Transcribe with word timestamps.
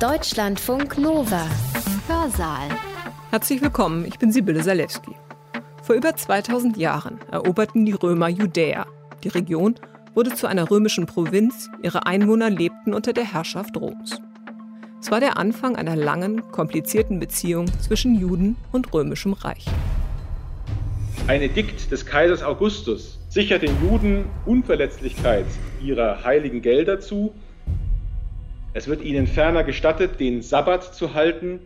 Deutschlandfunk 0.00 0.98
Nova. 0.98 1.46
Hörsaal. 2.08 2.68
Herzlich 3.30 3.62
willkommen, 3.62 4.04
ich 4.04 4.18
bin 4.18 4.32
Sibylle 4.32 4.60
Salewski. 4.60 5.12
Vor 5.84 5.94
über 5.94 6.16
2000 6.16 6.76
Jahren 6.76 7.20
eroberten 7.30 7.86
die 7.86 7.92
Römer 7.92 8.28
Judäa. 8.28 8.86
Die 9.22 9.28
Region 9.28 9.76
wurde 10.12 10.34
zu 10.34 10.48
einer 10.48 10.68
römischen 10.68 11.06
Provinz, 11.06 11.70
ihre 11.80 12.06
Einwohner 12.06 12.50
lebten 12.50 12.92
unter 12.92 13.12
der 13.12 13.32
Herrschaft 13.32 13.76
Roms. 13.76 14.20
Es 15.00 15.12
war 15.12 15.20
der 15.20 15.38
Anfang 15.38 15.76
einer 15.76 15.94
langen, 15.94 16.50
komplizierten 16.50 17.20
Beziehung 17.20 17.66
zwischen 17.80 18.18
Juden 18.18 18.56
und 18.72 18.92
römischem 18.92 19.32
Reich. 19.32 19.66
Ein 21.28 21.40
Edikt 21.40 21.92
des 21.92 22.04
Kaisers 22.04 22.42
Augustus 22.42 23.20
sichert 23.28 23.62
den 23.62 23.76
Juden 23.80 24.24
Unverletzlichkeit 24.44 25.46
ihrer 25.80 26.24
heiligen 26.24 26.62
Gelder 26.62 26.98
zu. 26.98 27.32
Es 28.76 28.88
wird 28.88 29.04
ihnen 29.04 29.28
ferner 29.28 29.62
gestattet, 29.62 30.18
den 30.18 30.42
Sabbat 30.42 30.82
zu 30.96 31.14
halten. 31.14 31.60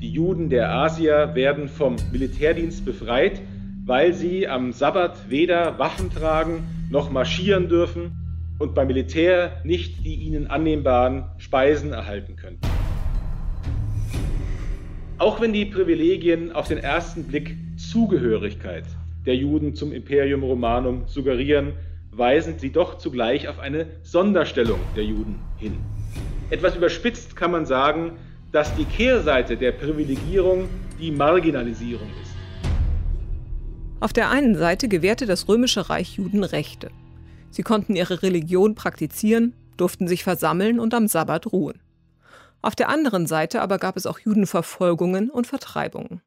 Die 0.00 0.12
Juden 0.12 0.48
der 0.48 0.70
Asier 0.70 1.32
werden 1.34 1.66
vom 1.66 1.96
Militärdienst 2.12 2.84
befreit, 2.84 3.42
weil 3.84 4.12
sie 4.12 4.46
am 4.46 4.70
Sabbat 4.70 5.28
weder 5.28 5.76
Waffen 5.80 6.08
tragen 6.08 6.62
noch 6.88 7.10
marschieren 7.10 7.68
dürfen 7.68 8.12
und 8.60 8.76
beim 8.76 8.86
Militär 8.86 9.60
nicht 9.64 10.04
die 10.04 10.14
ihnen 10.14 10.46
annehmbaren 10.46 11.24
Speisen 11.38 11.92
erhalten 11.92 12.36
können. 12.36 12.60
Auch 15.18 15.40
wenn 15.40 15.52
die 15.52 15.64
Privilegien 15.64 16.52
auf 16.52 16.68
den 16.68 16.78
ersten 16.78 17.24
Blick 17.24 17.56
Zugehörigkeit 17.76 18.84
der 19.26 19.34
Juden 19.34 19.74
zum 19.74 19.90
Imperium 19.92 20.44
Romanum 20.44 21.08
suggerieren, 21.08 21.72
weisen 22.12 22.58
sie 22.58 22.70
doch 22.70 22.98
zugleich 22.98 23.48
auf 23.48 23.58
eine 23.58 23.86
Sonderstellung 24.02 24.78
der 24.94 25.04
Juden 25.04 25.40
hin. 25.56 25.78
Etwas 26.50 26.76
überspitzt 26.76 27.34
kann 27.34 27.50
man 27.50 27.64
sagen, 27.64 28.12
dass 28.52 28.74
die 28.76 28.84
Kehrseite 28.84 29.56
der 29.56 29.72
Privilegierung 29.72 30.68
die 31.00 31.10
Marginalisierung 31.10 32.08
ist. 32.22 32.32
Auf 34.00 34.12
der 34.12 34.30
einen 34.30 34.56
Seite 34.56 34.88
gewährte 34.88 35.24
das 35.24 35.48
römische 35.48 35.88
Reich 35.88 36.16
Juden 36.16 36.44
Rechte. 36.44 36.90
Sie 37.50 37.62
konnten 37.62 37.96
ihre 37.96 38.22
Religion 38.22 38.74
praktizieren, 38.74 39.54
durften 39.78 40.06
sich 40.06 40.22
versammeln 40.22 40.80
und 40.80 40.92
am 40.92 41.08
Sabbat 41.08 41.50
ruhen. 41.52 41.80
Auf 42.60 42.74
der 42.74 42.90
anderen 42.90 43.26
Seite 43.26 43.62
aber 43.62 43.78
gab 43.78 43.96
es 43.96 44.06
auch 44.06 44.18
Judenverfolgungen 44.18 45.30
und 45.30 45.46
Vertreibungen. 45.46 46.20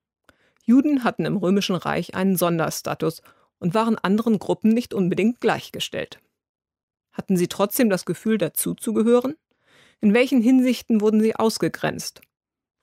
Juden 0.63 1.03
hatten 1.03 1.25
im 1.25 1.38
römischen 1.38 1.75
Reich 1.75 2.16
einen 2.16 2.38
Sonderstatus 2.38 3.22
und 3.59 3.73
waren 3.73 3.98
anderen 3.98 4.39
Gruppen 4.39 4.70
nicht 4.70 4.94
unbedingt 4.94 5.42
gleichgestellt. 5.42 6.20
Hatten 7.11 7.38
sie 7.38 7.48
trotzdem 7.48 7.89
das 7.89 8.06
Gefühl, 8.06 8.38
dazuzugehören? 8.38 9.36
In 10.02 10.14
welchen 10.14 10.42
Hinsichten 10.42 11.02
wurden 11.02 11.22
sie 11.22 11.36
ausgegrenzt? 11.36 12.22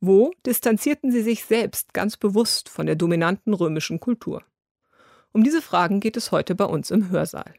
Wo 0.01 0.33
distanzierten 0.47 1.12
sie 1.12 1.23
sich 1.23 1.45
selbst 1.45 1.95
ganz 1.95 2.17
bewusst 2.17 2.69
von 2.69 2.87
der 2.87 2.97
dominanten 2.97 3.55
römischen 3.55 4.01
Kultur? 4.01 4.42
Um 5.33 5.45
diese 5.45 5.62
Fragen 5.62 6.01
geht 6.01 6.17
es 6.17 6.33
heute 6.33 6.55
bei 6.55 6.64
uns 6.64 6.91
im 6.91 7.11
Hörsaal. 7.11 7.55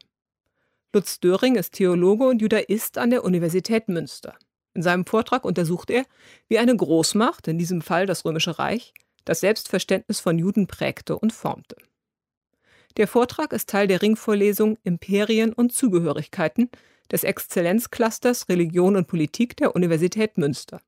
Lutz 0.92 1.18
Döring 1.20 1.56
ist 1.56 1.72
Theologe 1.72 2.26
und 2.26 2.42
Judaist 2.42 2.98
an 2.98 3.10
der 3.10 3.24
Universität 3.24 3.88
Münster. 3.88 4.36
In 4.74 4.82
seinem 4.82 5.06
Vortrag 5.06 5.44
untersucht 5.44 5.90
er, 5.90 6.04
wie 6.48 6.58
eine 6.58 6.76
Großmacht, 6.76 7.48
in 7.48 7.58
diesem 7.58 7.80
Fall 7.80 8.06
das 8.06 8.24
Römische 8.24 8.58
Reich, 8.58 8.92
das 9.24 9.40
Selbstverständnis 9.40 10.20
von 10.20 10.38
Juden 10.38 10.66
prägte 10.66 11.18
und 11.18 11.32
formte. 11.32 11.76
Der 12.96 13.08
Vortrag 13.08 13.52
ist 13.52 13.68
Teil 13.70 13.88
der 13.88 14.02
Ringvorlesung 14.02 14.78
Imperien 14.84 15.52
und 15.52 15.72
Zugehörigkeiten 15.72 16.70
des 17.10 17.24
Exzellenzclusters 17.24 18.48
Religion 18.48 18.94
und 18.94 19.08
Politik 19.08 19.56
der 19.56 19.74
Universität 19.74 20.38
Münster. 20.38 20.80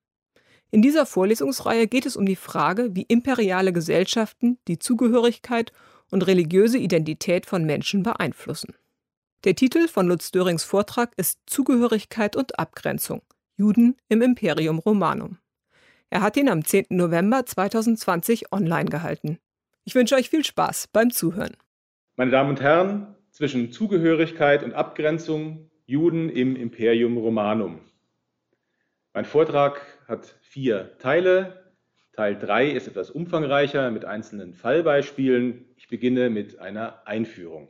In 0.71 0.83
dieser 0.83 1.05
Vorlesungsreihe 1.05 1.89
geht 1.89 2.07
es 2.07 2.17
um 2.17 2.25
die 2.25 2.37
Frage, 2.37 2.95
wie 2.95 3.03
imperiale 3.03 3.73
Gesellschaften 3.73 4.59
die 4.69 4.79
Zugehörigkeit 4.79 5.73
und 6.11 6.27
religiöse 6.27 6.79
Identität 6.79 7.45
von 7.45 7.65
Menschen 7.65 8.05
beeinflussen. 8.05 8.75
Der 9.43 9.57
Titel 9.57 9.89
von 9.89 10.07
Lutz 10.07 10.31
Dörings 10.31 10.65
Vortrag 10.65 11.13
ist 11.17 11.41
Zugehörigkeit 11.47 12.37
und 12.37 12.59
Abgrenzung. 12.59 13.23
Juden 13.57 13.97
im 14.09 14.23
Imperium 14.23 14.79
Romanum. 14.79 15.39
Er 16.11 16.23
hat 16.23 16.37
ihn 16.37 16.49
am 16.49 16.65
10. 16.65 16.87
November 16.91 17.45
2020 17.45 18.53
online 18.53 18.91
gehalten. 18.91 19.39
Ich 19.85 19.95
wünsche 19.95 20.15
euch 20.15 20.31
viel 20.31 20.45
Spaß 20.45 20.89
beim 20.93 21.11
Zuhören. 21.11 21.57
Meine 22.19 22.31
Damen 22.31 22.49
und 22.49 22.63
Herren, 22.63 23.15
zwischen 23.31 23.73
Zugehörigkeit 23.73 24.63
und 24.63 24.73
Abgrenzung 24.73 25.71
Juden 25.85 26.31
im 26.31 26.57
Imperium 26.57 27.19
Romanum. 27.19 27.81
Mein 29.13 29.27
Vortrag 29.27 29.83
hat 30.09 30.35
vier 30.41 30.97
Teile. 30.97 31.75
Teil 32.15 32.39
3 32.39 32.71
ist 32.71 32.89
etwas 32.89 33.11
umfangreicher 33.11 33.91
mit 33.91 34.07
einzelnen 34.07 34.55
Fallbeispielen. 34.55 35.67
Ich 35.77 35.89
beginne 35.89 36.31
mit 36.31 36.59
einer 36.59 37.07
Einführung. 37.07 37.69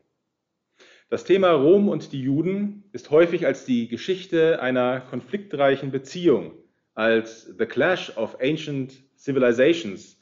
Das 1.09 1.25
Thema 1.25 1.51
Rom 1.51 1.89
und 1.89 2.13
die 2.13 2.23
Juden 2.23 2.85
ist 2.93 3.11
häufig 3.11 3.47
als 3.47 3.65
die 3.65 3.89
Geschichte 3.89 4.63
einer 4.63 5.01
konfliktreichen 5.01 5.91
Beziehung, 5.91 6.53
als 6.95 7.53
The 7.59 7.67
Clash 7.67 8.17
of 8.17 8.39
Ancient 8.41 9.03
Civilizations 9.17 10.16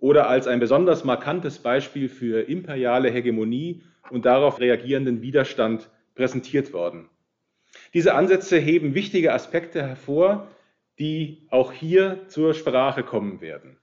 oder 0.00 0.28
als 0.28 0.46
ein 0.46 0.60
besonders 0.60 1.04
markantes 1.04 1.58
Beispiel 1.58 2.08
für 2.08 2.48
imperiale 2.48 3.10
Hegemonie 3.10 3.82
und 4.10 4.24
darauf 4.24 4.58
reagierenden 4.58 5.22
Widerstand 5.22 5.88
präsentiert 6.14 6.72
worden. 6.72 7.08
Diese 7.94 8.14
Ansätze 8.14 8.58
heben 8.58 8.94
wichtige 8.94 9.32
Aspekte 9.32 9.86
hervor, 9.86 10.48
die 10.98 11.46
auch 11.50 11.72
hier 11.72 12.26
zur 12.28 12.54
Sprache 12.54 13.02
kommen 13.02 13.40
werden. 13.40 13.76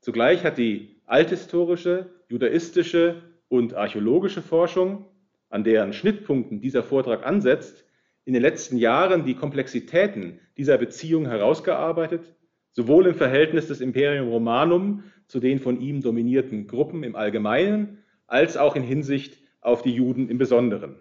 Zugleich 0.00 0.42
hat 0.44 0.58
die 0.58 0.96
althistorische, 1.06 2.10
judaistische 2.28 3.22
und 3.48 3.74
archäologische 3.74 4.42
Forschung 4.42 5.06
an 5.50 5.64
deren 5.64 5.92
Schnittpunkten 5.92 6.60
dieser 6.60 6.82
Vortrag 6.82 7.26
ansetzt, 7.26 7.84
in 8.24 8.32
den 8.32 8.42
letzten 8.42 8.78
Jahren 8.78 9.24
die 9.24 9.34
Komplexitäten 9.34 10.40
dieser 10.56 10.78
Beziehung 10.78 11.26
herausgearbeitet, 11.26 12.34
sowohl 12.70 13.06
im 13.06 13.14
Verhältnis 13.14 13.66
des 13.66 13.80
Imperium 13.80 14.28
Romanum 14.28 15.04
zu 15.32 15.40
den 15.40 15.60
von 15.60 15.80
ihm 15.80 16.02
dominierten 16.02 16.66
Gruppen 16.66 17.02
im 17.02 17.16
Allgemeinen, 17.16 18.04
als 18.26 18.58
auch 18.58 18.76
in 18.76 18.82
Hinsicht 18.82 19.38
auf 19.62 19.80
die 19.80 19.94
Juden 19.94 20.28
im 20.28 20.36
Besonderen. 20.36 20.96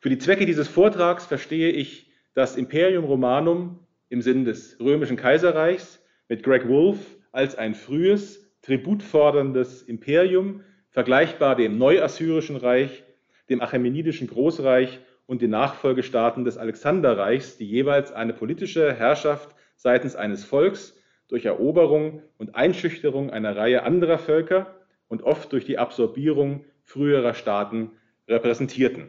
Für 0.00 0.08
die 0.08 0.18
Zwecke 0.18 0.46
dieses 0.46 0.66
Vortrags 0.66 1.26
verstehe 1.26 1.70
ich 1.70 2.10
das 2.34 2.56
Imperium 2.56 3.04
Romanum 3.04 3.78
im 4.08 4.20
Sinn 4.20 4.44
des 4.44 4.80
römischen 4.80 5.16
Kaiserreichs 5.16 6.02
mit 6.28 6.42
Greg 6.42 6.66
Wolfe 6.66 7.06
als 7.30 7.54
ein 7.54 7.76
frühes, 7.76 8.52
tributforderndes 8.62 9.82
Imperium, 9.82 10.62
vergleichbar 10.90 11.54
dem 11.54 11.78
Neuassyrischen 11.78 12.56
Reich 12.56 13.04
dem 13.48 13.60
Achämenidischen 13.60 14.26
Großreich 14.26 14.98
und 15.26 15.40
den 15.40 15.50
Nachfolgestaaten 15.50 16.44
des 16.44 16.58
Alexanderreichs, 16.58 17.58
die 17.58 17.68
jeweils 17.68 18.10
eine 18.10 18.32
politische 18.32 18.92
Herrschaft 18.92 19.54
seitens 19.76 20.16
eines 20.16 20.44
Volks 20.44 21.00
durch 21.32 21.46
Eroberung 21.46 22.20
und 22.36 22.56
Einschüchterung 22.56 23.30
einer 23.30 23.56
Reihe 23.56 23.84
anderer 23.84 24.18
Völker 24.18 24.76
und 25.08 25.22
oft 25.22 25.50
durch 25.50 25.64
die 25.64 25.78
Absorbierung 25.78 26.66
früherer 26.82 27.32
Staaten 27.32 27.92
repräsentierten. 28.28 29.08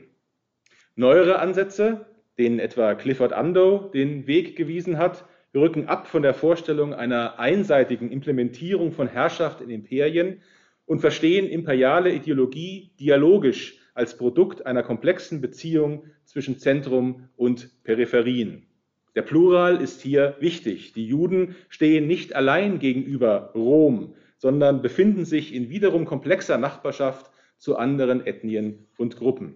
Neuere 0.96 1.40
Ansätze, 1.40 2.06
denen 2.38 2.60
etwa 2.60 2.96
Clifford 2.96 3.34
Andow 3.34 3.92
den 3.92 4.26
Weg 4.26 4.56
gewiesen 4.56 4.98
hat, 4.98 5.26
rücken 5.54 5.90
ab 5.90 6.08
von 6.08 6.24
der 6.24 6.34
Vorstellung 6.34 6.94
einer 6.94 7.40
einseitigen 7.40 8.10
Implementierung 8.10 8.94
von 8.94 9.10
Herrschaft 9.10 9.60
in 9.60 9.70
Imperien 9.70 10.42
und 10.86 11.02
verstehen 11.02 11.50
imperiale 11.50 12.14
Ideologie 12.14 12.94
dialogisch 13.02 13.80
als 13.96 14.18
Produkt 14.18 14.66
einer 14.66 14.84
komplexen 14.84 15.42
Beziehung 15.42 16.06
zwischen 16.24 16.58
Zentrum 16.58 17.28
und 17.36 17.84
Peripherien. 17.84 18.66
Der 19.16 19.22
Plural 19.22 19.82
ist 19.82 20.02
hier 20.02 20.36
wichtig. 20.40 20.94
Die 20.94 21.08
Juden 21.08 21.56
stehen 21.70 22.08
nicht 22.08 22.36
allein 22.36 22.80
gegenüber 22.80 23.52
Rom, 23.54 24.16
sondern 24.38 24.82
befinden 24.82 25.26
sich 25.26 25.54
in 25.54 25.70
wiederum 25.70 26.06
komplexer 26.06 26.58
Nachbarschaft 26.58 27.32
zu 27.58 27.78
anderen 27.78 28.26
Ethnien 28.26 28.88
und 28.98 29.16
Gruppen. 29.16 29.56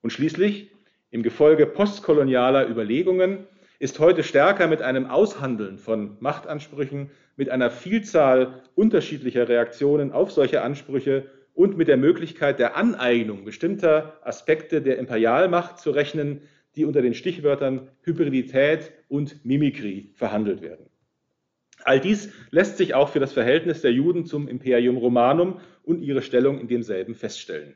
Und 0.00 0.10
schließlich, 0.10 0.70
im 1.10 1.22
Gefolge 1.22 1.66
postkolonialer 1.66 2.68
Überlegungen, 2.68 3.46
ist 3.78 3.98
heute 3.98 4.22
stärker 4.22 4.68
mit 4.68 4.80
einem 4.80 5.06
Aushandeln 5.06 5.76
von 5.76 6.16
Machtansprüchen, 6.20 7.10
mit 7.36 7.50
einer 7.50 7.70
Vielzahl 7.70 8.62
unterschiedlicher 8.74 9.48
Reaktionen 9.48 10.12
auf 10.12 10.30
solche 10.30 10.62
Ansprüche 10.62 11.26
und 11.54 11.76
mit 11.76 11.88
der 11.88 11.96
Möglichkeit 11.96 12.58
der 12.58 12.76
Aneignung 12.76 13.44
bestimmter 13.44 14.18
Aspekte 14.22 14.80
der 14.80 14.98
Imperialmacht 14.98 15.78
zu 15.78 15.90
rechnen, 15.90 16.42
die 16.76 16.84
unter 16.84 17.02
den 17.02 17.14
Stichwörtern 17.14 17.88
Hybridität 18.02 18.92
und 19.08 19.44
Mimikrie 19.44 20.10
verhandelt 20.14 20.62
werden. 20.62 20.86
All 21.84 22.00
dies 22.00 22.32
lässt 22.50 22.76
sich 22.76 22.94
auch 22.94 23.08
für 23.08 23.20
das 23.20 23.32
Verhältnis 23.32 23.82
der 23.82 23.92
Juden 23.92 24.24
zum 24.24 24.48
Imperium 24.48 24.96
Romanum 24.96 25.60
und 25.82 26.00
ihre 26.00 26.22
Stellung 26.22 26.58
in 26.60 26.68
demselben 26.68 27.14
feststellen. 27.14 27.74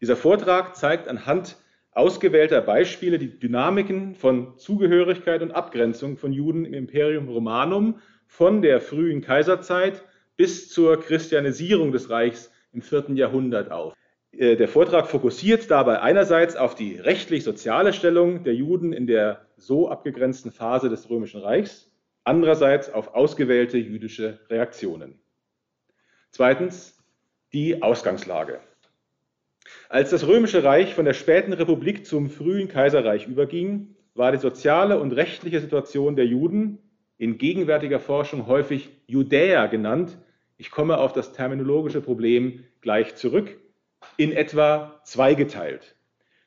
Dieser 0.00 0.16
Vortrag 0.16 0.76
zeigt 0.76 1.08
anhand 1.08 1.56
ausgewählter 1.92 2.60
Beispiele 2.60 3.18
die 3.18 3.38
Dynamiken 3.38 4.14
von 4.14 4.58
Zugehörigkeit 4.58 5.42
und 5.42 5.52
Abgrenzung 5.52 6.16
von 6.16 6.32
Juden 6.32 6.64
im 6.64 6.74
Imperium 6.74 7.28
Romanum 7.28 8.00
von 8.26 8.62
der 8.62 8.80
frühen 8.80 9.20
Kaiserzeit 9.20 10.02
bis 10.36 10.68
zur 10.70 11.00
Christianisierung 11.00 11.92
des 11.92 12.10
Reichs 12.10 12.50
im 12.72 12.82
vierten 12.82 13.16
Jahrhundert 13.16 13.70
auf. 13.70 13.94
Äh, 14.38 14.56
der 14.56 14.68
Vortrag 14.68 15.08
fokussiert 15.08 15.70
dabei 15.70 16.00
einerseits 16.00 16.56
auf 16.56 16.74
die 16.74 16.96
rechtlich-soziale 16.96 17.92
Stellung 17.92 18.44
der 18.44 18.54
Juden 18.54 18.92
in 18.92 19.06
der 19.06 19.46
so 19.56 19.88
abgegrenzten 19.88 20.50
Phase 20.50 20.88
des 20.88 21.08
Römischen 21.08 21.40
Reichs, 21.40 21.90
andererseits 22.24 22.92
auf 22.92 23.14
ausgewählte 23.14 23.78
jüdische 23.78 24.40
Reaktionen. 24.48 25.20
Zweitens 26.30 26.98
die 27.52 27.82
Ausgangslage. 27.82 28.60
Als 29.88 30.10
das 30.10 30.26
Römische 30.26 30.64
Reich 30.64 30.94
von 30.94 31.04
der 31.04 31.14
späten 31.14 31.52
Republik 31.52 32.04
zum 32.04 32.28
frühen 32.28 32.68
Kaiserreich 32.68 33.26
überging, 33.26 33.94
war 34.14 34.32
die 34.32 34.38
soziale 34.38 34.98
und 34.98 35.12
rechtliche 35.12 35.60
Situation 35.60 36.16
der 36.16 36.26
Juden, 36.26 36.78
in 37.16 37.38
gegenwärtiger 37.38 38.00
Forschung 38.00 38.46
häufig 38.46 38.90
Judäer 39.06 39.68
genannt, 39.68 40.18
ich 40.56 40.70
komme 40.70 40.98
auf 40.98 41.12
das 41.12 41.32
terminologische 41.32 42.00
Problem 42.00 42.64
gleich 42.80 43.14
zurück, 43.14 43.56
in 44.16 44.32
etwa 44.32 45.00
zweigeteilt. 45.04 45.96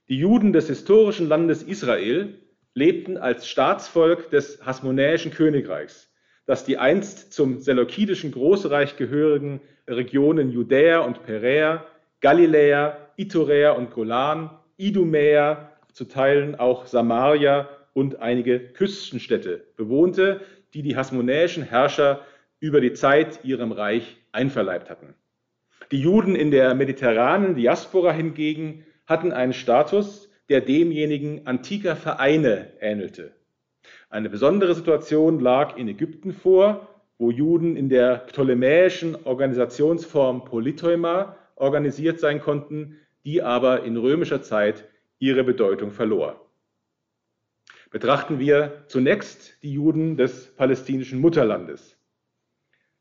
Die 0.09 0.17
Juden 0.17 0.53
des 0.53 0.67
historischen 0.67 1.27
Landes 1.27 1.63
Israel 1.63 2.39
lebten 2.73 3.17
als 3.17 3.47
Staatsvolk 3.47 4.29
des 4.29 4.65
Hasmonäischen 4.65 5.31
Königreichs, 5.31 6.09
das 6.45 6.63
die 6.63 6.77
einst 6.77 7.33
zum 7.33 7.59
seleukidischen 7.59 8.31
Großreich 8.31 8.95
gehörigen 8.95 9.61
Regionen 9.87 10.51
Judäa 10.51 10.99
und 10.99 11.23
Peräa, 11.23 11.85
Galiläa, 12.21 12.97
Iturea 13.17 13.71
und 13.71 13.91
Golan, 13.91 14.49
Idumäa, 14.77 15.71
zu 15.91 16.05
Teilen 16.05 16.55
auch 16.55 16.85
Samaria 16.85 17.67
und 17.93 18.19
einige 18.19 18.59
Küstenstädte 18.59 19.65
bewohnte, 19.75 20.41
die 20.73 20.83
die 20.83 20.95
hasmonäischen 20.95 21.63
Herrscher 21.63 22.21
über 22.59 22.79
die 22.79 22.93
Zeit 22.93 23.43
ihrem 23.43 23.71
Reich 23.71 24.17
einverleibt 24.31 24.89
hatten. 24.89 25.15
Die 25.91 26.01
Juden 26.01 26.35
in 26.35 26.51
der 26.51 26.75
mediterranen 26.75 27.55
Diaspora 27.55 28.11
hingegen 28.11 28.85
hatten 29.05 29.31
einen 29.31 29.53
Status, 29.53 30.29
der 30.49 30.61
demjenigen 30.61 31.47
antiker 31.47 31.95
Vereine 31.95 32.73
ähnelte. 32.81 33.33
Eine 34.09 34.29
besondere 34.29 34.75
Situation 34.75 35.39
lag 35.39 35.77
in 35.77 35.87
Ägypten 35.87 36.33
vor, 36.33 36.87
wo 37.17 37.31
Juden 37.31 37.75
in 37.75 37.89
der 37.89 38.17
ptolemäischen 38.17 39.15
Organisationsform 39.25 40.43
Polyteuma 40.45 41.37
organisiert 41.55 42.19
sein 42.19 42.41
konnten, 42.41 42.97
die 43.23 43.41
aber 43.41 43.83
in 43.83 43.97
römischer 43.97 44.41
Zeit 44.41 44.85
ihre 45.19 45.43
Bedeutung 45.43 45.91
verlor. 45.91 46.47
Betrachten 47.91 48.39
wir 48.39 48.83
zunächst 48.87 49.63
die 49.63 49.73
Juden 49.73 50.17
des 50.17 50.53
palästinischen 50.55 51.19
Mutterlandes. 51.19 51.96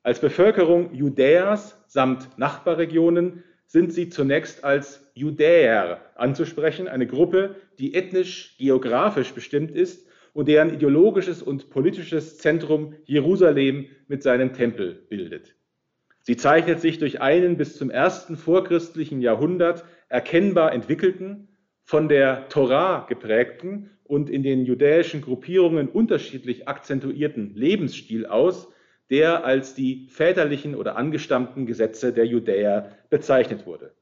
Als 0.07 0.21
Bevölkerung 0.21 0.95
Judäas 0.95 1.83
samt 1.89 2.39
Nachbarregionen 2.39 3.43
sind 3.67 3.93
sie 3.93 4.09
zunächst 4.09 4.63
als 4.63 5.11
Judäer 5.15 6.01
anzusprechen, 6.15 6.87
eine 6.87 7.09
Gruppe, 7.09 7.57
die 7.81 7.95
ethnisch, 7.95 8.55
geografisch 8.57 9.33
bestimmt 9.35 9.73
ist 9.73 10.07
und 10.33 10.47
deren 10.47 10.73
ideologisches 10.73 11.43
und 11.43 11.71
politisches 11.71 12.39
Zentrum 12.39 12.95
Jerusalem 13.05 13.87
mit 14.07 14.23
seinem 14.23 14.53
Tempel 14.53 14.95
bildet. 15.09 15.57
Sie 16.21 16.37
zeichnet 16.37 16.81
sich 16.81 17.01
durch 17.01 17.21
einen 17.21 17.57
bis 17.57 17.77
zum 17.77 17.91
ersten 17.91 18.37
vorchristlichen 18.37 19.21
Jahrhundert 19.21 19.85
erkennbar 20.09 20.73
entwickelten, 20.73 21.49
von 21.83 22.09
der 22.09 22.49
Torah 22.49 23.07
geprägten 23.09 23.91
und 24.05 24.31
in 24.31 24.45
den 24.45 24.67
judäischen 24.67 25.21
Gruppierungen 25.21 25.89
unterschiedlich 25.89 26.69
akzentuierten 26.69 27.57
Lebensstil 27.57 28.25
aus, 28.25 28.69
der 29.11 29.45
als 29.45 29.75
die 29.75 30.09
väterlichen 30.09 30.75
oder 30.75 30.97
angestammten 30.97 31.67
Gesetze 31.67 32.13
der 32.13 32.27
Judäer 32.27 32.93
bezeichnet 33.09 33.67
wurde. 33.67 33.93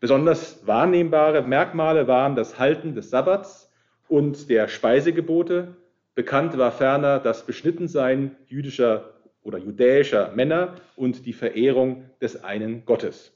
Besonders 0.00 0.66
wahrnehmbare 0.66 1.42
Merkmale 1.42 2.08
waren 2.08 2.34
das 2.34 2.58
Halten 2.58 2.94
des 2.94 3.10
Sabbats 3.10 3.70
und 4.08 4.50
der 4.50 4.68
Speisegebote. 4.68 5.76
Bekannt 6.14 6.58
war 6.58 6.72
ferner 6.72 7.20
das 7.20 7.46
Beschnittensein 7.46 8.36
jüdischer 8.46 9.14
oder 9.42 9.58
judäischer 9.58 10.32
Männer 10.34 10.76
und 10.96 11.26
die 11.26 11.32
Verehrung 11.32 12.10
des 12.20 12.42
einen 12.42 12.84
Gottes. 12.84 13.32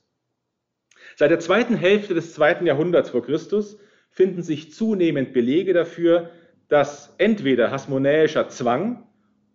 Seit 1.14 1.30
der 1.30 1.40
zweiten 1.40 1.76
Hälfte 1.76 2.14
des 2.14 2.34
zweiten 2.34 2.66
Jahrhunderts 2.66 3.10
vor 3.10 3.22
Christus 3.22 3.78
finden 4.10 4.42
sich 4.42 4.72
zunehmend 4.72 5.32
Belege 5.32 5.72
dafür, 5.72 6.30
dass 6.68 7.14
entweder 7.18 7.70
hasmonäischer 7.70 8.48
Zwang 8.48 9.05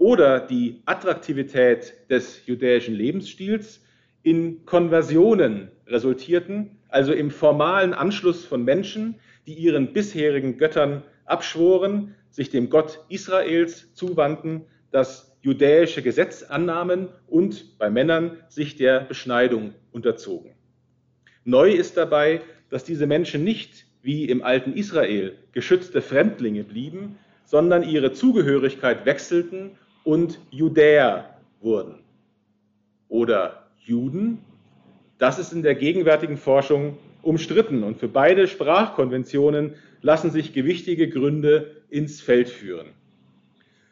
oder 0.02 0.40
die 0.40 0.82
Attraktivität 0.86 1.94
des 2.10 2.48
judäischen 2.48 2.96
Lebensstils 2.96 3.84
in 4.24 4.66
Konversionen 4.66 5.70
resultierten, 5.86 6.80
also 6.90 7.14
im 7.14 7.30
formalen 7.30 7.94
Anschluss 7.94 8.44
von 8.44 8.64
Menschen, 8.64 9.20
die 9.46 9.54
ihren 9.54 9.94
bisherigen 9.94 10.58
Göttern 10.58 11.04
abschworen, 11.26 12.16
sich 12.32 12.50
dem 12.50 12.72
Gott 12.72 13.00
Israels 13.10 13.94
zuwandten, 13.94 14.66
das 14.90 15.38
judäische 15.44 16.02
Gesetz 16.02 16.42
annahmen 16.42 17.10
und 17.28 17.78
bei 17.78 17.92
Männern 17.92 18.38
sich 18.50 18.78
der 18.78 19.02
Beschneidung 19.02 19.76
unterzogen. 19.92 20.56
Neu 21.46 21.74
ist 21.74 21.96
dabei, 21.96 22.42
dass 22.72 22.84
diese 22.84 23.06
Menschen 23.06 23.44
nicht 23.44 23.86
wie 24.02 24.26
im 24.26 24.42
alten 24.42 24.74
Israel 24.74 25.38
geschützte 25.52 26.02
Fremdlinge 26.02 26.64
blieben, 26.64 27.20
sondern 27.46 27.84
ihre 27.84 28.14
Zugehörigkeit 28.14 29.06
wechselten 29.06 29.78
und 30.04 30.40
Judäer 30.50 31.36
wurden. 31.62 31.96
Oder 33.08 33.68
Juden, 33.80 34.40
das 35.18 35.40
ist 35.40 35.54
in 35.54 35.64
der 35.64 35.76
gegenwärtigen 35.76 36.38
Forschung 36.38 36.98
umstritten 37.22 37.84
und 37.84 37.98
für 37.98 38.08
beide 38.08 38.48
Sprachkonventionen 38.48 39.76
lassen 40.02 40.32
sich 40.32 40.54
gewichtige 40.54 41.10
Gründe 41.10 41.76
ins 41.90 42.22
Feld 42.22 42.50
führen. 42.50 42.88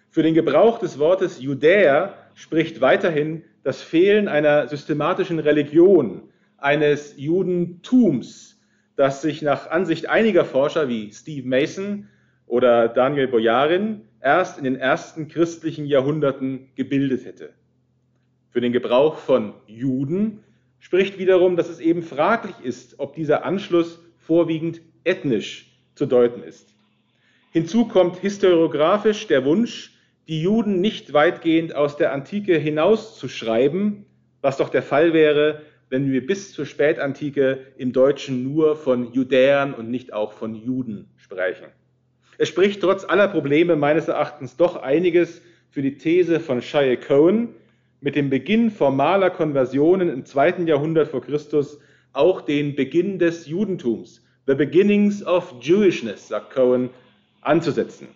Für 0.09 0.23
den 0.23 0.33
Gebrauch 0.33 0.79
des 0.79 0.97
Wortes 0.97 1.39
Judäer 1.39 2.15
spricht 2.33 2.81
weiterhin 2.81 3.43
das 3.63 3.81
Fehlen 3.81 4.27
einer 4.27 4.67
systematischen 4.67 5.37
Religion, 5.37 6.23
eines 6.57 7.13
Judentums, 7.17 8.59
das 8.95 9.21
sich 9.21 9.41
nach 9.41 9.69
Ansicht 9.69 10.09
einiger 10.09 10.45
Forscher 10.45 10.89
wie 10.89 11.11
Steve 11.11 11.47
Mason 11.47 12.07
oder 12.49 12.87
Daniel 12.89 13.27
Boyarin 13.27 14.01
erst 14.21 14.57
in 14.57 14.65
den 14.65 14.75
ersten 14.75 15.27
christlichen 15.29 15.85
Jahrhunderten 15.85 16.69
gebildet 16.75 17.23
hätte. 17.23 17.53
Für 18.49 18.59
den 18.59 18.73
Gebrauch 18.73 19.17
von 19.17 19.53
Juden 19.67 20.43
spricht 20.79 21.19
wiederum, 21.19 21.55
dass 21.55 21.69
es 21.69 21.79
eben 21.79 22.01
fraglich 22.01 22.55
ist, 22.63 22.99
ob 22.99 23.13
dieser 23.13 23.45
Anschluss 23.45 24.03
vorwiegend 24.17 24.81
ethnisch 25.03 25.71
zu 25.93 26.07
deuten 26.07 26.43
ist. 26.43 26.73
Hinzu 27.51 27.85
kommt 27.85 28.17
historiografisch 28.17 29.27
der 29.27 29.45
Wunsch, 29.45 29.93
die 30.27 30.41
Juden 30.41 30.81
nicht 30.81 31.13
weitgehend 31.13 31.75
aus 31.75 31.97
der 31.97 32.13
Antike 32.13 32.57
hinauszuschreiben, 32.57 34.05
was 34.41 34.57
doch 34.57 34.69
der 34.69 34.83
Fall 34.83 35.13
wäre, 35.13 35.61
wenn 35.89 36.11
wir 36.11 36.25
bis 36.25 36.51
zur 36.53 36.65
Spätantike 36.65 37.59
im 37.77 37.93
Deutschen 37.93 38.43
nur 38.43 38.75
von 38.75 39.13
Judäern 39.13 39.73
und 39.73 39.89
nicht 39.89 40.13
auch 40.13 40.33
von 40.33 40.55
Juden 40.55 41.09
sprechen. 41.17 41.67
Es 42.41 42.47
spricht 42.47 42.79
trotz 42.79 43.03
aller 43.03 43.27
Probleme 43.27 43.75
meines 43.75 44.07
Erachtens 44.07 44.55
doch 44.55 44.77
einiges 44.77 45.41
für 45.71 45.81
die 45.81 45.97
These 45.97 46.39
von 46.39 46.61
Shia 46.61 46.95
Cohen, 46.95 47.49
mit 47.99 48.15
dem 48.15 48.29
Beginn 48.29 48.71
formaler 48.71 49.29
Konversionen 49.29 50.07
im 50.07 50.23
zweiten 50.23 50.65
Jahrhundert 50.65 51.09
vor 51.09 51.21
Christus 51.21 51.79
auch 52.13 52.39
den 52.39 52.77
Beginn 52.77 53.19
des 53.19 53.45
Judentums, 53.45 54.25
the 54.47 54.55
beginnings 54.55 55.21
of 55.21 55.53
Jewishness, 55.59 56.29
sagt 56.29 56.53
Cohen, 56.53 56.91
anzusetzen. 57.41 58.07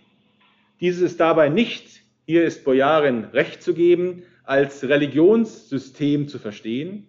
Dieses 0.79 1.01
ist 1.01 1.19
dabei 1.19 1.49
nicht, 1.49 2.01
hier 2.25 2.45
ist 2.45 2.63
Bojarin 2.63 3.25
recht 3.25 3.61
zu 3.61 3.73
geben, 3.73 4.23
als 4.45 4.87
Religionssystem 4.87 6.29
zu 6.29 6.39
verstehen. 6.39 7.07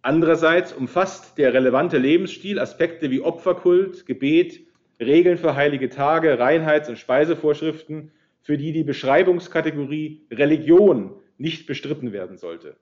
Andererseits 0.00 0.72
umfasst 0.72 1.36
der 1.36 1.52
relevante 1.52 1.98
Lebensstil 1.98 2.58
Aspekte 2.58 3.10
wie 3.10 3.20
Opferkult, 3.20 4.06
Gebet, 4.06 4.60
Regeln 5.00 5.38
für 5.38 5.54
heilige 5.54 5.88
Tage, 5.88 6.38
Reinheits- 6.38 6.88
und 6.88 6.98
Speisevorschriften, 6.98 8.12
für 8.42 8.56
die 8.56 8.72
die 8.72 8.84
Beschreibungskategorie 8.84 10.26
Religion 10.30 11.14
nicht 11.38 11.66
bestritten 11.66 12.12
werden 12.12 12.38
sollte. 12.38 12.76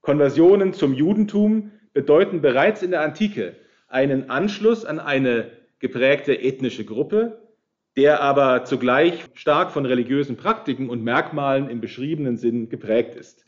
Konversionen 0.00 0.74
zum 0.74 0.92
Judentum 0.94 1.72
bedeuten 1.92 2.42
bereits 2.42 2.82
in 2.82 2.90
der 2.90 3.00
Antike 3.00 3.56
einen 3.88 4.30
Anschluss 4.30 4.84
an 4.84 5.00
eine 5.00 5.50
geprägte 5.78 6.38
ethnische 6.40 6.84
Gruppe, 6.84 7.40
der 7.96 8.20
aber 8.20 8.64
zugleich 8.64 9.24
stark 9.34 9.70
von 9.70 9.86
religiösen 9.86 10.36
Praktiken 10.36 10.90
und 10.90 11.02
Merkmalen 11.02 11.70
im 11.70 11.80
beschriebenen 11.80 12.36
Sinn 12.36 12.68
geprägt 12.68 13.14
ist. 13.14 13.46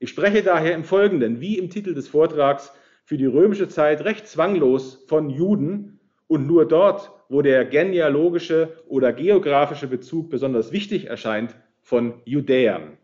Ich 0.00 0.10
spreche 0.10 0.42
daher 0.42 0.74
im 0.74 0.84
Folgenden, 0.84 1.40
wie 1.40 1.58
im 1.58 1.70
Titel 1.70 1.94
des 1.94 2.08
Vortrags, 2.08 2.72
für 3.04 3.16
die 3.16 3.26
römische 3.26 3.68
Zeit 3.68 4.04
recht 4.04 4.26
zwanglos 4.26 5.04
von 5.08 5.30
Juden 5.30 5.93
und 6.26 6.46
nur 6.46 6.66
dort, 6.66 7.10
wo 7.28 7.42
der 7.42 7.64
genealogische 7.64 8.82
oder 8.88 9.12
geografische 9.12 9.86
Bezug 9.86 10.30
besonders 10.30 10.72
wichtig 10.72 11.06
erscheint, 11.06 11.54
von 11.82 12.22
Judäern. 12.24 12.96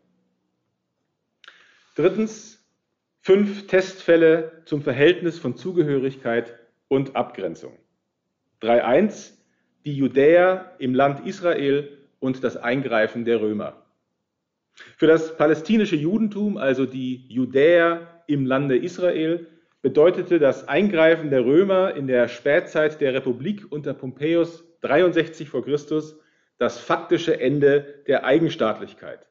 Drittens, 1.97 2.67
fünf 3.21 3.67
Testfälle 3.67 4.63
zum 4.65 4.83
Verhältnis 4.83 5.39
von 5.39 5.57
Zugehörigkeit 5.57 6.59
und 6.89 7.15
Abgrenzung. 7.15 7.77
3.1, 8.63 9.33
die 9.85 9.95
Judäer 9.95 10.77
im 10.79 10.95
Land 10.95 11.27
Israel 11.27 11.99
und 12.19 12.43
das 12.43 12.57
Eingreifen 12.57 13.25
der 13.25 13.41
Römer. 13.41 13.87
Für 14.97 15.07
das 15.07 15.37
palästinische 15.37 15.97
Judentum, 15.97 16.57
also 16.57 16.87
die 16.87 17.27
Judäer 17.29 18.23
im 18.27 18.47
Lande 18.47 18.79
Israel, 18.79 19.47
bedeutete 19.83 20.39
das 20.39 20.69
Eingreifen 20.69 21.31
der 21.31 21.45
Römer 21.45 21.95
in 21.95 22.07
der 22.07 22.29
Spätzeit 22.29 23.01
der 23.01 23.15
Republik 23.15 23.67
unter 23.71 23.95
Pompeius 23.95 24.65
63 24.83 25.49
v. 25.49 25.63
Chr. 25.63 25.79
das 26.59 26.79
faktische 26.79 27.41
Ende 27.41 28.03
der 28.07 28.25
Eigenstaatlichkeit. 28.25 29.27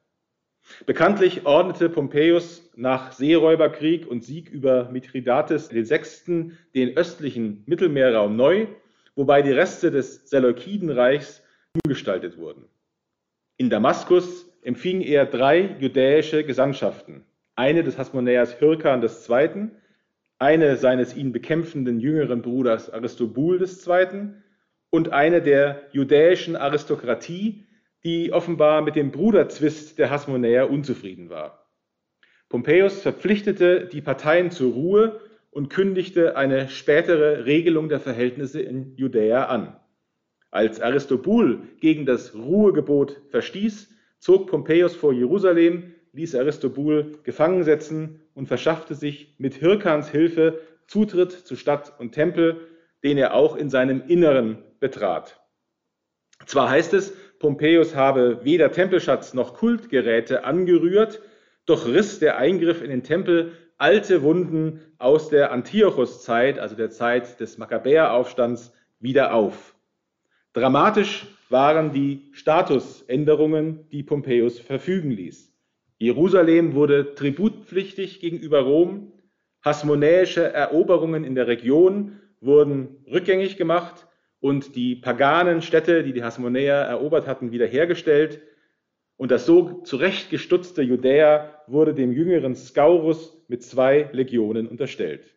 Bekanntlich 0.86 1.46
ordnete 1.46 1.89
Pompeius 1.89 2.70
nach 2.75 3.12
Seeräuberkrieg 3.12 4.08
und 4.08 4.24
Sieg 4.24 4.50
über 4.50 4.89
Mithridates 4.91 5.72
VI. 5.72 6.51
den 6.75 6.98
östlichen 6.98 7.63
Mittelmeerraum 7.65 8.36
neu, 8.36 8.68
wobei 9.15 9.41
die 9.41 9.51
Reste 9.51 9.91
des 9.91 10.29
Seleukidenreichs 10.29 11.44
umgestaltet 11.84 12.38
wurden. 12.38 12.65
In 13.58 13.70
Damaskus 13.70 14.46
empfing 14.62 15.01
er 15.01 15.25
drei 15.25 15.75
judäische 15.79 16.44
Gesandtschaften, 16.44 17.25
eine 17.56 17.84
des 17.84 17.98
Hasmonäers 17.98 18.53
Hirkan 18.53 19.01
II., 19.01 19.72
eine 20.39 20.77
seines 20.77 21.15
ihn 21.15 21.34
bekämpfenden 21.34 22.00
jüngeren 22.00 22.41
Bruders 22.41 22.89
Aristobul 22.89 23.62
II. 23.62 24.29
und 24.89 25.12
eine 25.12 25.41
der 25.41 25.84
judäischen 25.91 26.55
Aristokratie, 26.55 27.67
die 28.05 28.31
offenbar 28.31 28.81
mit 28.81 28.96
dem 28.96 29.12
Bruderzwist 29.12 30.00
der 30.00 30.10
Hasmonäer 30.10 30.69
unzufrieden 30.69 31.29
war. 31.29 31.69
Pompeius 32.48 33.01
verpflichtete 33.01 33.88
die 33.91 34.01
Parteien 34.01 34.50
zur 34.50 34.74
Ruhe 34.74 35.19
und 35.51 35.69
kündigte 35.69 36.38
eine 36.38 36.69
spätere 36.69 37.46
Regelung 37.46 37.89
der 37.89 38.00
Verhältnisse 38.00 38.62
in 38.62 38.96
Judäa 38.96 39.46
an. 39.46 39.75
Als 40.51 40.79
Aristobul 40.79 41.63
gegen 41.81 42.05
das 42.05 42.34
Ruhegebot 42.34 43.22
verstieß, 43.29 43.93
zog 44.19 44.50
Pompeius 44.50 44.96
vor 44.96 45.13
Jerusalem, 45.13 45.93
ließ 46.13 46.34
Aristobul 46.36 47.19
gefangen 47.24 47.63
setzen 47.63 48.22
und 48.39 48.48
verschaffte 48.48 48.96
sich 48.96 49.36
mit 49.38 49.53
Hirkans 49.55 50.10
Hilfe 50.10 50.62
Zutritt 50.88 51.34
zu 51.34 51.58
Stadt 51.58 51.93
und 52.00 52.13
Tempel, 52.13 52.67
den 53.03 53.17
er 53.17 53.34
auch 53.34 53.55
in 53.55 53.69
seinem 53.69 54.01
Inneren 54.08 54.63
betrat. 54.79 55.39
Zwar 56.46 56.69
heißt 56.69 56.93
es, 56.93 57.13
Pompeius 57.39 57.96
habe 57.96 58.39
weder 58.46 58.72
Tempelschatz 58.72 59.34
noch 59.34 59.53
Kultgeräte 59.53 60.46
angerührt, 60.46 61.22
doch 61.65 61.86
riss 61.86 62.19
der 62.19 62.38
Eingriff 62.38 62.81
in 62.81 62.89
den 62.89 63.03
Tempel 63.03 63.51
alte 63.77 64.24
Wunden 64.24 64.81
aus 64.98 65.29
der 65.29 65.51
Antiochus-Zeit, 65.51 66.60
also 66.60 66.75
der 66.75 66.89
Zeit 66.89 67.41
des 67.41 67.58
Makkabäeraufstands, 67.58 68.74
wieder 69.01 69.34
auf. 69.34 69.75
Dramatisch 70.53 71.27
waren 71.50 71.91
die 71.91 72.29
Statusänderungen, 72.31 73.88
die 73.89 74.03
Pompeius 74.03 74.60
verfügen 74.60 75.12
ließ. 75.12 75.53
Jerusalem 76.00 76.75
wurde 76.75 77.13
tributpflichtig 77.13 78.22
gegenüber 78.22 78.62
Rom, 78.62 79.12
hasmonäische 79.62 80.44
Eroberungen 80.44 81.25
in 81.25 81.36
der 81.36 81.48
Region 81.48 82.20
wurden 82.39 83.03
rückgängig 83.12 83.58
gemacht 83.58 84.08
und 84.39 84.77
die 84.77 84.96
paganen 84.96 85.62
Städte, 85.62 86.03
die 86.03 86.13
die 86.13 86.24
Hasmonäer 86.24 86.75
erobert 86.75 87.27
hatten, 87.27 87.51
wiederhergestellt. 87.51 88.41
Und 89.18 89.32
das 89.32 89.46
so 89.46 89.82
zurechtgestutzte 89.82 90.82
Judäa 90.82 91.53
wurde 91.68 91.94
dem 91.94 92.13
jüngeren 92.13 92.56
Scaurus 92.56 93.44
mit 93.50 93.62
zwei 93.62 94.10
Legionen 94.13 94.70
unterstellt. 94.70 95.36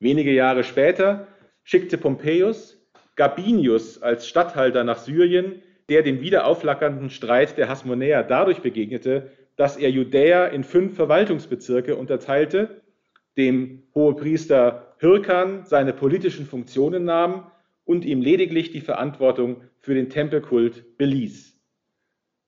Wenige 0.00 0.32
Jahre 0.32 0.64
später 0.64 1.28
schickte 1.62 1.98
Pompeius 1.98 2.78
Gabinius 3.16 4.00
als 4.02 4.26
Statthalter 4.26 4.84
nach 4.84 4.98
Syrien, 4.98 5.60
der 5.90 6.02
dem 6.02 6.22
wiederauflackernden 6.22 7.10
Streit 7.10 7.58
der 7.58 7.68
Hasmonäer 7.68 8.22
dadurch 8.22 8.60
begegnete, 8.62 9.30
dass 9.62 9.76
er 9.76 9.90
Judäa 9.90 10.46
in 10.46 10.64
fünf 10.64 10.96
Verwaltungsbezirke 10.96 11.94
unterteilte, 11.94 12.82
dem 13.36 13.84
Hohepriester 13.94 14.96
Hirkan 14.98 15.64
seine 15.66 15.92
politischen 15.92 16.46
Funktionen 16.46 17.04
nahm 17.04 17.48
und 17.84 18.04
ihm 18.04 18.20
lediglich 18.20 18.72
die 18.72 18.80
Verantwortung 18.80 19.62
für 19.78 19.94
den 19.94 20.10
Tempelkult 20.10 20.98
beließ. 20.98 21.56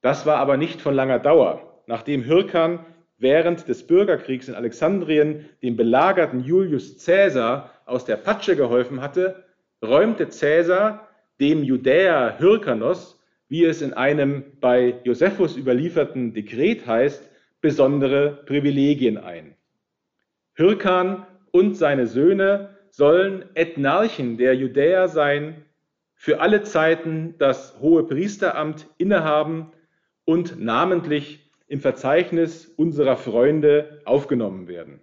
Das 0.00 0.26
war 0.26 0.38
aber 0.38 0.56
nicht 0.56 0.80
von 0.80 0.92
langer 0.92 1.20
Dauer. 1.20 1.84
Nachdem 1.86 2.24
Hirkan 2.24 2.84
während 3.16 3.68
des 3.68 3.86
Bürgerkriegs 3.86 4.48
in 4.48 4.56
Alexandrien 4.56 5.48
dem 5.62 5.76
belagerten 5.76 6.42
Julius 6.42 7.04
Caesar 7.06 7.70
aus 7.86 8.04
der 8.04 8.16
Patsche 8.16 8.56
geholfen 8.56 9.00
hatte, 9.00 9.44
räumte 9.86 10.26
Caesar 10.26 11.06
dem 11.38 11.62
Judäer 11.62 12.40
Hyrkanos, 12.40 13.23
wie 13.54 13.66
es 13.66 13.82
in 13.82 13.92
einem 13.92 14.42
bei 14.60 14.96
Josephus 15.04 15.56
überlieferten 15.56 16.34
Dekret 16.34 16.88
heißt, 16.88 17.30
besondere 17.60 18.42
Privilegien 18.46 19.16
ein. 19.16 19.54
Hyrkan 20.54 21.24
und 21.52 21.76
seine 21.76 22.08
Söhne 22.08 22.76
sollen 22.90 23.44
Ethnarchen 23.54 24.38
der 24.38 24.56
Judäer 24.56 25.06
sein, 25.06 25.64
für 26.16 26.40
alle 26.40 26.64
Zeiten 26.64 27.36
das 27.38 27.78
hohe 27.78 28.02
Priesteramt 28.02 28.88
innehaben 28.98 29.70
und 30.24 30.60
namentlich 30.60 31.48
im 31.68 31.78
Verzeichnis 31.78 32.66
unserer 32.66 33.16
Freunde 33.16 34.02
aufgenommen 34.04 34.66
werden. 34.66 34.98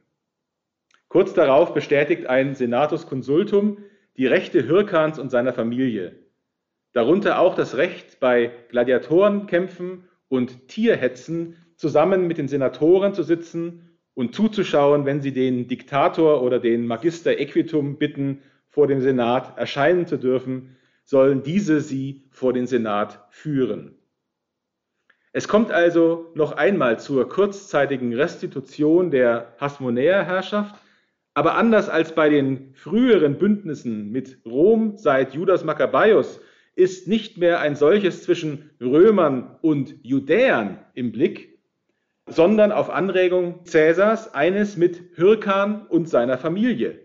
Kurz 1.07 1.33
darauf 1.33 1.73
bestätigt 1.73 2.25
ein 2.25 2.55
Senatus 2.55 3.07
Consultum 3.07 3.77
die 4.17 4.27
Rechte 4.27 4.61
Hirkans 4.61 5.19
und 5.19 5.29
seiner 5.29 5.53
Familie, 5.53 6.19
darunter 6.93 7.39
auch 7.39 7.55
das 7.55 7.77
Recht, 7.77 8.19
bei 8.19 8.51
Gladiatorenkämpfen 8.69 10.05
und 10.27 10.67
Tierhetzen 10.67 11.55
zusammen 11.75 12.27
mit 12.27 12.37
den 12.37 12.47
Senatoren 12.47 13.13
zu 13.13 13.23
sitzen 13.23 13.97
und 14.13 14.35
zuzuschauen, 14.35 15.05
wenn 15.05 15.21
sie 15.21 15.33
den 15.33 15.67
Diktator 15.67 16.43
oder 16.43 16.59
den 16.59 16.85
Magister 16.85 17.39
Equitum 17.39 17.97
bitten, 17.97 18.41
vor 18.69 18.87
dem 18.87 19.01
Senat 19.01 19.57
erscheinen 19.57 20.07
zu 20.07 20.17
dürfen, 20.17 20.77
sollen 21.03 21.43
diese 21.43 21.81
sie 21.81 22.23
vor 22.31 22.53
den 22.53 22.67
Senat 22.67 23.25
führen. 23.29 23.95
Es 25.33 25.47
kommt 25.47 25.71
also 25.71 26.31
noch 26.35 26.53
einmal 26.53 26.99
zur 26.99 27.27
kurzzeitigen 27.27 28.13
Restitution 28.13 29.11
der 29.11 29.55
Hasmonäerherrschaft, 29.59 30.75
aber 31.33 31.55
anders 31.55 31.89
als 31.89 32.13
bei 32.13 32.29
den 32.29 32.73
früheren 32.75 33.37
Bündnissen 33.37 34.11
mit 34.11 34.39
Rom 34.45 34.97
seit 34.97 35.33
Judas 35.33 35.63
Maccabäus 35.63 36.41
ist 36.81 37.07
nicht 37.07 37.37
mehr 37.37 37.59
ein 37.59 37.75
solches 37.75 38.23
zwischen 38.23 38.71
Römern 38.81 39.55
und 39.61 39.95
Judäern 40.01 40.79
im 40.95 41.11
Blick, 41.11 41.59
sondern 42.25 42.71
auf 42.71 42.89
Anregung 42.89 43.63
Cäsars 43.65 44.33
eines 44.33 44.77
mit 44.77 45.03
Hyrkan 45.15 45.85
und 45.85 46.09
seiner 46.09 46.39
Familie. 46.39 46.99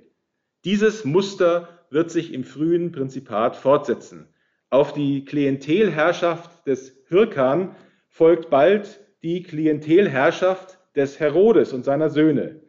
Dieses 0.65 1.05
Muster 1.05 1.69
wird 1.91 2.11
sich 2.11 2.33
im 2.33 2.45
frühen 2.45 2.91
Prinzipat 2.91 3.55
fortsetzen. 3.55 4.29
Auf 4.71 4.95
die 4.95 5.27
Klientelherrschaft 5.27 6.67
des 6.67 6.97
Hyrkan 7.09 7.77
folgt 8.09 8.49
bald 8.49 9.01
die 9.23 9.43
Klientelherrschaft 9.43 10.79
des 10.97 11.21
Herodes 11.21 11.75
und 11.75 11.85
seiner 11.85 12.09
Söhne. 12.09 12.63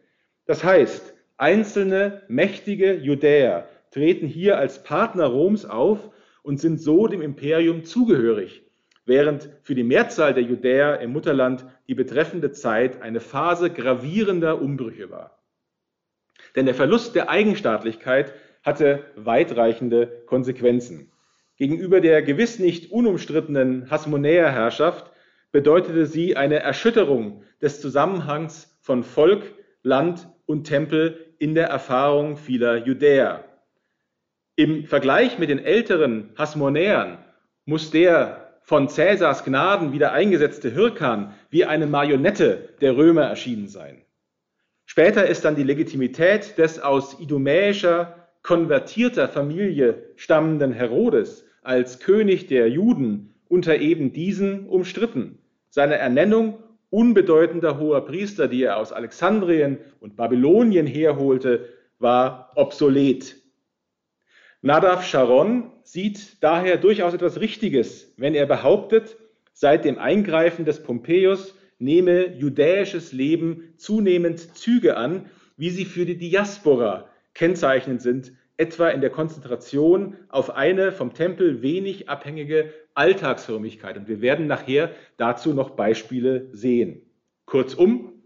Das 0.45 0.61
heißt, 0.61 1.13
Einzelne 1.37 2.23
mächtige 2.27 2.95
Judäer 2.95 3.69
treten 3.91 4.27
hier 4.27 4.57
als 4.57 4.83
Partner 4.83 5.27
Roms 5.27 5.65
auf 5.65 6.09
und 6.47 6.61
sind 6.61 6.79
so 6.79 7.07
dem 7.07 7.21
Imperium 7.21 7.83
zugehörig, 7.83 8.63
während 9.05 9.49
für 9.63 9.75
die 9.75 9.83
Mehrzahl 9.83 10.33
der 10.33 10.43
Judäer 10.43 11.01
im 11.01 11.11
Mutterland 11.11 11.65
die 11.89 11.93
betreffende 11.93 12.53
Zeit 12.53 13.01
eine 13.01 13.19
Phase 13.19 13.69
gravierender 13.69 14.61
Umbrüche 14.61 15.11
war. 15.11 15.43
Denn 16.55 16.65
der 16.65 16.73
Verlust 16.73 17.15
der 17.15 17.29
Eigenstaatlichkeit 17.29 18.33
hatte 18.63 19.03
weitreichende 19.17 20.23
Konsequenzen. 20.25 21.11
Gegenüber 21.57 21.99
der 21.99 22.21
gewiss 22.21 22.59
nicht 22.59 22.91
unumstrittenen 22.93 23.91
Hasmonäerherrschaft 23.91 25.11
bedeutete 25.51 26.05
sie 26.05 26.37
eine 26.37 26.59
Erschütterung 26.59 27.43
des 27.61 27.81
Zusammenhangs 27.81 28.77
von 28.79 29.03
Volk, 29.03 29.53
Land 29.83 30.29
und 30.45 30.63
Tempel 30.63 31.33
in 31.39 31.55
der 31.55 31.67
Erfahrung 31.67 32.37
vieler 32.37 32.77
Judäer. 32.77 33.43
Im 34.59 34.85
Vergleich 34.85 35.37
mit 35.37 35.51
den 35.51 35.63
älteren 35.63 36.31
Hasmonäern 36.35 37.19
muss 37.65 37.91
der 37.91 38.55
von 38.63 38.89
Cäsars 38.89 39.45
Gnaden 39.45 39.93
wieder 39.93 40.13
eingesetzte 40.13 40.71
Hirkan 40.71 41.35
wie 41.51 41.65
eine 41.65 41.85
Marionette 41.85 42.69
der 42.81 42.97
Römer 42.97 43.25
erschienen 43.25 43.67
sein. 43.67 44.01
Später 44.87 45.27
ist 45.27 45.45
dann 45.45 45.55
die 45.55 45.63
Legitimität 45.63 46.57
des 46.57 46.79
aus 46.79 47.19
idumäischer 47.19 48.27
konvertierter 48.41 49.27
Familie 49.27 50.01
stammenden 50.15 50.73
Herodes 50.73 51.45
als 51.61 51.99
König 51.99 52.47
der 52.47 52.67
Juden 52.67 53.35
unter 53.49 53.77
eben 53.77 54.11
diesen 54.11 54.67
umstritten. 54.67 55.37
Seine 55.69 55.99
Ernennung 55.99 56.57
unbedeutender 56.89 57.77
hoher 57.77 58.03
Priester, 58.05 58.47
die 58.47 58.63
er 58.63 58.77
aus 58.77 58.91
Alexandrien 58.91 59.77
und 59.99 60.15
Babylonien 60.15 60.87
herholte, 60.87 61.69
war 61.99 62.53
obsolet. 62.55 63.35
Nadav 64.61 65.03
Sharon 65.03 65.71
sieht 65.83 66.43
daher 66.43 66.77
durchaus 66.77 67.13
etwas 67.13 67.39
Richtiges, 67.39 68.13
wenn 68.17 68.33
er 68.33 68.45
behauptet, 68.45 69.17
seit 69.53 69.85
dem 69.85 69.99
Eingreifen 69.99 70.65
des 70.65 70.81
Pompeius 70.81 71.55
nehme 71.79 72.33
judäisches 72.35 73.13
Leben 73.13 73.73
zunehmend 73.77 74.57
Züge 74.57 74.97
an, 74.97 75.29
wie 75.57 75.69
sie 75.69 75.85
für 75.85 76.05
die 76.05 76.17
Diaspora 76.17 77.07
kennzeichnend 77.33 78.01
sind, 78.01 78.33
etwa 78.57 78.89
in 78.89 79.01
der 79.01 79.11
Konzentration 79.11 80.17
auf 80.29 80.55
eine 80.55 80.91
vom 80.91 81.13
Tempel 81.13 81.61
wenig 81.61 82.09
abhängige 82.09 82.73
Alltagsfrömmigkeit. 82.95 83.95
Und 83.95 84.07
wir 84.07 84.21
werden 84.21 84.47
nachher 84.47 84.91
dazu 85.17 85.53
noch 85.53 85.71
Beispiele 85.71 86.49
sehen. 86.51 87.03
Kurzum, 87.45 88.23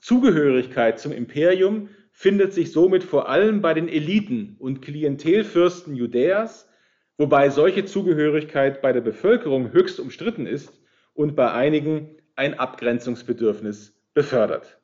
Zugehörigkeit 0.00 1.00
zum 1.00 1.12
Imperium 1.12 1.88
findet 2.12 2.52
sich 2.52 2.70
somit 2.70 3.02
vor 3.02 3.28
allem 3.28 3.62
bei 3.62 3.74
den 3.74 3.88
Eliten 3.88 4.56
und 4.58 4.82
Klientelfürsten 4.82 5.96
Judäas, 5.96 6.68
wobei 7.16 7.50
solche 7.50 7.84
Zugehörigkeit 7.84 8.82
bei 8.82 8.92
der 8.92 9.00
Bevölkerung 9.00 9.72
höchst 9.72 9.98
umstritten 9.98 10.46
ist 10.46 10.72
und 11.14 11.34
bei 11.34 11.50
einigen 11.50 12.16
ein 12.36 12.58
Abgrenzungsbedürfnis 12.58 13.98
befördert. 14.14 14.78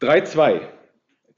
3.2. 0.00 0.60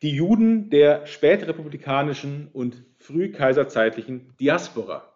Die 0.03 0.11
Juden 0.11 0.71
der 0.71 1.07
spätrepublikanischen 1.07 2.49
und 2.53 2.85
frühkaiserzeitlichen 2.99 4.35
Diaspora. 4.41 5.13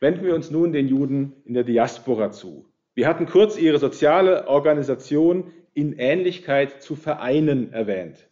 Wenden 0.00 0.24
wir 0.24 0.34
uns 0.34 0.50
nun 0.50 0.72
den 0.72 0.88
Juden 0.88 1.42
in 1.44 1.54
der 1.54 1.64
Diaspora 1.64 2.30
zu. 2.30 2.68
Wir 2.94 3.08
hatten 3.08 3.26
kurz 3.26 3.58
ihre 3.58 3.78
soziale 3.78 4.48
Organisation 4.48 5.52
in 5.74 5.92
Ähnlichkeit 5.98 6.82
zu 6.82 6.96
Vereinen 6.96 7.72
erwähnt. 7.72 8.28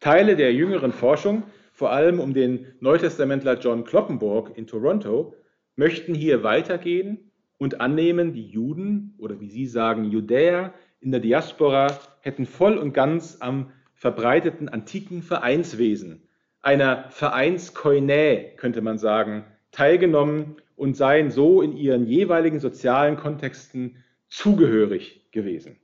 Teile 0.00 0.36
der 0.36 0.52
jüngeren 0.52 0.92
Forschung, 0.92 1.44
vor 1.72 1.92
allem 1.92 2.20
um 2.20 2.34
den 2.34 2.66
Neutestamentler 2.80 3.58
John 3.58 3.84
Kloppenburg 3.84 4.56
in 4.56 4.66
Toronto, 4.66 5.34
möchten 5.76 6.14
hier 6.14 6.42
weitergehen 6.42 7.30
und 7.58 7.80
annehmen, 7.80 8.32
die 8.32 8.46
Juden 8.46 9.14
oder 9.18 9.40
wie 9.40 9.48
Sie 9.48 9.66
sagen 9.66 10.04
Judäer 10.04 10.74
in 11.00 11.10
der 11.10 11.20
Diaspora 11.20 11.98
hätten 12.20 12.46
voll 12.46 12.78
und 12.78 12.92
ganz 12.92 13.38
am 13.40 13.72
verbreiteten 13.94 14.68
antiken 14.68 15.22
Vereinswesen, 15.22 16.28
einer 16.60 17.10
Vereinskoinä, 17.10 18.56
könnte 18.56 18.80
man 18.80 18.98
sagen, 18.98 19.44
teilgenommen 19.70 20.56
und 20.76 20.96
seien 20.96 21.30
so 21.30 21.62
in 21.62 21.76
ihren 21.76 22.06
jeweiligen 22.06 22.58
sozialen 22.58 23.16
Kontexten 23.16 24.02
zugehörig 24.28 25.30
gewesen. 25.30 25.76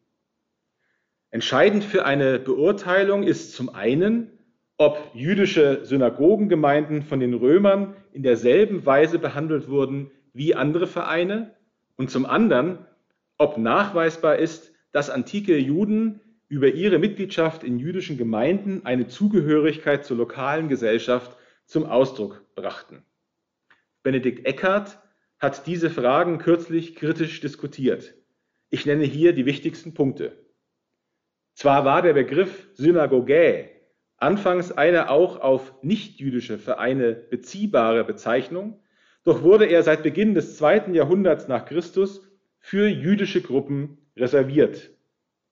Entscheidend 1.31 1.85
für 1.85 2.05
eine 2.05 2.39
Beurteilung 2.39 3.23
ist 3.23 3.55
zum 3.55 3.69
einen, 3.69 4.39
ob 4.79 5.11
jüdische 5.15 5.85
Synagogengemeinden 5.85 7.03
von 7.03 7.21
den 7.21 7.35
Römern 7.35 7.95
in 8.13 8.23
derselben 8.23 8.85
Weise 8.85 9.19
behandelt 9.19 9.69
wurden 9.69 10.11
wie 10.33 10.55
andere 10.55 10.87
Vereine 10.87 11.55
und 11.97 12.11
zum 12.11 12.27
anderen, 12.27 12.79
ob 13.39 13.59
nachweisbar 13.59 14.37
ist, 14.37 14.73
dass 14.93 15.11
antike 15.11 15.57
Juden 15.57 16.21
über 16.49 16.69
ihre 16.69 16.99
Mitgliedschaft 16.99 17.63
in 17.63 17.79
jüdischen 17.79 18.19
Gemeinden 18.19 18.85
eine 18.85 19.07
Zugehörigkeit 19.07 20.05
zur 20.05 20.17
lokalen 20.17 20.69
Gesellschaft 20.69 21.37
zum 21.65 21.87
Ausdruck 21.87 22.45
brachten. 22.57 23.05
Benedikt 24.03 24.47
Eckert 24.47 24.99
hat 25.39 25.67
diese 25.67 25.91
Fragen 25.91 26.39
kürzlich 26.39 26.97
kritisch 26.97 27.41
diskutiert. 27.41 28.15
Ich 28.71 28.85
nenne 28.85 29.05
hier 29.05 29.33
die 29.33 29.47
wichtigsten 29.47 29.95
Punkte. 29.95 30.33
Zwar 31.55 31.85
war 31.85 32.03
der 32.03 32.15
Begriff 32.15 32.69
Synagoge 32.75 33.71
anfangs 34.17 34.71
eine 34.71 35.11
auch 35.11 35.41
auf 35.41 35.75
nichtjüdische 35.83 36.59
Vereine 36.59 37.15
beziehbare 37.15 38.05
Bezeichnung, 38.05 38.83
doch 39.25 39.43
wurde 39.43 39.67
er 39.67 39.83
seit 39.83 40.03
Beginn 40.03 40.35
des 40.35 40.57
zweiten 40.57 40.95
Jahrhunderts 40.95 41.49
nach 41.49 41.67
Christus 41.67 42.23
für 42.59 42.87
jüdische 42.89 43.41
Gruppen 43.43 43.99
reserviert. 44.17 44.91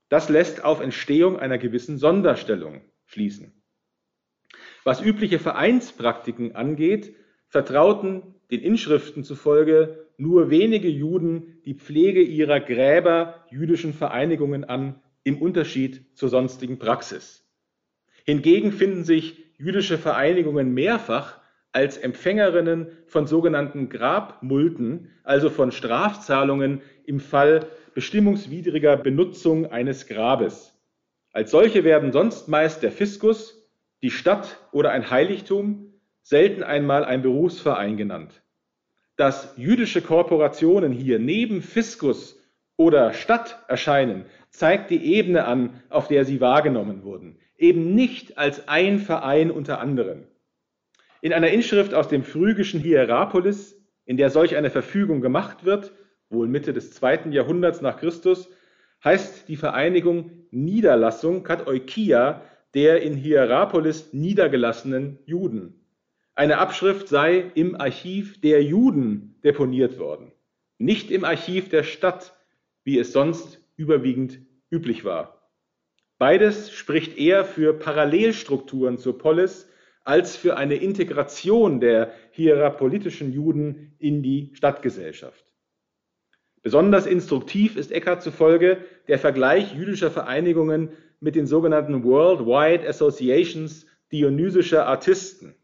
Das 0.08 0.28
lässt 0.28 0.64
auf 0.64 0.80
Entstehung 0.80 1.38
einer 1.38 1.58
gewissen 1.58 1.98
Sonderstellung 1.98 2.82
schließen. 3.06 3.62
Was 4.84 5.02
übliche 5.02 5.38
Vereinspraktiken 5.38 6.54
angeht, 6.54 7.14
vertrauten 7.48 8.34
den 8.50 8.60
Inschriften 8.60 9.24
zufolge 9.24 10.06
nur 10.16 10.50
wenige 10.50 10.88
Juden 10.88 11.60
die 11.64 11.74
Pflege 11.74 12.22
ihrer 12.22 12.60
Gräber 12.60 13.44
jüdischen 13.50 13.92
Vereinigungen 13.92 14.64
an, 14.64 15.00
im 15.28 15.42
Unterschied 15.42 16.06
zur 16.14 16.30
sonstigen 16.30 16.78
Praxis. 16.78 17.46
Hingegen 18.24 18.72
finden 18.72 19.04
sich 19.04 19.44
jüdische 19.58 19.98
Vereinigungen 19.98 20.72
mehrfach 20.72 21.38
als 21.70 21.98
Empfängerinnen 21.98 22.88
von 23.06 23.26
sogenannten 23.26 23.90
Grabmulden, 23.90 25.10
also 25.24 25.50
von 25.50 25.70
Strafzahlungen 25.70 26.80
im 27.04 27.20
Fall 27.20 27.66
bestimmungswidriger 27.92 28.96
Benutzung 28.96 29.66
eines 29.66 30.06
Grabes. 30.06 30.74
Als 31.34 31.50
solche 31.50 31.84
werden 31.84 32.10
sonst 32.10 32.48
meist 32.48 32.82
der 32.82 32.90
Fiskus, 32.90 33.70
die 34.02 34.10
Stadt 34.10 34.58
oder 34.72 34.92
ein 34.92 35.10
Heiligtum, 35.10 35.92
selten 36.22 36.62
einmal 36.62 37.04
ein 37.04 37.20
Berufsverein 37.20 37.98
genannt. 37.98 38.42
Dass 39.16 39.52
jüdische 39.58 40.00
Korporationen 40.00 40.92
hier 40.92 41.18
neben 41.18 41.60
Fiskus 41.60 42.40
oder 42.78 43.12
Stadt 43.12 43.62
erscheinen, 43.68 44.24
zeigt 44.50 44.90
die 44.90 45.14
Ebene 45.14 45.44
an, 45.44 45.82
auf 45.88 46.08
der 46.08 46.24
sie 46.24 46.40
wahrgenommen 46.40 47.02
wurden, 47.02 47.38
eben 47.56 47.94
nicht 47.94 48.38
als 48.38 48.68
ein 48.68 48.98
Verein 48.98 49.50
unter 49.50 49.80
anderen. 49.80 50.26
In 51.20 51.32
einer 51.32 51.50
Inschrift 51.50 51.94
aus 51.94 52.08
dem 52.08 52.22
phrygischen 52.22 52.80
Hierapolis, 52.80 53.76
in 54.04 54.16
der 54.16 54.30
solch 54.30 54.56
eine 54.56 54.70
Verfügung 54.70 55.20
gemacht 55.20 55.64
wird, 55.64 55.92
wohl 56.30 56.46
Mitte 56.46 56.72
des 56.72 56.92
zweiten 56.92 57.32
Jahrhunderts 57.32 57.80
nach 57.80 57.98
Christus, 57.98 58.48
heißt 59.04 59.48
die 59.48 59.56
Vereinigung 59.56 60.30
Niederlassung 60.50 61.42
Katoikia 61.42 62.42
der 62.74 63.02
in 63.02 63.14
Hierapolis 63.14 64.12
niedergelassenen 64.12 65.18
Juden. 65.24 65.86
Eine 66.34 66.58
Abschrift 66.58 67.08
sei 67.08 67.50
im 67.54 67.80
Archiv 67.80 68.40
der 68.40 68.62
Juden 68.62 69.36
deponiert 69.42 69.98
worden, 69.98 70.32
nicht 70.78 71.10
im 71.10 71.24
Archiv 71.24 71.70
der 71.70 71.82
Stadt, 71.82 72.34
wie 72.84 72.98
es 72.98 73.12
sonst 73.12 73.60
überwiegend 73.78 74.40
üblich 74.70 75.06
war. 75.06 75.50
Beides 76.18 76.72
spricht 76.72 77.16
eher 77.16 77.44
für 77.44 77.72
Parallelstrukturen 77.72 78.98
zur 78.98 79.16
Polis 79.16 79.68
als 80.04 80.36
für 80.36 80.56
eine 80.56 80.74
Integration 80.74 81.80
der 81.80 82.12
hierapolitischen 82.32 83.32
Juden 83.32 83.94
in 83.98 84.22
die 84.22 84.50
Stadtgesellschaft. 84.54 85.44
Besonders 86.62 87.06
instruktiv 87.06 87.76
ist 87.76 87.92
Eckart 87.92 88.22
zufolge 88.22 88.78
der 89.06 89.18
Vergleich 89.18 89.74
jüdischer 89.74 90.10
Vereinigungen 90.10 90.90
mit 91.20 91.36
den 91.36 91.46
sogenannten 91.46 92.04
Worldwide 92.04 92.88
Associations 92.88 93.86
dionysischer 94.10 94.86
Artisten. 94.86 95.54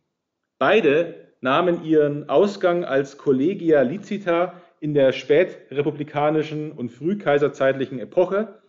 Beide 0.58 1.32
nahmen 1.40 1.84
ihren 1.84 2.28
Ausgang 2.28 2.84
als 2.84 3.18
Collegia 3.18 3.82
Licita 3.82 4.62
in 4.84 4.92
der 4.92 5.12
spätrepublikanischen 5.12 6.70
und 6.70 6.90
frühkaiserzeitlichen 6.90 8.00
Epoche, 8.00 8.60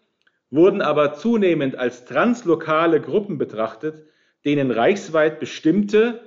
wurden 0.49 0.81
aber 0.81 1.13
zunehmend 1.15 1.75
als 1.75 2.05
translokale 2.05 3.01
Gruppen 3.01 3.37
betrachtet, 3.37 4.01
denen 4.45 4.71
reichsweit 4.71 5.41
bestimmte, 5.41 6.21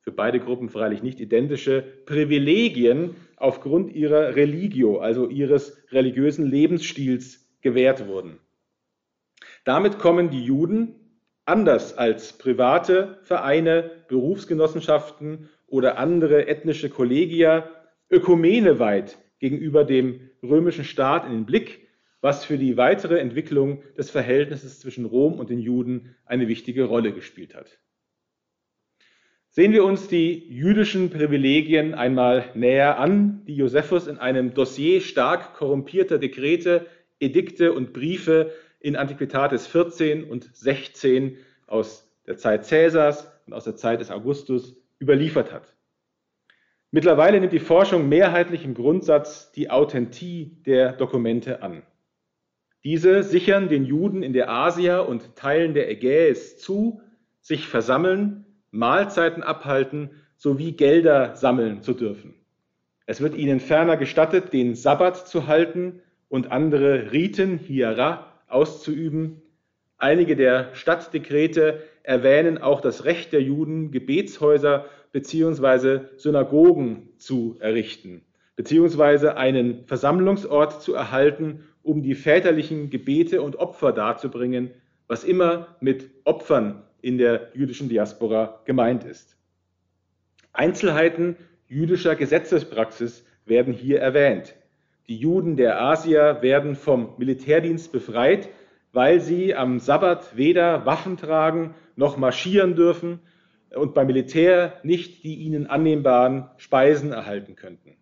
für 0.00 0.10
beide 0.10 0.40
Gruppen 0.40 0.70
freilich 0.70 1.02
nicht 1.02 1.20
identische, 1.20 1.82
Privilegien 2.06 3.14
aufgrund 3.36 3.94
ihrer 3.94 4.36
Religio, 4.36 5.00
also 5.00 5.28
ihres 5.28 5.76
religiösen 5.92 6.46
Lebensstils, 6.46 7.46
gewährt 7.60 8.08
wurden. 8.08 8.38
Damit 9.64 9.98
kommen 9.98 10.30
die 10.30 10.44
Juden, 10.44 10.94
anders 11.44 11.98
als 11.98 12.32
private 12.32 13.18
Vereine, 13.24 13.90
Berufsgenossenschaften 14.08 15.50
oder 15.66 15.98
andere 15.98 16.46
ethnische 16.46 16.88
Kollegia, 16.88 17.68
ökumeneweit 18.08 19.18
gegenüber 19.38 19.84
dem 19.84 20.30
römischen 20.42 20.84
Staat 20.84 21.26
in 21.26 21.32
den 21.32 21.46
Blick, 21.46 21.88
was 22.20 22.44
für 22.44 22.58
die 22.58 22.76
weitere 22.76 23.18
Entwicklung 23.18 23.82
des 23.96 24.10
Verhältnisses 24.10 24.80
zwischen 24.80 25.04
Rom 25.04 25.38
und 25.38 25.50
den 25.50 25.60
Juden 25.60 26.16
eine 26.24 26.48
wichtige 26.48 26.84
Rolle 26.84 27.12
gespielt 27.12 27.54
hat. 27.54 27.78
Sehen 29.50 29.72
wir 29.72 29.84
uns 29.84 30.08
die 30.08 30.46
jüdischen 30.48 31.08
Privilegien 31.08 31.94
einmal 31.94 32.44
näher 32.54 32.98
an, 32.98 33.42
die 33.46 33.56
Josephus 33.56 34.06
in 34.06 34.18
einem 34.18 34.54
Dossier 34.54 35.00
stark 35.00 35.54
korrumpierter 35.54 36.18
Dekrete, 36.18 36.86
Edikte 37.20 37.72
und 37.72 37.92
Briefe 37.92 38.52
in 38.80 38.96
Antiquitatis 38.96 39.66
14 39.66 40.24
und 40.24 40.54
16 40.54 41.38
aus 41.66 42.12
der 42.26 42.36
Zeit 42.36 42.66
Cäsars 42.66 43.30
und 43.46 43.52
aus 43.52 43.64
der 43.64 43.76
Zeit 43.76 44.00
des 44.00 44.10
Augustus 44.10 44.76
überliefert 45.00 45.52
hat. 45.52 45.75
Mittlerweile 46.90 47.40
nimmt 47.40 47.52
die 47.52 47.58
Forschung 47.58 48.08
mehrheitlich 48.08 48.64
im 48.64 48.74
Grundsatz 48.74 49.52
die 49.52 49.70
Authentie 49.70 50.56
der 50.64 50.92
Dokumente 50.92 51.62
an. 51.62 51.82
Diese 52.84 53.24
sichern 53.24 53.68
den 53.68 53.84
Juden 53.84 54.22
in 54.22 54.32
der 54.32 54.48
Asia 54.48 55.00
und 55.00 55.34
Teilen 55.34 55.74
der 55.74 55.90
Ägäis 55.90 56.58
zu, 56.58 57.00
sich 57.40 57.66
versammeln, 57.66 58.46
Mahlzeiten 58.70 59.42
abhalten 59.42 60.10
sowie 60.36 60.72
Gelder 60.72 61.34
sammeln 61.34 61.82
zu 61.82 61.94
dürfen. 61.94 62.34
Es 63.06 63.20
wird 63.20 63.36
ihnen 63.36 63.60
ferner 63.60 63.96
gestattet, 63.96 64.52
den 64.52 64.74
Sabbat 64.74 65.28
zu 65.28 65.46
halten 65.46 66.00
und 66.28 66.52
andere 66.52 67.12
Riten, 67.12 67.58
Hiera, 67.58 68.32
auszuüben. 68.48 69.42
Einige 69.98 70.36
der 70.36 70.74
Stadtdekrete 70.74 71.82
erwähnen 72.02 72.58
auch 72.58 72.80
das 72.80 73.04
Recht 73.04 73.32
der 73.32 73.42
Juden, 73.42 73.90
Gebetshäuser 73.90 74.86
bzw. 75.12 76.00
Synagogen 76.16 77.08
zu 77.16 77.56
errichten, 77.60 78.22
beziehungsweise 78.56 79.36
einen 79.36 79.86
Versammlungsort 79.86 80.82
zu 80.82 80.94
erhalten, 80.94 81.64
um 81.82 82.02
die 82.02 82.14
väterlichen 82.14 82.90
Gebete 82.90 83.40
und 83.40 83.56
Opfer 83.56 83.92
darzubringen, 83.92 84.70
was 85.08 85.24
immer 85.24 85.76
mit 85.80 86.10
Opfern 86.24 86.82
in 87.00 87.16
der 87.16 87.50
jüdischen 87.54 87.88
Diaspora 87.88 88.60
gemeint 88.64 89.04
ist. 89.04 89.36
Einzelheiten 90.52 91.36
jüdischer 91.68 92.16
Gesetzespraxis 92.16 93.24
werden 93.46 93.72
hier 93.72 94.00
erwähnt. 94.00 94.56
Die 95.08 95.16
Juden 95.16 95.56
der 95.56 95.80
Asier 95.80 96.38
werden 96.40 96.74
vom 96.74 97.14
Militärdienst 97.18 97.92
befreit, 97.92 98.48
weil 98.96 99.20
sie 99.20 99.54
am 99.54 99.78
Sabbat 99.78 100.38
weder 100.38 100.86
Waffen 100.86 101.18
tragen 101.18 101.74
noch 101.96 102.16
marschieren 102.16 102.76
dürfen 102.76 103.20
und 103.74 103.92
beim 103.92 104.06
Militär 104.06 104.80
nicht 104.84 105.22
die 105.22 105.34
ihnen 105.34 105.66
annehmbaren 105.66 106.48
Speisen 106.56 107.12
erhalten 107.12 107.56
könnten. 107.56 107.98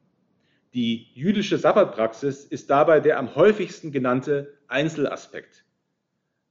Die 0.73 1.09
jüdische 1.15 1.59
Sabbatpraxis 1.59 2.45
ist 2.45 2.71
dabei 2.71 3.01
der 3.01 3.19
am 3.19 3.35
häufigsten 3.35 3.91
genannte 3.91 4.55
Einzelaspekt. 4.69 5.65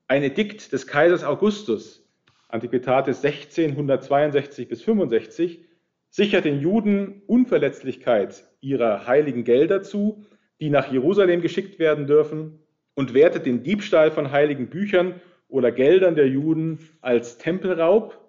Ein 0.09 0.23
Edikt 0.23 0.73
des 0.73 0.87
Kaisers 0.87 1.23
Augustus, 1.23 2.05
Antiquitatis 2.49 3.21
16, 3.21 3.71
162 3.71 4.67
bis 4.67 4.81
65, 4.81 5.63
sichert 6.09 6.43
den 6.43 6.59
Juden 6.59 7.21
Unverletzlichkeit 7.27 8.43
ihrer 8.59 9.07
heiligen 9.07 9.45
Gelder 9.45 9.83
zu 9.83 10.25
die 10.59 10.69
nach 10.69 10.91
Jerusalem 10.91 11.41
geschickt 11.41 11.79
werden 11.79 12.07
dürfen 12.07 12.62
und 12.95 13.13
wertet 13.13 13.45
den 13.45 13.63
Diebstahl 13.63 14.11
von 14.11 14.31
heiligen 14.31 14.69
Büchern 14.69 15.21
oder 15.47 15.71
Geldern 15.71 16.15
der 16.15 16.27
Juden 16.27 16.79
als 17.01 17.37
Tempelraub. 17.37 18.19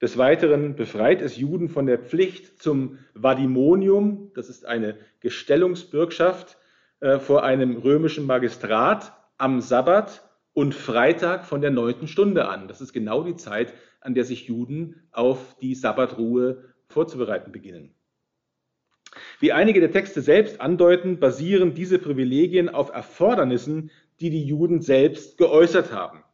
Des 0.00 0.16
Weiteren 0.16 0.76
befreit 0.76 1.22
es 1.22 1.36
Juden 1.36 1.68
von 1.68 1.86
der 1.86 1.98
Pflicht 1.98 2.62
zum 2.62 2.98
Vadimonium, 3.14 4.30
das 4.34 4.48
ist 4.48 4.64
eine 4.64 4.96
Gestellungsbürgschaft 5.20 6.56
äh, 7.00 7.18
vor 7.18 7.42
einem 7.42 7.76
römischen 7.76 8.24
Magistrat 8.24 9.12
am 9.38 9.60
Sabbat 9.60 10.28
und 10.52 10.74
Freitag 10.74 11.44
von 11.46 11.60
der 11.60 11.70
neunten 11.70 12.08
Stunde 12.08 12.48
an. 12.48 12.68
Das 12.68 12.80
ist 12.80 12.92
genau 12.92 13.22
die 13.22 13.36
Zeit, 13.36 13.74
an 14.00 14.14
der 14.14 14.24
sich 14.24 14.46
Juden 14.46 15.08
auf 15.10 15.56
die 15.60 15.74
Sabbatruhe 15.74 16.74
vorzubereiten 16.88 17.52
beginnen. 17.52 17.94
Wie 19.40 19.52
einige 19.52 19.78
der 19.78 19.92
Texte 19.92 20.20
selbst 20.20 20.60
andeuten, 20.60 21.20
basieren 21.20 21.74
diese 21.74 22.00
Privilegien 22.00 22.68
auf 22.68 22.90
Erfordernissen, 22.90 23.90
die 24.18 24.30
die 24.30 24.44
Juden 24.44 24.80
selbst 24.80 25.38
geäußert 25.38 25.92
haben, 25.92 26.24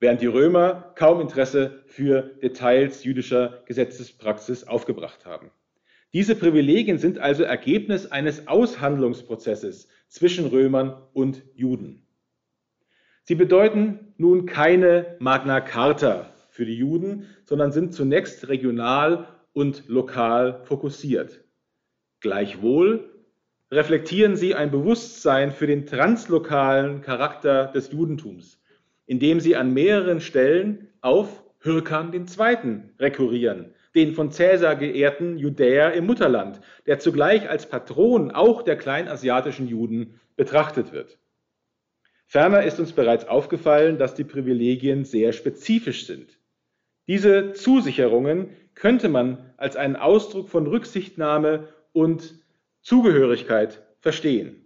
während 0.00 0.20
die 0.20 0.26
Römer 0.26 0.92
kaum 0.96 1.22
Interesse 1.22 1.82
für 1.86 2.34
Details 2.42 3.04
jüdischer 3.04 3.62
Gesetzespraxis 3.64 4.64
aufgebracht 4.64 5.24
haben. 5.24 5.50
Diese 6.12 6.34
Privilegien 6.34 6.98
sind 6.98 7.18
also 7.18 7.42
Ergebnis 7.42 8.12
eines 8.12 8.46
Aushandlungsprozesses 8.46 9.88
zwischen 10.08 10.44
Römern 10.44 11.00
und 11.14 11.42
Juden. 11.54 12.06
Sie 13.22 13.34
bedeuten 13.34 14.12
nun 14.18 14.44
keine 14.44 15.16
Magna 15.20 15.62
Carta 15.62 16.34
für 16.50 16.66
die 16.66 16.76
Juden, 16.76 17.28
sondern 17.46 17.72
sind 17.72 17.94
zunächst 17.94 18.48
regional 18.48 19.26
und 19.54 19.84
lokal 19.88 20.60
fokussiert. 20.64 21.41
Gleichwohl 22.22 23.10
reflektieren 23.72 24.36
sie 24.36 24.54
ein 24.54 24.70
Bewusstsein 24.70 25.50
für 25.50 25.66
den 25.66 25.86
translokalen 25.86 27.02
Charakter 27.02 27.66
des 27.66 27.90
Judentums, 27.90 28.62
indem 29.06 29.40
sie 29.40 29.56
an 29.56 29.74
mehreren 29.74 30.20
Stellen 30.20 30.88
auf 31.00 31.42
Hyrkan 31.60 32.12
II. 32.12 32.82
rekurrieren, 33.00 33.74
den 33.96 34.14
von 34.14 34.30
Cäsar 34.30 34.76
geehrten 34.76 35.36
Judäer 35.36 35.94
im 35.94 36.06
Mutterland, 36.06 36.60
der 36.86 37.00
zugleich 37.00 37.48
als 37.50 37.68
Patron 37.68 38.30
auch 38.30 38.62
der 38.62 38.76
kleinasiatischen 38.76 39.66
Juden 39.66 40.20
betrachtet 40.36 40.92
wird. 40.92 41.18
Ferner 42.26 42.62
ist 42.62 42.78
uns 42.78 42.92
bereits 42.92 43.26
aufgefallen, 43.26 43.98
dass 43.98 44.14
die 44.14 44.24
Privilegien 44.24 45.04
sehr 45.04 45.32
spezifisch 45.32 46.06
sind. 46.06 46.38
Diese 47.08 47.52
Zusicherungen 47.52 48.50
könnte 48.74 49.08
man 49.08 49.52
als 49.56 49.76
einen 49.76 49.96
Ausdruck 49.96 50.48
von 50.48 50.66
Rücksichtnahme 50.66 51.68
und 51.92 52.40
Zugehörigkeit 52.82 53.82
verstehen. 54.00 54.56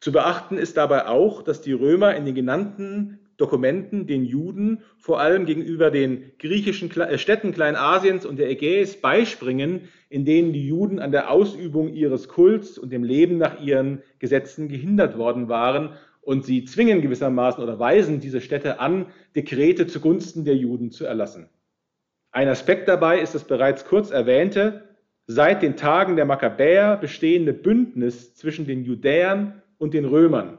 Zu 0.00 0.10
beachten 0.10 0.58
ist 0.58 0.76
dabei 0.76 1.06
auch, 1.06 1.42
dass 1.42 1.62
die 1.62 1.72
Römer 1.72 2.16
in 2.16 2.24
den 2.24 2.34
genannten 2.34 3.20
Dokumenten 3.36 4.06
den 4.06 4.24
Juden 4.24 4.82
vor 4.98 5.20
allem 5.20 5.46
gegenüber 5.46 5.90
den 5.90 6.32
griechischen 6.38 6.90
äh, 7.00 7.18
Städten 7.18 7.52
Kleinasiens 7.52 8.26
und 8.26 8.38
der 8.38 8.50
Ägäis 8.50 9.00
beispringen, 9.00 9.88
in 10.08 10.24
denen 10.24 10.52
die 10.52 10.66
Juden 10.66 10.98
an 10.98 11.12
der 11.12 11.30
Ausübung 11.30 11.92
ihres 11.92 12.28
Kults 12.28 12.78
und 12.78 12.92
dem 12.92 13.04
Leben 13.04 13.38
nach 13.38 13.60
ihren 13.60 14.02
Gesetzen 14.18 14.68
gehindert 14.68 15.16
worden 15.18 15.48
waren 15.48 15.94
und 16.20 16.44
sie 16.44 16.64
zwingen 16.64 17.00
gewissermaßen 17.00 17.62
oder 17.62 17.78
weisen 17.78 18.20
diese 18.20 18.40
Städte 18.40 18.80
an, 18.80 19.06
Dekrete 19.34 19.86
zugunsten 19.86 20.44
der 20.44 20.56
Juden 20.56 20.90
zu 20.90 21.04
erlassen. 21.04 21.48
Ein 22.30 22.48
Aspekt 22.48 22.88
dabei 22.88 23.20
ist 23.20 23.34
das 23.34 23.44
bereits 23.44 23.84
kurz 23.84 24.10
erwähnte, 24.10 24.91
seit 25.26 25.62
den 25.62 25.76
Tagen 25.76 26.16
der 26.16 26.24
Makkabäer 26.24 26.96
bestehende 26.96 27.52
Bündnis 27.52 28.34
zwischen 28.34 28.66
den 28.66 28.84
Judäern 28.84 29.62
und 29.78 29.94
den 29.94 30.04
Römern. 30.04 30.58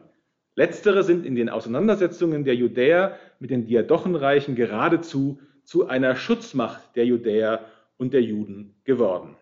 Letztere 0.56 1.04
sind 1.04 1.26
in 1.26 1.36
den 1.36 1.50
Auseinandersetzungen 1.50 2.44
der 2.44 2.56
Judäer 2.56 3.18
mit 3.40 3.50
den 3.50 3.66
Diadochenreichen 3.66 4.56
geradezu 4.56 5.40
zu 5.64 5.88
einer 5.88 6.16
Schutzmacht 6.16 6.96
der 6.96 7.06
Judäer 7.06 7.66
und 7.98 8.14
der 8.14 8.22
Juden 8.22 8.76
geworden. 8.84 9.36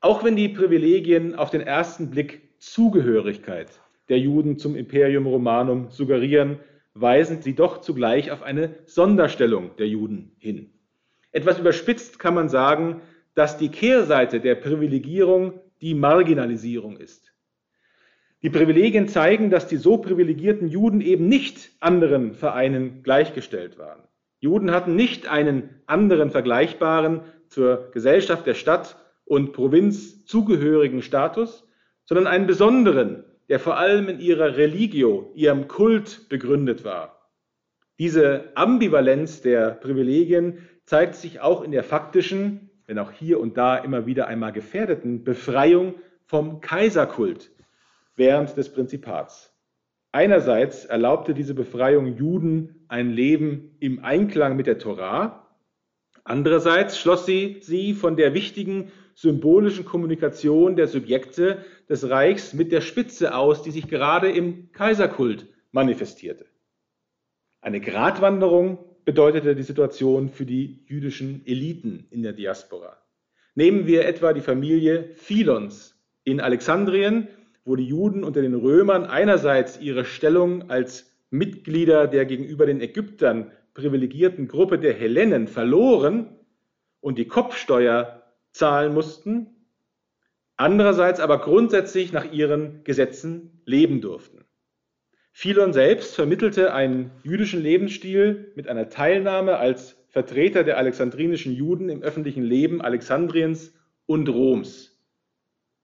Auch 0.00 0.24
wenn 0.24 0.34
die 0.34 0.48
Privilegien 0.48 1.34
auf 1.36 1.50
den 1.50 1.60
ersten 1.60 2.10
Blick 2.10 2.58
Zugehörigkeit 2.58 3.70
der 4.08 4.18
Juden 4.18 4.58
zum 4.58 4.74
Imperium 4.74 5.26
Romanum 5.26 5.90
suggerieren, 5.90 6.58
weisen 6.94 7.40
sie 7.40 7.54
doch 7.54 7.80
zugleich 7.80 8.30
auf 8.30 8.42
eine 8.42 8.74
Sonderstellung 8.84 9.76
der 9.76 9.88
Juden 9.88 10.32
hin. 10.38 10.72
Etwas 11.30 11.58
überspitzt 11.58 12.18
kann 12.18 12.34
man 12.34 12.48
sagen, 12.48 13.00
dass 13.34 13.56
die 13.56 13.70
Kehrseite 13.70 14.40
der 14.40 14.54
Privilegierung 14.56 15.60
die 15.80 15.94
Marginalisierung 15.94 16.96
ist. 16.96 17.32
Die 18.42 18.50
Privilegien 18.50 19.08
zeigen, 19.08 19.50
dass 19.50 19.68
die 19.68 19.76
so 19.76 19.98
privilegierten 19.98 20.68
Juden 20.68 21.00
eben 21.00 21.28
nicht 21.28 21.70
anderen 21.80 22.34
Vereinen 22.34 23.02
gleichgestellt 23.02 23.78
waren. 23.78 24.02
Juden 24.40 24.72
hatten 24.72 24.96
nicht 24.96 25.28
einen 25.28 25.70
anderen 25.86 26.30
vergleichbaren 26.30 27.20
zur 27.48 27.92
Gesellschaft 27.92 28.46
der 28.46 28.54
Stadt 28.54 28.96
und 29.24 29.52
Provinz 29.52 30.26
zugehörigen 30.26 31.02
Status, 31.02 31.68
sondern 32.04 32.26
einen 32.26 32.48
besonderen, 32.48 33.24
der 33.48 33.60
vor 33.60 33.78
allem 33.78 34.08
in 34.08 34.18
ihrer 34.18 34.56
Religio, 34.56 35.30
ihrem 35.36 35.68
Kult 35.68 36.28
begründet 36.28 36.84
war. 36.84 37.30
Diese 38.00 38.50
Ambivalenz 38.56 39.42
der 39.42 39.70
Privilegien 39.70 40.66
zeigt 40.86 41.14
sich 41.14 41.40
auch 41.40 41.62
in 41.62 41.70
der 41.70 41.84
faktischen 41.84 42.71
wenn 42.86 42.98
auch 42.98 43.12
hier 43.12 43.40
und 43.40 43.56
da 43.56 43.76
immer 43.76 44.06
wieder 44.06 44.26
einmal 44.26 44.52
gefährdeten, 44.52 45.24
Befreiung 45.24 45.94
vom 46.24 46.60
Kaiserkult 46.60 47.50
während 48.16 48.56
des 48.56 48.72
Prinzipats. 48.72 49.54
Einerseits 50.12 50.84
erlaubte 50.84 51.32
diese 51.32 51.54
Befreiung 51.54 52.16
Juden 52.16 52.84
ein 52.88 53.10
Leben 53.10 53.76
im 53.80 54.04
Einklang 54.04 54.56
mit 54.56 54.66
der 54.66 54.78
Torah, 54.78 55.48
andererseits 56.24 56.98
schloss 56.98 57.24
sie 57.24 57.58
sie 57.62 57.94
von 57.94 58.16
der 58.16 58.34
wichtigen 58.34 58.92
symbolischen 59.14 59.84
Kommunikation 59.84 60.76
der 60.76 60.88
Subjekte 60.88 61.64
des 61.88 62.08
Reichs 62.08 62.52
mit 62.52 62.72
der 62.72 62.80
Spitze 62.80 63.34
aus, 63.34 63.62
die 63.62 63.70
sich 63.70 63.88
gerade 63.88 64.30
im 64.30 64.70
Kaiserkult 64.72 65.46
manifestierte. 65.70 66.46
Eine 67.60 67.80
Gratwanderung 67.80 68.78
bedeutete 69.04 69.54
die 69.54 69.62
Situation 69.62 70.28
für 70.28 70.46
die 70.46 70.84
jüdischen 70.86 71.46
Eliten 71.46 72.06
in 72.10 72.22
der 72.22 72.32
Diaspora. 72.32 72.96
Nehmen 73.54 73.86
wir 73.86 74.06
etwa 74.06 74.32
die 74.32 74.40
Familie 74.40 75.10
Philons 75.16 75.94
in 76.24 76.40
Alexandrien, 76.40 77.28
wo 77.64 77.76
die 77.76 77.86
Juden 77.86 78.24
unter 78.24 78.42
den 78.42 78.54
Römern 78.54 79.04
einerseits 79.04 79.80
ihre 79.80 80.04
Stellung 80.04 80.70
als 80.70 81.12
Mitglieder 81.30 82.06
der 82.06 82.26
gegenüber 82.26 82.66
den 82.66 82.80
Ägyptern 82.80 83.50
privilegierten 83.74 84.48
Gruppe 84.48 84.78
der 84.78 84.92
Hellenen 84.92 85.48
verloren 85.48 86.28
und 87.00 87.18
die 87.18 87.26
Kopfsteuer 87.26 88.22
zahlen 88.52 88.92
mussten, 88.92 89.46
andererseits 90.56 91.20
aber 91.20 91.40
grundsätzlich 91.40 92.12
nach 92.12 92.30
ihren 92.30 92.84
Gesetzen 92.84 93.62
leben 93.64 94.00
durften. 94.00 94.41
Philon 95.32 95.72
selbst 95.72 96.14
vermittelte 96.14 96.74
einen 96.74 97.10
jüdischen 97.24 97.62
Lebensstil 97.62 98.52
mit 98.54 98.68
einer 98.68 98.90
Teilnahme 98.90 99.56
als 99.56 99.96
Vertreter 100.08 100.62
der 100.62 100.76
alexandrinischen 100.76 101.54
Juden 101.54 101.88
im 101.88 102.02
öffentlichen 102.02 102.42
Leben 102.42 102.82
Alexandriens 102.82 103.72
und 104.04 104.28
Roms. 104.28 105.00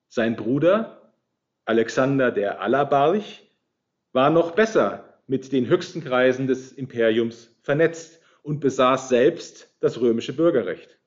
Sein 0.08 0.36
Bruder 0.36 1.12
Alexander 1.64 2.30
der 2.30 2.60
Allerbarch 2.60 3.50
war 4.12 4.30
noch 4.30 4.52
besser 4.52 5.20
mit 5.26 5.50
den 5.52 5.66
höchsten 5.66 6.04
Kreisen 6.04 6.46
des 6.46 6.72
Imperiums 6.72 7.54
vernetzt 7.62 8.20
und 8.42 8.60
besaß 8.60 9.08
selbst 9.08 9.74
das 9.80 10.00
römische 10.00 10.34
Bürgerrecht. 10.34 10.98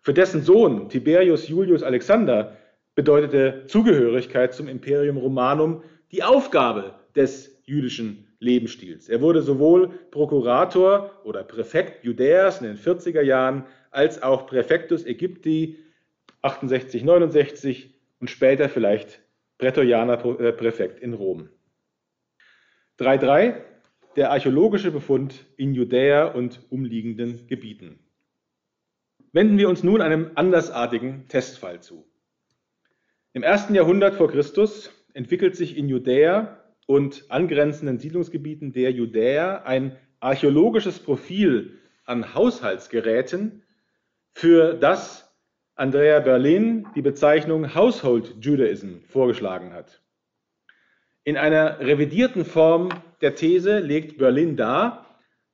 Für 0.00 0.14
dessen 0.14 0.42
Sohn 0.42 0.88
Tiberius 0.88 1.48
Julius 1.48 1.82
Alexander 1.82 2.56
bedeutete 2.94 3.64
Zugehörigkeit 3.66 4.54
zum 4.54 4.68
Imperium 4.68 5.16
Romanum 5.16 5.82
die 6.10 6.22
Aufgabe 6.22 6.94
des 7.14 7.51
jüdischen 7.64 8.26
Lebensstils. 8.38 9.08
Er 9.08 9.20
wurde 9.20 9.42
sowohl 9.42 9.88
Prokurator 10.10 11.20
oder 11.24 11.44
Präfekt 11.44 12.04
Judäas 12.04 12.60
in 12.60 12.66
den 12.66 12.76
40er 12.76 13.22
Jahren 13.22 13.64
als 13.90 14.22
auch 14.22 14.46
Präfectus 14.46 15.06
Ägypti 15.06 15.78
68, 16.42 17.04
69 17.04 17.94
und 18.20 18.30
später 18.30 18.68
vielleicht 18.68 19.20
Prätorianer 19.58 20.24
äh, 20.40 20.52
Präfekt 20.52 21.00
in 21.00 21.14
Rom. 21.14 21.48
3.3 22.98 23.54
Der 24.16 24.30
archäologische 24.32 24.90
Befund 24.90 25.46
in 25.56 25.74
Judäa 25.74 26.26
und 26.26 26.60
umliegenden 26.70 27.46
Gebieten. 27.46 28.00
Wenden 29.32 29.56
wir 29.56 29.68
uns 29.68 29.82
nun 29.82 30.02
einem 30.02 30.32
andersartigen 30.34 31.26
Testfall 31.28 31.80
zu. 31.80 32.04
Im 33.32 33.42
ersten 33.42 33.74
Jahrhundert 33.74 34.14
vor 34.14 34.30
Christus 34.30 34.90
entwickelt 35.14 35.56
sich 35.56 35.76
in 35.76 35.88
Judäa 35.88 36.61
und 36.92 37.24
angrenzenden 37.30 37.98
Siedlungsgebieten 37.98 38.74
der 38.74 38.92
Judäer 38.92 39.64
ein 39.64 39.96
archäologisches 40.20 40.98
Profil 40.98 41.78
an 42.04 42.34
Haushaltsgeräten, 42.34 43.62
für 44.34 44.74
das 44.74 45.34
Andrea 45.74 46.20
Berlin 46.20 46.86
die 46.94 47.00
Bezeichnung 47.00 47.74
Household 47.74 48.34
Judaism 48.40 48.98
vorgeschlagen 49.08 49.72
hat. 49.72 50.02
In 51.24 51.38
einer 51.38 51.80
revidierten 51.80 52.44
Form 52.44 52.90
der 53.22 53.36
These 53.36 53.78
legt 53.78 54.18
Berlin 54.18 54.56
dar, 54.58 55.06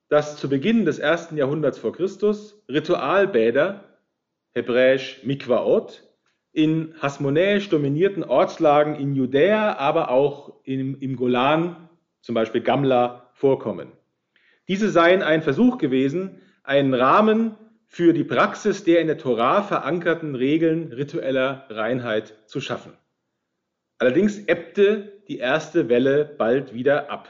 dass 0.09 0.35
zu 0.35 0.49
Beginn 0.49 0.83
des 0.83 0.99
ersten 0.99 1.37
Jahrhunderts 1.37 1.77
vor 1.77 1.93
Christus 1.93 2.61
Ritualbäder, 2.67 3.85
hebräisch 4.53 5.21
Mikvaot, 5.23 6.03
in 6.51 6.95
hasmonäisch 6.99 7.69
dominierten 7.69 8.23
Ortslagen 8.23 8.95
in 8.95 9.13
Judäa, 9.15 9.77
aber 9.77 10.09
auch 10.09 10.53
im, 10.63 10.99
im 10.99 11.15
Golan, 11.15 11.89
zum 12.21 12.35
Beispiel 12.35 12.61
Gamla, 12.61 13.31
vorkommen. 13.33 13.91
Diese 14.67 14.89
seien 14.89 15.21
ein 15.21 15.41
Versuch 15.41 15.77
gewesen, 15.77 16.41
einen 16.63 16.93
Rahmen 16.93 17.55
für 17.87 18.13
die 18.13 18.23
Praxis 18.23 18.83
der 18.83 19.01
in 19.01 19.07
der 19.07 19.17
Torah 19.17 19.63
verankerten 19.63 20.35
Regeln 20.35 20.93
ritueller 20.93 21.65
Reinheit 21.69 22.35
zu 22.45 22.61
schaffen. 22.61 22.93
Allerdings 23.97 24.45
ebbte 24.45 25.21
die 25.27 25.39
erste 25.39 25.89
Welle 25.89 26.25
bald 26.25 26.73
wieder 26.73 27.09
ab. 27.09 27.27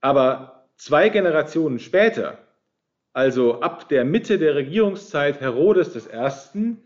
Aber 0.00 0.68
zwei 0.76 1.08
Generationen 1.08 1.78
später, 1.78 2.38
also 3.12 3.60
ab 3.60 3.88
der 3.88 4.04
Mitte 4.04 4.38
der 4.38 4.54
Regierungszeit 4.54 5.40
Herodes 5.40 6.08
I., 6.08 6.76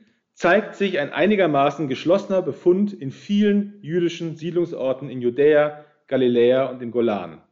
zeigt 0.41 0.75
sich 0.75 0.99
ein 0.99 1.13
einigermaßen 1.13 1.87
geschlossener 1.87 2.41
Befund 2.41 2.95
in 2.95 3.11
vielen 3.11 3.79
jüdischen 3.83 4.37
Siedlungsorten 4.37 5.11
in 5.11 5.21
Judäa, 5.21 5.85
Galiläa 6.07 6.71
und 6.71 6.81
im 6.81 6.93
Golan. 6.93 7.43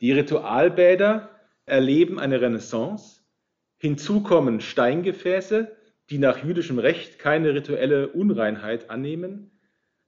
Die 0.00 0.12
Ritualbäder 0.12 1.38
erleben 1.66 2.18
eine 2.18 2.40
Renaissance. 2.40 3.20
Hinzu 3.76 4.22
kommen 4.22 4.62
Steingefäße, 4.62 5.76
die 6.08 6.16
nach 6.16 6.42
jüdischem 6.42 6.78
Recht 6.78 7.18
keine 7.18 7.52
rituelle 7.52 8.08
Unreinheit 8.08 8.88
annehmen, 8.88 9.50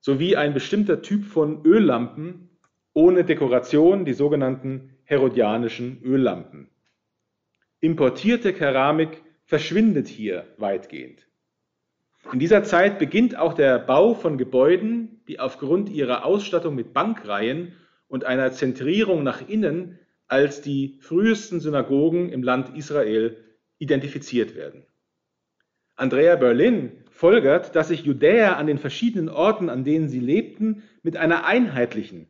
sowie 0.01 0.35
ein 0.35 0.55
bestimmter 0.55 1.03
Typ 1.03 1.27
von 1.27 1.67
Öllampen 1.67 2.49
ohne 2.95 3.25
Dekoration, 3.25 4.07
die 4.07 4.15
sogenannten 4.15 4.97
herodianischen 5.05 6.03
Öllampen. 6.03 6.71
Importierte 7.81 8.55
Keramik 8.55 9.23
verschwindet 9.45 10.09
hier 10.09 10.47
weitgehend. 10.57 11.27
In 12.31 12.39
dieser 12.39 12.63
Zeit 12.63 12.99
beginnt 12.99 13.37
auch 13.37 13.55
der 13.55 13.79
Bau 13.79 14.15
von 14.15 14.39
Gebäuden, 14.39 15.23
die 15.29 15.41
aufgrund 15.41 15.89
ihrer 15.89 16.25
Ausstattung 16.25 16.75
mit 16.75 16.93
Bankreihen 16.93 17.75
und 18.09 18.25
einer 18.25 18.53
Zentrierung 18.53 19.23
nach 19.23 19.47
innen 19.49 19.99
als 20.29 20.63
die 20.63 20.99
frühesten 21.01 21.61
Synagogen 21.61 22.31
im 22.31 22.43
Land 22.43 22.77
Israel 22.77 23.37
identifiziert 23.79 24.55
werden. 24.55 24.87
Andrea 25.95 26.37
Berlin 26.37 27.05
folgert, 27.11 27.77
dass 27.77 27.89
sich 27.89 28.05
Judäer 28.05 28.57
an 28.57 28.67
den 28.67 28.79
verschiedenen 28.79 29.29
Orten, 29.29 29.69
an 29.69 29.85
denen 29.85 30.09
sie 30.09 30.21
lebten, 30.21 30.83
mit 31.03 31.17
einer 31.17 31.45
einheitlichen, 31.45 32.29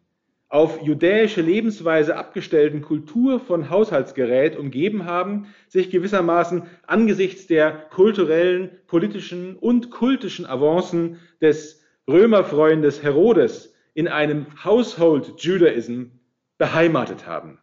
auf 0.53 0.83
judäische 0.83 1.41
Lebensweise 1.41 2.15
abgestellten 2.15 2.83
Kultur 2.83 3.41
von 3.41 3.71
Haushaltsgerät 3.71 4.55
umgeben 4.55 5.07
haben, 5.07 5.47
sich 5.67 5.89
gewissermaßen 5.89 6.65
angesichts 6.87 7.47
der 7.47 7.73
kulturellen, 7.73 8.71
politischen 8.87 9.57
und 9.57 9.91
kultischen 9.91 10.45
Avancen 10.45 11.19
des 11.41 11.83
Römerfreundes 12.07 13.03
Herodes 13.03 13.75
in 13.95 14.09
einem 14.09 14.45
Household 14.63 15.33
Judaism 15.39 16.19
beheimatet 16.59 17.27
haben. 17.27 17.59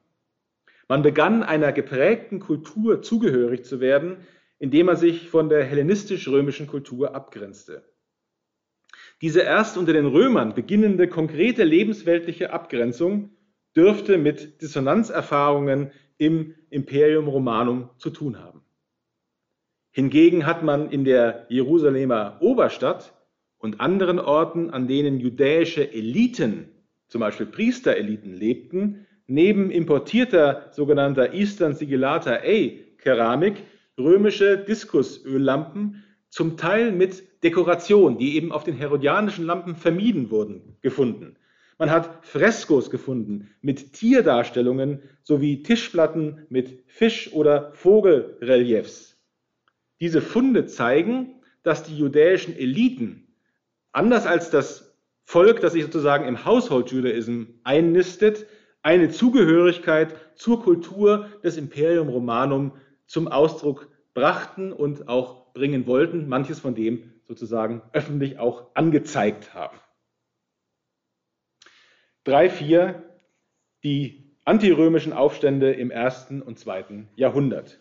Man 0.87 1.03
begann 1.03 1.43
einer 1.43 1.71
geprägten 1.71 2.39
Kultur 2.39 3.03
zugehörig 3.03 3.65
zu 3.65 3.81
werden, 3.81 4.17
indem 4.57 4.87
man 4.87 4.95
sich 4.95 5.29
von 5.29 5.47
der 5.47 5.63
hellenistisch-römischen 5.63 6.65
Kultur 6.65 7.13
abgrenzte. 7.13 7.83
Diese 9.21 9.41
erst 9.41 9.77
unter 9.77 9.93
den 9.93 10.05
Römern 10.05 10.55
beginnende 10.55 11.07
konkrete 11.07 11.63
lebensweltliche 11.63 12.53
Abgrenzung 12.53 13.31
dürfte 13.75 14.17
mit 14.17 14.61
Dissonanzerfahrungen 14.61 15.91
im 16.17 16.55
Imperium 16.69 17.27
Romanum 17.27 17.89
zu 17.97 18.09
tun 18.09 18.39
haben. 18.39 18.61
Hingegen 19.91 20.45
hat 20.45 20.63
man 20.63 20.89
in 20.91 21.03
der 21.03 21.45
Jerusalemer 21.49 22.37
Oberstadt 22.41 23.13
und 23.57 23.81
anderen 23.81 24.19
Orten, 24.19 24.69
an 24.69 24.87
denen 24.87 25.19
judäische 25.19 25.91
Eliten, 25.91 26.69
zum 27.07 27.21
Beispiel 27.21 27.47
Priestereliten, 27.47 28.33
lebten, 28.33 29.07
neben 29.27 29.69
importierter 29.71 30.69
sogenannter 30.71 31.33
Eastern 31.33 31.73
Sigillata 31.73 32.39
A 32.43 32.69
Keramik 32.97 33.63
römische 33.97 34.57
Diskusöllampen, 34.57 36.03
zum 36.29 36.57
Teil 36.57 36.91
mit 36.91 37.23
Dekoration, 37.43 38.17
die 38.17 38.35
eben 38.35 38.51
auf 38.51 38.63
den 38.63 38.75
herodianischen 38.75 39.45
Lampen 39.45 39.75
vermieden 39.75 40.29
wurden, 40.29 40.77
gefunden. 40.81 41.35
Man 41.77 41.91
hat 41.91 42.25
Freskos 42.25 42.89
gefunden 42.89 43.49
mit 43.61 43.93
Tierdarstellungen 43.93 45.01
sowie 45.23 45.63
Tischplatten 45.63 46.45
mit 46.49 46.83
Fisch- 46.87 47.31
oder 47.31 47.71
Vogelreliefs. 47.73 49.17
Diese 50.01 50.21
Funde 50.21 50.65
zeigen, 50.65 51.35
dass 51.63 51.83
die 51.83 51.97
judäischen 51.97 52.55
Eliten, 52.57 53.27
anders 53.93 54.25
als 54.25 54.49
das 54.49 54.97
Volk, 55.23 55.61
das 55.61 55.73
sich 55.73 55.83
sozusagen 55.83 56.27
im 56.27 56.43
Household 56.43 56.91
Judaism 56.91 57.43
einnistet, 57.63 58.45
eine 58.81 59.09
Zugehörigkeit 59.09 60.15
zur 60.35 60.61
Kultur 60.61 61.27
des 61.43 61.57
Imperium 61.57 62.09
Romanum 62.09 62.73
zum 63.05 63.27
Ausdruck 63.27 63.89
brachten 64.13 64.73
und 64.73 65.07
auch 65.07 65.53
bringen 65.53 65.87
wollten, 65.87 66.27
manches 66.27 66.59
von 66.59 66.75
dem 66.75 67.08
sozusagen 67.29 67.83
öffentlich 67.93 68.39
auch 68.39 68.75
angezeigt 68.75 69.53
haben. 69.53 69.77
3, 72.25 72.49
4, 72.49 73.03
die 73.83 74.35
antirömischen 74.45 75.13
Aufstände 75.13 75.71
im 75.71 75.91
ersten 75.91 76.41
und 76.41 76.57
zweiten 76.57 77.07
Jahrhundert. 77.15 77.79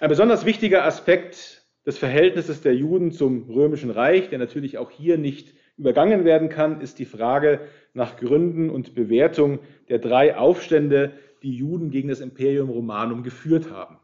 Ein 0.00 0.08
besonders 0.08 0.46
wichtiger 0.46 0.84
Aspekt 0.84 1.66
des 1.84 1.98
Verhältnisses 1.98 2.62
der 2.62 2.74
Juden 2.74 3.12
zum 3.12 3.48
römischen 3.50 3.90
Reich, 3.90 4.30
der 4.30 4.38
natürlich 4.38 4.78
auch 4.78 4.90
hier 4.90 5.18
nicht 5.18 5.54
übergangen 5.76 6.24
werden 6.24 6.48
kann, 6.48 6.80
ist 6.80 6.98
die 6.98 7.04
Frage 7.04 7.68
nach 7.92 8.16
Gründen 8.16 8.70
und 8.70 8.94
Bewertung 8.94 9.60
der 9.90 9.98
drei 9.98 10.36
Aufstände, 10.36 11.12
die 11.42 11.54
Juden 11.54 11.90
gegen 11.90 12.08
das 12.08 12.20
Imperium 12.20 12.70
Romanum 12.70 13.22
geführt 13.22 13.70
haben 13.70 14.00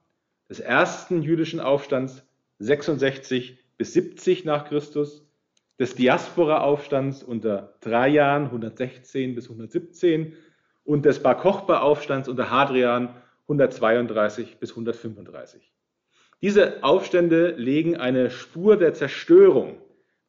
des 0.52 0.60
ersten 0.60 1.22
jüdischen 1.22 1.60
Aufstands 1.60 2.26
66 2.58 3.58
bis 3.76 3.92
70 3.92 4.44
nach 4.44 4.68
Christus, 4.68 5.26
des 5.78 5.94
Diaspora-Aufstands 5.94 7.22
unter 7.22 7.74
Trajan 7.80 8.44
116 8.44 9.34
bis 9.34 9.44
117 9.44 10.34
und 10.84 11.04
des 11.04 11.22
Bar 11.22 11.36
Kochba-Aufstands 11.36 12.28
unter 12.28 12.50
Hadrian 12.50 13.16
132 13.48 14.58
bis 14.58 14.70
135. 14.70 15.72
Diese 16.40 16.82
Aufstände 16.82 17.54
legen 17.56 17.96
eine 17.96 18.30
Spur 18.30 18.76
der 18.76 18.94
Zerstörung, 18.94 19.78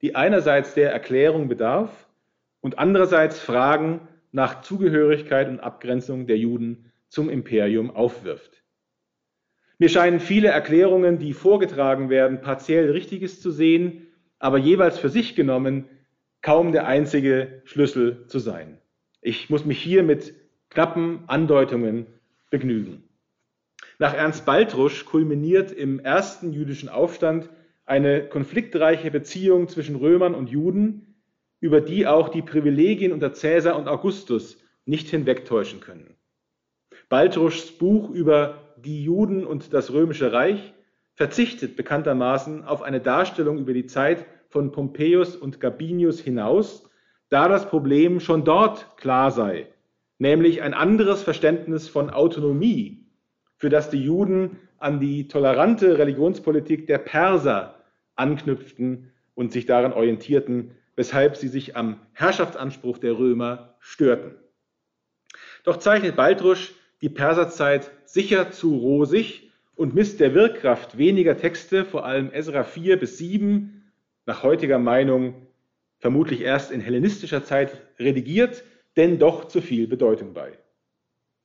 die 0.01 0.15
einerseits 0.15 0.73
der 0.73 0.91
Erklärung 0.91 1.47
bedarf 1.47 2.07
und 2.61 2.79
andererseits 2.79 3.39
Fragen 3.39 4.07
nach 4.31 4.61
Zugehörigkeit 4.61 5.47
und 5.49 5.59
Abgrenzung 5.59 6.27
der 6.27 6.37
Juden 6.37 6.91
zum 7.07 7.29
Imperium 7.29 7.91
aufwirft. 7.91 8.62
Mir 9.79 9.89
scheinen 9.89 10.19
viele 10.19 10.49
Erklärungen, 10.49 11.19
die 11.19 11.33
vorgetragen 11.33 12.09
werden, 12.09 12.41
partiell 12.41 12.91
Richtiges 12.91 13.41
zu 13.41 13.51
sehen, 13.51 14.07
aber 14.39 14.57
jeweils 14.57 14.99
für 14.99 15.09
sich 15.09 15.35
genommen 15.35 15.85
kaum 16.41 16.71
der 16.71 16.85
einzige 16.85 17.61
Schlüssel 17.65 18.25
zu 18.27 18.39
sein. 18.39 18.77
Ich 19.21 19.49
muss 19.49 19.65
mich 19.65 19.81
hier 19.81 20.03
mit 20.03 20.33
knappen 20.69 21.23
Andeutungen 21.27 22.05
begnügen. 22.49 23.03
Nach 23.99 24.13
Ernst 24.13 24.45
Baltrusch 24.45 25.05
kulminiert 25.05 25.71
im 25.71 25.99
ersten 25.99 26.51
jüdischen 26.51 26.89
Aufstand 26.89 27.49
eine 27.85 28.27
konfliktreiche 28.27 29.11
Beziehung 29.11 29.67
zwischen 29.69 29.95
Römern 29.95 30.35
und 30.35 30.49
Juden, 30.49 31.15
über 31.59 31.79
die 31.79 32.07
auch 32.07 32.29
die 32.29 32.41
Privilegien 32.41 33.13
unter 33.13 33.33
Cäsar 33.33 33.77
und 33.77 33.87
Augustus 33.87 34.57
nicht 34.85 35.09
hinwegtäuschen 35.09 35.79
können. 35.79 36.15
Baltruschs 37.07 37.71
Buch 37.71 38.09
über 38.09 38.62
die 38.83 39.03
Juden 39.03 39.45
und 39.45 39.73
das 39.73 39.91
römische 39.91 40.31
Reich 40.31 40.73
verzichtet 41.15 41.75
bekanntermaßen 41.75 42.63
auf 42.65 42.81
eine 42.81 42.99
Darstellung 42.99 43.57
über 43.57 43.73
die 43.73 43.85
Zeit 43.85 44.25
von 44.49 44.71
Pompeius 44.71 45.35
und 45.35 45.59
Gabinius 45.59 46.19
hinaus, 46.19 46.89
da 47.29 47.47
das 47.47 47.67
Problem 47.67 48.19
schon 48.19 48.43
dort 48.43 48.97
klar 48.97 49.31
sei, 49.31 49.67
nämlich 50.19 50.61
ein 50.61 50.73
anderes 50.73 51.23
Verständnis 51.23 51.87
von 51.87 52.09
Autonomie, 52.09 53.07
für 53.57 53.69
das 53.69 53.89
die 53.89 54.03
Juden 54.03 54.59
an 54.77 54.99
die 54.99 55.27
tolerante 55.27 55.97
Religionspolitik 55.97 56.87
der 56.87 56.97
Perser 56.97 57.75
anknüpften 58.15 59.11
und 59.33 59.51
sich 59.51 59.65
daran 59.65 59.93
orientierten, 59.93 60.71
weshalb 60.95 61.37
sie 61.37 61.47
sich 61.47 61.75
am 61.75 61.99
Herrschaftsanspruch 62.13 62.97
der 62.97 63.17
Römer 63.17 63.75
störten. 63.79 64.35
Doch 65.63 65.77
zeichnet 65.77 66.15
Baltrusch 66.15 66.73
die 67.03 67.09
Perserzeit 67.09 67.91
sicher 68.05 68.51
zu 68.51 68.77
rosig 68.77 69.51
und 69.75 69.93
misst 69.93 70.21
der 70.21 70.33
Wirkkraft 70.33 70.97
weniger 70.97 71.37
Texte, 71.37 71.83
vor 71.83 72.05
allem 72.05 72.31
Esra 72.31 72.63
4 72.63 72.97
bis 72.97 73.17
7, 73.17 73.91
nach 74.25 74.41
heutiger 74.41 74.79
Meinung 74.79 75.35
vermutlich 75.99 76.39
erst 76.39 76.71
in 76.71 76.79
hellenistischer 76.79 77.43
Zeit 77.43 77.81
redigiert, 77.99 78.63
denn 78.95 79.19
doch 79.19 79.49
zu 79.49 79.59
viel 79.59 79.87
Bedeutung 79.87 80.33
bei. 80.33 80.57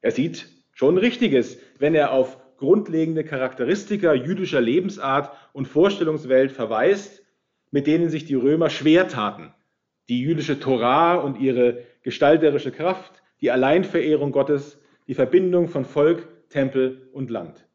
Er 0.01 0.13
sieht 0.13 0.47
schon 0.71 0.97
Richtiges, 0.97 1.59
wenn 1.81 1.97
er 1.97 2.13
auf 2.13 2.39
grundlegende 2.57 3.25
Charakteristika 3.25 4.15
jüdischer 4.15 4.61
Lebensart 4.61 5.33
und 5.53 5.67
Vorstellungswelt 5.67 6.53
verweist, 6.53 7.25
mit 7.73 7.89
denen 7.89 8.11
sich 8.11 8.25
die 8.25 8.37
Römer 8.37 8.71
schwer 8.71 9.09
taten. 9.09 9.53
Die 10.09 10.21
jüdische 10.21 10.61
Torah 10.61 11.17
und 11.17 11.41
ihre 11.41 11.83
gestalterische 12.03 12.71
Kraft, 12.71 13.25
die 13.41 13.51
Alleinverehrung 13.51 14.31
Gottes, 14.31 14.79
die 15.09 15.15
Verbindung 15.15 15.69
von 15.69 15.85
Volk, 15.85 16.29
Tempel 16.49 17.11
und 17.13 17.31
Land. 17.31 17.67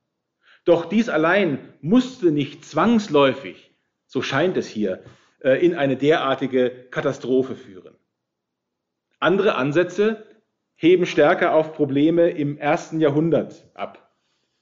Doch 0.64 0.86
dies 0.86 1.10
allein 1.10 1.60
musste 1.82 2.32
nicht 2.32 2.64
zwangsläufig 2.64 3.74
so 4.14 4.22
scheint 4.22 4.58
es 4.58 4.68
hier, 4.68 5.02
äh, 5.40 5.66
in 5.66 5.74
eine 5.74 5.98
derartige 5.98 6.70
Katastrophe 6.92 7.56
führen. 7.56 7.96
Andere 9.20 9.56
Ansätze 9.56 10.24
heben 10.76 11.08
stärker 11.08 11.56
auf 11.56 11.74
Probleme 11.74 12.30
im 12.30 12.60
ersten 12.60 13.00
Jahrhundert 13.00 13.68
ab. 13.74 14.14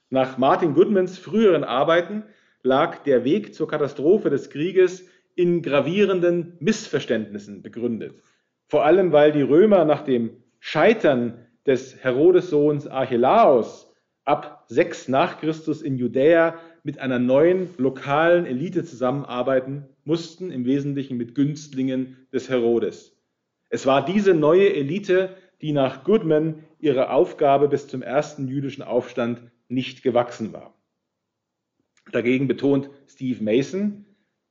Nach 0.08 0.38
Martin 0.38 0.72
Goodmans 0.72 1.18
früheren 1.18 1.64
Arbeiten 1.64 2.22
lag 2.62 3.02
der 3.02 3.24
Weg 3.24 3.54
zur 3.54 3.68
Katastrophe 3.68 4.30
des 4.30 4.48
Krieges 4.48 5.06
in 5.34 5.60
gravierenden 5.60 6.56
Missverständnissen 6.60 7.60
begründet. 7.60 8.22
Vor 8.68 8.86
allem, 8.86 9.12
weil 9.12 9.32
die 9.32 9.42
Römer 9.42 9.84
nach 9.84 10.02
dem 10.02 10.42
Scheitern 10.60 11.46
des 11.66 12.02
Herodes-Sohns 12.02 12.86
Archelaos 12.86 13.92
ab 14.24 14.64
6 14.68 15.08
nach 15.08 15.40
Christus 15.40 15.82
in 15.82 15.96
Judäa 15.96 16.58
mit 16.84 16.98
einer 16.98 17.18
neuen 17.18 17.70
lokalen 17.78 18.46
Elite 18.46 18.84
zusammenarbeiten 18.84 19.88
mussten, 20.04 20.50
im 20.50 20.64
Wesentlichen 20.64 21.16
mit 21.16 21.34
Günstlingen 21.34 22.26
des 22.32 22.48
Herodes. 22.48 23.16
Es 23.68 23.86
war 23.86 24.04
diese 24.04 24.34
neue 24.34 24.74
Elite, 24.74 25.36
die 25.60 25.72
nach 25.72 26.04
Goodman 26.04 26.64
ihrer 26.78 27.12
Aufgabe 27.12 27.68
bis 27.68 27.86
zum 27.86 28.02
ersten 28.02 28.48
jüdischen 28.48 28.82
Aufstand 28.82 29.42
nicht 29.68 30.02
gewachsen 30.02 30.52
war. 30.52 30.74
Dagegen 32.10 32.48
betont 32.48 32.90
Steve 33.06 33.42
Mason, 33.42 34.04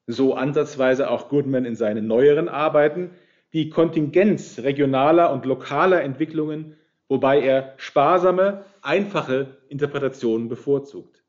so 0.07 0.33
ansatzweise 0.33 1.09
auch 1.09 1.29
Goodman 1.29 1.65
in 1.65 1.75
seinen 1.75 2.07
neueren 2.07 2.47
Arbeiten, 2.47 3.11
die 3.53 3.69
Kontingenz 3.69 4.59
regionaler 4.59 5.33
und 5.33 5.45
lokaler 5.45 6.01
Entwicklungen, 6.01 6.77
wobei 7.11 7.41
er 7.41 7.73
sparsame, 7.75 8.63
einfache 8.81 9.57
Interpretationen 9.67 10.47
bevorzugt. 10.47 11.25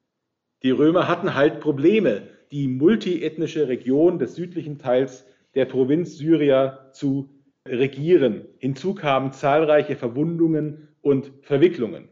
Die 0.63 0.71
Römer 0.71 1.09
hatten 1.09 1.35
halt 1.35 1.59
Probleme, 1.59 2.29
die 2.53 2.69
multiethnische 2.69 3.67
Region 3.67 4.21
des 4.21 4.37
südlichen 4.37 4.79
Teils 4.79 5.27
der 5.57 5.65
Provinz 5.65 6.17
Syria 6.17 6.93
zu 6.93 7.31
regieren. 7.67 8.47
Hinzu 8.59 8.95
kamen 8.95 9.33
zahlreiche 9.33 9.97
Verwundungen 9.97 10.87
und 11.01 11.33
Verwicklungen. 11.41 12.09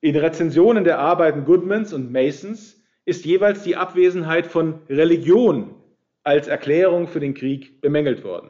In 0.00 0.16
Rezensionen 0.16 0.84
der 0.84 1.00
Arbeiten 1.00 1.44
Goodmans 1.44 1.92
und 1.92 2.12
Masons 2.12 2.82
ist 3.04 3.26
jeweils 3.26 3.62
die 3.62 3.76
Abwesenheit 3.76 4.46
von 4.46 4.80
Religion 4.88 5.74
als 6.22 6.48
Erklärung 6.48 7.08
für 7.08 7.20
den 7.20 7.34
Krieg 7.34 7.82
bemängelt 7.82 8.24
worden. 8.24 8.48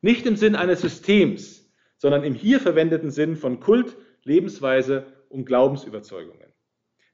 Nicht 0.00 0.26
im 0.26 0.34
Sinn 0.34 0.56
eines 0.56 0.80
Systems, 0.80 1.61
sondern 2.02 2.24
im 2.24 2.34
hier 2.34 2.58
verwendeten 2.58 3.12
Sinn 3.12 3.36
von 3.36 3.60
Kult, 3.60 3.96
Lebensweise 4.24 5.06
und 5.28 5.44
Glaubensüberzeugungen. 5.44 6.48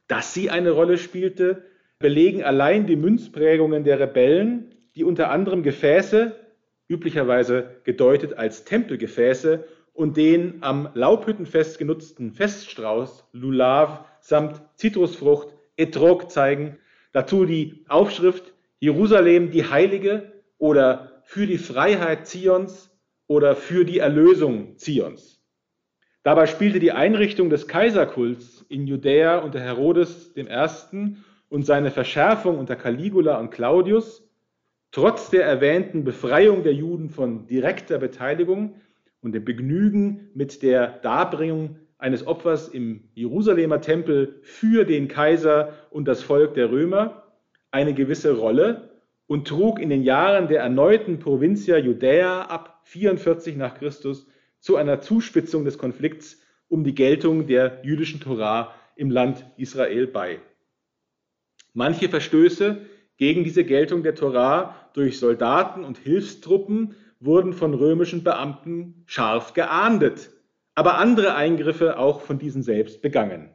Dass 0.07 0.33
sie 0.33 0.49
eine 0.49 0.71
Rolle 0.71 0.97
spielte, 0.97 1.63
belegen 1.99 2.43
allein 2.43 2.87
die 2.87 2.97
Münzprägungen 2.97 3.85
der 3.85 4.01
Rebellen, 4.01 4.75
die 4.95 5.05
unter 5.05 5.29
anderem 5.29 5.63
Gefäße, 5.63 6.35
üblicherweise 6.89 7.77
gedeutet 7.85 8.39
als 8.39 8.65
Tempelgefäße, 8.65 9.65
und 9.93 10.17
den 10.17 10.63
am 10.63 10.89
Laubhüttenfest 10.95 11.79
genutzten 11.79 12.33
Feststrauß, 12.33 13.29
Lulav 13.33 14.07
samt 14.21 14.63
Zitrusfrucht, 14.77 15.49
Etrog 15.77 16.31
zeigen. 16.31 16.79
Dazu 17.13 17.45
die 17.45 17.85
Aufschrift 17.89 18.55
Jerusalem 18.79 19.51
die 19.51 19.69
Heilige 19.69 20.33
oder 20.57 21.21
für 21.25 21.47
die 21.47 21.59
Freiheit 21.59 22.27
Zions 22.27 22.89
oder 23.29 23.55
für 23.55 23.85
die 23.85 24.01
Erlösung 24.01 24.77
Zions. 24.77 25.41
Dabei 26.25 26.47
spielte 26.47 26.81
die 26.81 26.93
Einrichtung 26.93 27.49
des 27.49 27.69
Kaiserkults 27.69 28.67
in 28.69 28.87
Judäa 28.87 29.39
unter 29.39 29.61
Herodes 29.61 30.33
I. 30.37 31.17
und 31.49 31.65
seine 31.65 31.91
Verschärfung 31.91 32.59
unter 32.59 32.75
Caligula 32.75 33.39
und 33.39 33.51
Claudius 33.51 34.29
trotz 34.91 35.31
der 35.31 35.45
erwähnten 35.45 36.05
Befreiung 36.05 36.65
der 36.65 36.75
Juden 36.75 37.11
von 37.11 37.47
direkter 37.47 37.99
Beteiligung 37.99 38.75
und 39.21 39.33
dem 39.33 39.45
Begnügen 39.45 40.31
mit 40.35 40.63
der 40.63 40.89
Darbringung 40.89 41.77
eines 41.99 42.27
Opfers 42.27 42.69
im 42.69 43.09
Jerusalemer 43.15 43.81
Tempel 43.81 44.41
für 44.43 44.85
den 44.85 45.09
Kaiser 45.09 45.73
und 45.91 46.07
das 46.09 46.23
Volk 46.23 46.55
der 46.55 46.71
Römer 46.71 47.25
eine 47.71 47.93
gewisse 47.93 48.37
Rolle 48.37 48.88
und 49.29 49.47
trug 49.47 49.79
in 49.79 49.91
den 49.91 50.03
Jahren 50.03 50.49
der 50.49 50.63
erneuten 50.63 51.21
Provincia 51.21 51.77
Judäa 51.77 52.43
ab 52.43 52.81
44 52.85 53.57
nach 53.57 53.75
Christus 53.79 54.27
zu 54.59 54.75
einer 54.77 55.01
Zuspitzung 55.01 55.65
des 55.65 55.79
Konflikts 55.79 56.43
um 56.69 56.83
die 56.83 56.95
Geltung 56.95 57.47
der 57.47 57.81
jüdischen 57.85 58.21
Torah 58.21 58.75
im 58.97 59.11
Land 59.11 59.45
Israel 59.57 60.07
bei. 60.09 60.41
Manche 61.75 62.09
Verstöße 62.09 62.79
gegen 63.19 63.45
diese 63.45 63.65
Geltung 63.65 64.03
der 64.03 64.15
Torah 64.15 64.75
durch 64.95 65.19
Soldaten 65.19 65.85
und 65.85 65.99
Hilfstruppen 65.99 66.97
wurden 67.21 67.53
von 67.53 67.75
römischen 67.75 68.25
Beamten 68.25 69.05
scharf 69.07 69.53
geahndet, 69.53 70.31
aber 70.75 70.99
andere 70.99 71.35
Eingriffe 71.35 71.99
auch 71.99 72.23
von 72.23 72.39
diesen 72.39 72.63
selbst 72.63 73.03
begangen. 73.03 73.55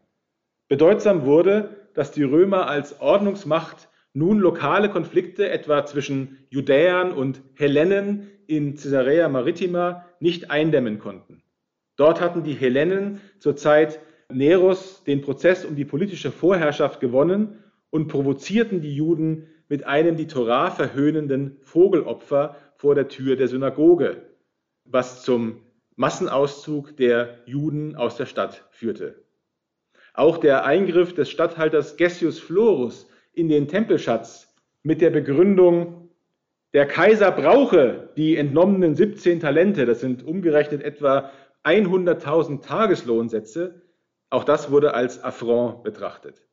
Bedeutsam 0.68 1.26
wurde, 1.26 1.76
dass 1.94 2.12
die 2.12 2.24
Römer 2.24 2.68
als 2.68 3.00
Ordnungsmacht 3.00 3.90
nun 4.14 4.40
lokale 4.40 4.90
Konflikte 4.90 5.50
etwa 5.50 5.86
zwischen 5.86 6.46
Judäern 6.50 7.12
und 7.12 7.42
Hellenen 7.56 8.30
in 8.48 8.76
Caesarea 8.76 9.28
Maritima 9.28 10.06
nicht 10.20 10.52
eindämmen 10.52 11.00
konnten. 11.00 11.44
Dort 11.96 12.22
hatten 12.22 12.44
die 12.44 12.54
Hellenen 12.54 13.22
zur 13.40 13.56
Zeit 13.56 14.00
Neros 14.32 15.04
den 15.04 15.22
Prozess 15.22 15.66
um 15.66 15.76
die 15.76 15.86
politische 15.86 16.32
Vorherrschaft 16.32 17.00
gewonnen 17.00 17.64
und 17.90 18.08
provozierten 18.08 18.82
die 18.82 18.96
Juden 18.96 19.48
mit 19.68 19.86
einem 19.86 20.16
die 20.16 20.28
Torah 20.28 20.72
verhöhnenden 20.72 21.58
Vogelopfer 21.62 22.56
vor 22.76 22.96
der 22.96 23.08
Tür 23.08 23.36
der 23.36 23.48
Synagoge, 23.48 24.24
was 24.86 25.24
zum 25.24 25.62
Massenauszug 25.96 26.98
der 26.98 27.40
Juden 27.46 27.96
aus 27.96 28.18
der 28.18 28.26
Stadt 28.26 28.68
führte. 28.72 29.24
Auch 30.14 30.38
der 30.38 30.66
Eingriff 30.66 31.14
des 31.14 31.30
Statthalters 31.30 31.98
Gessius 31.98 32.40
Florus 32.40 33.08
in 33.34 33.50
den 33.50 33.68
Tempelschatz 33.68 34.54
mit 34.84 35.02
der 35.02 35.10
Begründung, 35.10 36.10
der 36.74 36.88
Kaiser 36.88 37.32
brauche 37.32 38.10
die 38.18 38.36
entnommenen 38.36 38.96
17 38.96 39.40
Talente, 39.40 39.86
das 39.86 40.00
sind 40.00 40.24
umgerechnet 40.24 40.82
etwa 40.84 41.32
100.000 41.64 42.62
Tageslohnsätze, 42.62 43.82
auch 44.30 44.44
das 44.44 44.72
wurde 44.72 44.94
als 44.94 45.24
Affront 45.24 45.84
betrachtet. 45.84 46.48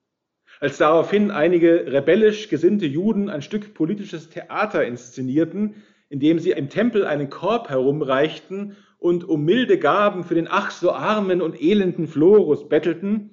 Als 0.60 0.78
daraufhin 0.78 1.30
einige 1.30 1.90
rebellisch 1.90 2.48
gesinnte 2.48 2.86
Juden 2.86 3.30
ein 3.30 3.40
Stück 3.40 3.72
politisches 3.72 4.28
Theater 4.28 4.84
inszenierten, 4.84 5.76
indem 6.10 6.38
sie 6.38 6.50
im 6.50 6.68
Tempel 6.68 7.06
einen 7.06 7.30
Korb 7.30 7.70
herumreichten 7.70 8.76
und 8.98 9.24
um 9.26 9.44
milde 9.44 9.78
Gaben 9.78 10.24
für 10.24 10.34
den 10.34 10.48
ach 10.50 10.70
so 10.70 10.92
armen 10.92 11.40
und 11.40 11.60
elenden 11.60 12.06
Florus 12.06 12.68
bettelten, 12.68 13.30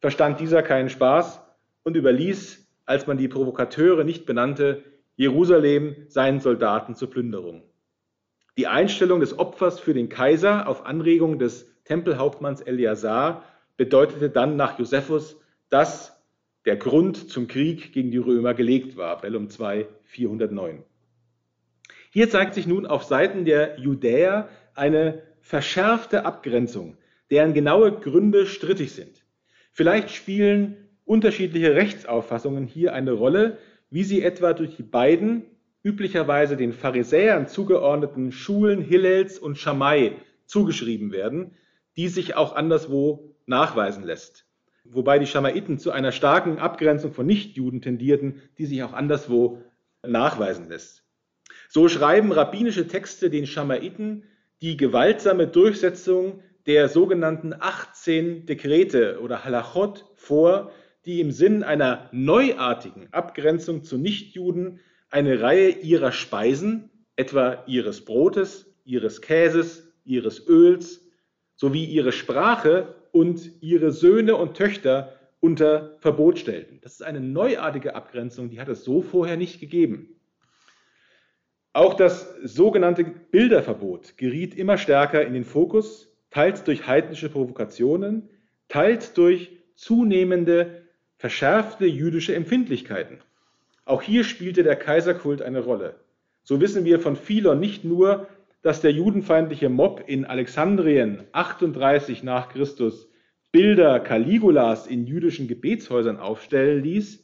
verstand 0.00 0.40
dieser 0.40 0.62
keinen 0.62 0.90
Spaß 0.90 1.40
und 1.82 1.96
überließ, 1.96 2.59
als 2.90 3.06
man 3.06 3.18
die 3.18 3.28
Provokateure 3.28 4.02
nicht 4.02 4.26
benannte, 4.26 4.82
Jerusalem 5.14 5.94
seinen 6.08 6.40
Soldaten 6.40 6.96
zur 6.96 7.08
Plünderung. 7.08 7.62
Die 8.58 8.66
Einstellung 8.66 9.20
des 9.20 9.38
Opfers 9.38 9.78
für 9.78 9.94
den 9.94 10.08
Kaiser 10.08 10.66
auf 10.66 10.84
Anregung 10.86 11.38
des 11.38 11.70
Tempelhauptmanns 11.84 12.60
Eleazar 12.60 13.44
bedeutete 13.76 14.28
dann 14.28 14.56
nach 14.56 14.76
Josephus, 14.76 15.40
dass 15.68 16.20
der 16.64 16.76
Grund 16.76 17.30
zum 17.30 17.46
Krieg 17.46 17.92
gegen 17.92 18.10
die 18.10 18.18
Römer 18.18 18.54
gelegt 18.54 18.96
war, 18.96 19.20
Bellum 19.20 19.48
2, 19.48 19.86
409. 20.02 20.82
Hier 22.10 22.28
zeigt 22.28 22.54
sich 22.54 22.66
nun 22.66 22.86
auf 22.86 23.04
Seiten 23.04 23.44
der 23.44 23.78
Judäer 23.78 24.48
eine 24.74 25.22
verschärfte 25.42 26.26
Abgrenzung, 26.26 26.96
deren 27.30 27.54
genaue 27.54 27.92
Gründe 27.92 28.46
strittig 28.46 28.90
sind. 28.90 29.24
Vielleicht 29.70 30.10
spielen 30.10 30.79
unterschiedliche 31.10 31.74
Rechtsauffassungen 31.74 32.66
hier 32.66 32.94
eine 32.94 33.12
Rolle, 33.12 33.58
wie 33.90 34.04
sie 34.04 34.22
etwa 34.22 34.52
durch 34.52 34.76
die 34.76 34.84
beiden 34.84 35.42
üblicherweise 35.82 36.56
den 36.56 36.72
Pharisäern 36.72 37.48
zugeordneten 37.48 38.32
Schulen 38.32 38.80
Hillels 38.80 39.38
und 39.38 39.58
Schamai 39.58 40.12
zugeschrieben 40.46 41.10
werden, 41.10 41.56
die 41.96 42.08
sich 42.08 42.36
auch 42.36 42.54
anderswo 42.54 43.34
nachweisen 43.46 44.04
lässt 44.04 44.46
wobei 44.92 45.18
die 45.18 45.26
Schamaiten 45.26 45.78
zu 45.78 45.90
einer 45.90 46.12
starken 46.12 46.58
Abgrenzung 46.58 47.12
von 47.12 47.26
Nichtjuden 47.26 47.80
tendierten, 47.80 48.42
die 48.58 48.66
sich 48.66 48.82
auch 48.82 48.92
anderswo 48.92 49.62
nachweisen 50.06 50.68
lässt. 50.68 51.04
So 51.68 51.88
schreiben 51.88 52.32
rabbinische 52.32 52.88
Texte 52.88 53.30
den 53.30 53.46
Schamaiten 53.46 54.24
die 54.62 54.76
gewaltsame 54.76 55.46
Durchsetzung 55.46 56.42
der 56.66 56.88
sogenannten 56.88 57.54
18 57.58 58.46
Dekrete 58.46 59.20
oder 59.20 59.44
Halachot 59.44 60.06
vor, 60.14 60.72
die 61.10 61.20
im 61.20 61.32
Sinn 61.32 61.64
einer 61.64 62.08
neuartigen 62.12 63.08
Abgrenzung 63.10 63.82
zu 63.82 63.98
Nichtjuden 63.98 64.78
eine 65.10 65.40
Reihe 65.42 65.70
ihrer 65.70 66.12
Speisen, 66.12 66.88
etwa 67.16 67.64
ihres 67.66 68.04
Brotes, 68.04 68.72
ihres 68.84 69.20
Käses, 69.20 69.92
ihres 70.04 70.46
Öls 70.46 71.04
sowie 71.56 71.84
ihre 71.84 72.12
Sprache 72.12 72.94
und 73.10 73.60
ihre 73.60 73.90
Söhne 73.90 74.36
und 74.36 74.56
Töchter 74.56 75.18
unter 75.40 75.96
Verbot 75.98 76.38
stellten. 76.38 76.78
Das 76.80 76.92
ist 76.92 77.02
eine 77.02 77.20
neuartige 77.20 77.96
Abgrenzung, 77.96 78.48
die 78.48 78.60
hat 78.60 78.68
es 78.68 78.84
so 78.84 79.02
vorher 79.02 79.36
nicht 79.36 79.58
gegeben. 79.58 80.10
Auch 81.72 81.94
das 81.94 82.36
sogenannte 82.44 83.02
Bilderverbot 83.02 84.16
geriet 84.16 84.54
immer 84.54 84.78
stärker 84.78 85.26
in 85.26 85.32
den 85.32 85.44
Fokus, 85.44 86.16
teils 86.30 86.62
durch 86.62 86.86
heidnische 86.86 87.30
Provokationen, 87.30 88.30
teils 88.68 89.12
durch 89.12 89.50
zunehmende 89.74 90.79
verschärfte 91.20 91.84
jüdische 91.84 92.34
Empfindlichkeiten. 92.34 93.18
Auch 93.84 94.00
hier 94.00 94.24
spielte 94.24 94.62
der 94.62 94.74
Kaiserkult 94.74 95.42
eine 95.42 95.60
Rolle. 95.60 95.96
So 96.44 96.62
wissen 96.62 96.86
wir 96.86 96.98
von 96.98 97.14
Philon 97.14 97.60
nicht 97.60 97.84
nur, 97.84 98.26
dass 98.62 98.80
der 98.80 98.92
judenfeindliche 98.92 99.68
Mob 99.68 100.02
in 100.06 100.24
Alexandrien 100.24 101.24
38 101.32 102.22
nach 102.22 102.48
Christus 102.48 103.10
Bilder 103.52 104.00
Caligulas 104.00 104.86
in 104.86 105.06
jüdischen 105.06 105.46
Gebetshäusern 105.46 106.16
aufstellen 106.16 106.82
ließ, 106.82 107.22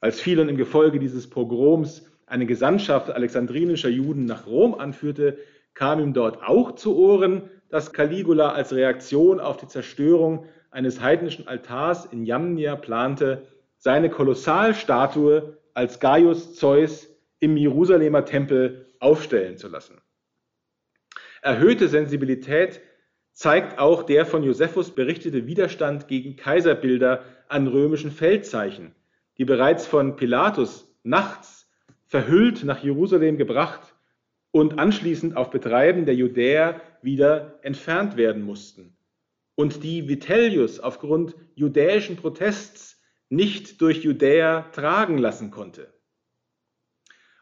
als 0.00 0.20
Philon 0.20 0.48
im 0.48 0.56
Gefolge 0.56 1.00
dieses 1.00 1.28
Pogroms 1.28 2.08
eine 2.26 2.46
Gesandtschaft 2.46 3.10
alexandrinischer 3.10 3.88
Juden 3.88 4.24
nach 4.24 4.46
Rom 4.46 4.76
anführte, 4.76 5.36
kam 5.74 5.98
ihm 5.98 6.12
dort 6.12 6.44
auch 6.44 6.76
zu 6.76 6.96
Ohren, 6.96 7.50
dass 7.70 7.92
Caligula 7.92 8.52
als 8.52 8.72
Reaktion 8.72 9.40
auf 9.40 9.56
die 9.56 9.66
Zerstörung 9.66 10.46
eines 10.70 11.00
heidnischen 11.00 11.48
Altars 11.48 12.06
in 12.06 12.24
Jamnia 12.24 12.76
plante, 12.76 13.46
seine 13.78 14.10
Kolossalstatue 14.10 15.58
als 15.74 16.00
Gaius 16.00 16.54
Zeus 16.54 17.08
im 17.40 17.56
Jerusalemer 17.56 18.24
Tempel 18.24 18.86
aufstellen 18.98 19.56
zu 19.56 19.68
lassen. 19.68 20.00
Erhöhte 21.42 21.88
Sensibilität 21.88 22.80
zeigt 23.32 23.78
auch 23.78 24.02
der 24.02 24.26
von 24.26 24.42
Josephus 24.42 24.94
berichtete 24.94 25.46
Widerstand 25.46 26.06
gegen 26.08 26.36
Kaiserbilder 26.36 27.24
an 27.48 27.66
römischen 27.66 28.10
Feldzeichen, 28.10 28.94
die 29.38 29.46
bereits 29.46 29.86
von 29.86 30.16
Pilatus 30.16 30.94
nachts 31.02 31.68
verhüllt 32.06 32.64
nach 32.64 32.82
Jerusalem 32.82 33.38
gebracht 33.38 33.94
und 34.50 34.78
anschließend 34.78 35.36
auf 35.36 35.50
Betreiben 35.50 36.04
der 36.04 36.14
Judäer 36.14 36.80
wieder 37.02 37.58
entfernt 37.62 38.16
werden 38.16 38.42
mussten 38.42 38.94
und 39.60 39.84
die 39.84 40.08
Vitellius 40.08 40.80
aufgrund 40.80 41.34
judäischen 41.54 42.16
Protests 42.16 42.98
nicht 43.28 43.82
durch 43.82 44.02
Judäer 44.02 44.70
tragen 44.72 45.18
lassen 45.18 45.50
konnte. 45.50 45.92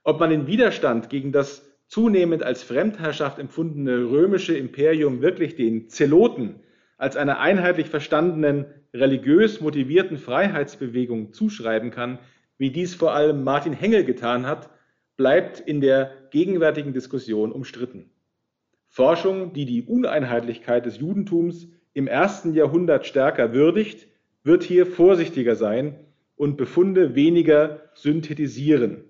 Ob 0.02 0.18
man 0.18 0.30
den 0.30 0.48
Widerstand 0.48 1.10
gegen 1.10 1.30
das 1.30 1.64
zunehmend 1.86 2.42
als 2.42 2.64
Fremdherrschaft 2.64 3.38
empfundene 3.38 4.10
römische 4.10 4.58
Imperium 4.58 5.22
wirklich 5.22 5.54
den 5.54 5.90
Zeloten 5.90 6.56
als 6.96 7.16
einer 7.16 7.38
einheitlich 7.38 7.86
verstandenen, 7.86 8.66
religiös 8.92 9.60
motivierten 9.60 10.18
Freiheitsbewegung 10.18 11.32
zuschreiben 11.32 11.92
kann, 11.92 12.18
wie 12.56 12.72
dies 12.72 12.96
vor 12.96 13.14
allem 13.14 13.44
Martin 13.44 13.72
Hengel 13.72 14.04
getan 14.04 14.44
hat, 14.44 14.70
bleibt 15.16 15.60
in 15.60 15.80
der 15.80 16.10
gegenwärtigen 16.32 16.92
Diskussion 16.92 17.52
umstritten. 17.52 18.10
Forschung, 18.88 19.52
die 19.52 19.66
die 19.66 19.84
Uneinheitlichkeit 19.84 20.84
des 20.84 20.98
Judentums 20.98 21.68
im 21.98 22.06
ersten 22.06 22.54
Jahrhundert 22.54 23.06
stärker 23.06 23.52
würdigt, 23.52 24.06
wird 24.44 24.62
hier 24.62 24.86
vorsichtiger 24.86 25.56
sein 25.56 25.98
und 26.36 26.56
Befunde 26.56 27.16
weniger 27.16 27.90
synthetisieren. 27.94 29.02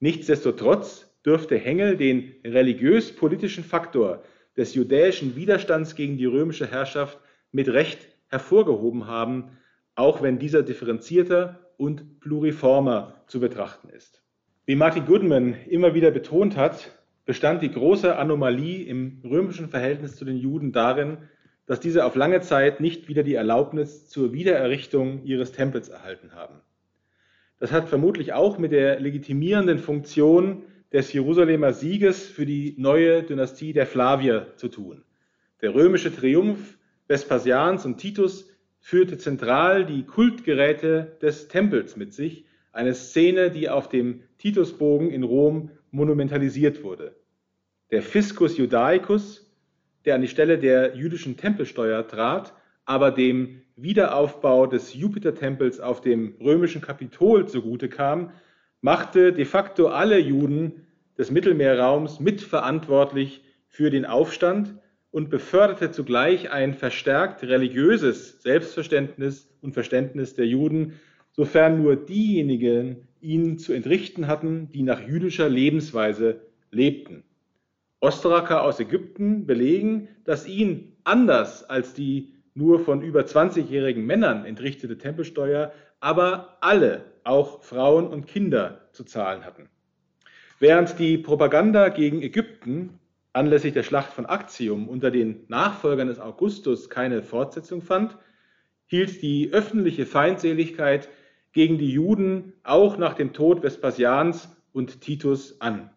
Nichtsdestotrotz 0.00 1.16
dürfte 1.24 1.56
Hengel 1.56 1.96
den 1.96 2.34
religiös-politischen 2.44 3.62
Faktor 3.62 4.24
des 4.56 4.74
judäischen 4.74 5.36
Widerstands 5.36 5.94
gegen 5.94 6.18
die 6.18 6.24
römische 6.24 6.66
Herrschaft 6.66 7.20
mit 7.52 7.68
Recht 7.68 8.08
hervorgehoben 8.26 9.06
haben, 9.06 9.56
auch 9.94 10.22
wenn 10.22 10.40
dieser 10.40 10.64
differenzierter 10.64 11.70
und 11.76 12.18
pluriformer 12.18 13.22
zu 13.28 13.38
betrachten 13.38 13.90
ist. 13.90 14.24
Wie 14.64 14.74
Martin 14.74 15.06
Goodman 15.06 15.54
immer 15.70 15.94
wieder 15.94 16.10
betont 16.10 16.56
hat, 16.56 16.98
bestand 17.26 17.62
die 17.62 17.70
große 17.70 18.16
Anomalie 18.16 18.86
im 18.86 19.22
römischen 19.22 19.68
Verhältnis 19.68 20.16
zu 20.16 20.24
den 20.24 20.36
Juden 20.36 20.72
darin, 20.72 21.18
dass 21.66 21.80
diese 21.80 22.04
auf 22.04 22.14
lange 22.14 22.40
Zeit 22.40 22.80
nicht 22.80 23.08
wieder 23.08 23.22
die 23.22 23.34
Erlaubnis 23.34 24.08
zur 24.08 24.32
Wiedererrichtung 24.32 25.24
ihres 25.24 25.52
Tempels 25.52 25.88
erhalten 25.88 26.32
haben. 26.34 26.60
Das 27.58 27.72
hat 27.72 27.88
vermutlich 27.88 28.32
auch 28.32 28.58
mit 28.58 28.72
der 28.72 29.00
legitimierenden 29.00 29.78
Funktion 29.78 30.62
des 30.92 31.12
Jerusalemer 31.12 31.72
Sieges 31.72 32.26
für 32.26 32.46
die 32.46 32.74
neue 32.78 33.22
Dynastie 33.22 33.72
der 33.72 33.86
Flavier 33.86 34.52
zu 34.56 34.68
tun. 34.68 35.02
Der 35.60 35.74
römische 35.74 36.14
Triumph 36.14 36.76
Vespasians 37.08 37.84
und 37.84 37.98
Titus 37.98 38.50
führte 38.80 39.18
zentral 39.18 39.86
die 39.86 40.04
Kultgeräte 40.04 41.16
des 41.22 41.48
Tempels 41.48 41.96
mit 41.96 42.12
sich, 42.12 42.46
eine 42.72 42.94
Szene, 42.94 43.50
die 43.50 43.68
auf 43.68 43.88
dem 43.88 44.22
Titusbogen 44.38 45.10
in 45.10 45.22
Rom 45.22 45.70
monumentalisiert 45.90 46.82
wurde. 46.82 47.16
Der 47.90 48.02
Fiscus 48.02 48.56
Judaicus, 48.56 49.45
der 50.06 50.14
an 50.14 50.22
die 50.22 50.28
Stelle 50.28 50.58
der 50.58 50.96
jüdischen 50.96 51.36
Tempelsteuer 51.36 52.06
trat, 52.06 52.54
aber 52.84 53.10
dem 53.10 53.62
Wiederaufbau 53.76 54.66
des 54.66 54.94
Jupitertempels 54.94 55.80
auf 55.80 56.00
dem 56.00 56.36
römischen 56.40 56.80
Kapitol 56.80 57.46
zugute 57.46 57.88
kam, 57.88 58.30
machte 58.80 59.32
de 59.32 59.44
facto 59.44 59.88
alle 59.88 60.18
Juden 60.18 60.86
des 61.18 61.30
Mittelmeerraums 61.30 62.20
mitverantwortlich 62.20 63.42
für 63.66 63.90
den 63.90 64.06
Aufstand 64.06 64.76
und 65.10 65.28
beförderte 65.28 65.90
zugleich 65.90 66.50
ein 66.50 66.74
verstärkt 66.74 67.42
religiöses 67.42 68.42
Selbstverständnis 68.42 69.50
und 69.60 69.72
Verständnis 69.72 70.34
der 70.34 70.46
Juden, 70.46 71.00
sofern 71.32 71.82
nur 71.82 71.96
diejenigen 71.96 73.08
ihn 73.20 73.58
zu 73.58 73.72
entrichten 73.72 74.26
hatten, 74.26 74.70
die 74.72 74.82
nach 74.82 75.00
jüdischer 75.06 75.48
Lebensweise 75.48 76.40
lebten. 76.70 77.24
Ostraker 78.00 78.62
aus 78.62 78.78
Ägypten 78.78 79.46
belegen, 79.46 80.08
dass 80.24 80.46
ihn 80.46 80.96
anders 81.04 81.64
als 81.64 81.94
die 81.94 82.34
nur 82.54 82.80
von 82.80 83.02
über 83.02 83.22
20-jährigen 83.22 84.04
Männern 84.04 84.44
entrichtete 84.44 84.98
Tempelsteuer 84.98 85.72
aber 86.00 86.58
alle, 86.60 87.04
auch 87.24 87.62
Frauen 87.62 88.06
und 88.06 88.26
Kinder, 88.26 88.88
zu 88.92 89.04
zahlen 89.04 89.44
hatten. 89.44 89.68
Während 90.58 90.98
die 90.98 91.18
Propaganda 91.18 91.88
gegen 91.88 92.22
Ägypten 92.22 92.98
anlässlich 93.32 93.74
der 93.74 93.82
Schlacht 93.82 94.12
von 94.12 94.24
Actium 94.24 94.88
unter 94.88 95.10
den 95.10 95.44
Nachfolgern 95.48 96.08
des 96.08 96.18
Augustus 96.18 96.88
keine 96.88 97.22
Fortsetzung 97.22 97.82
fand, 97.82 98.16
hielt 98.86 99.20
die 99.20 99.50
öffentliche 99.52 100.06
Feindseligkeit 100.06 101.08
gegen 101.52 101.76
die 101.76 101.90
Juden 101.90 102.54
auch 102.62 102.96
nach 102.96 103.14
dem 103.14 103.32
Tod 103.32 103.62
Vespasians 103.62 104.48
und 104.72 105.00
Titus 105.00 105.60
an. 105.60 105.90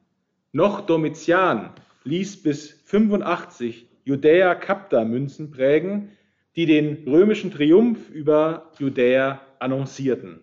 Noch 0.52 0.82
Domitian 0.82 1.70
ließ 2.10 2.44
bis 2.44 2.72
85 2.86 3.88
Judäa 4.04 4.56
Capta 4.56 5.06
Münzen 5.06 5.52
prägen, 5.52 6.10
die 6.56 6.66
den 6.66 7.08
römischen 7.08 7.52
Triumph 7.52 8.10
über 8.10 8.72
Judäa 8.80 9.42
annoncierten. 9.60 10.42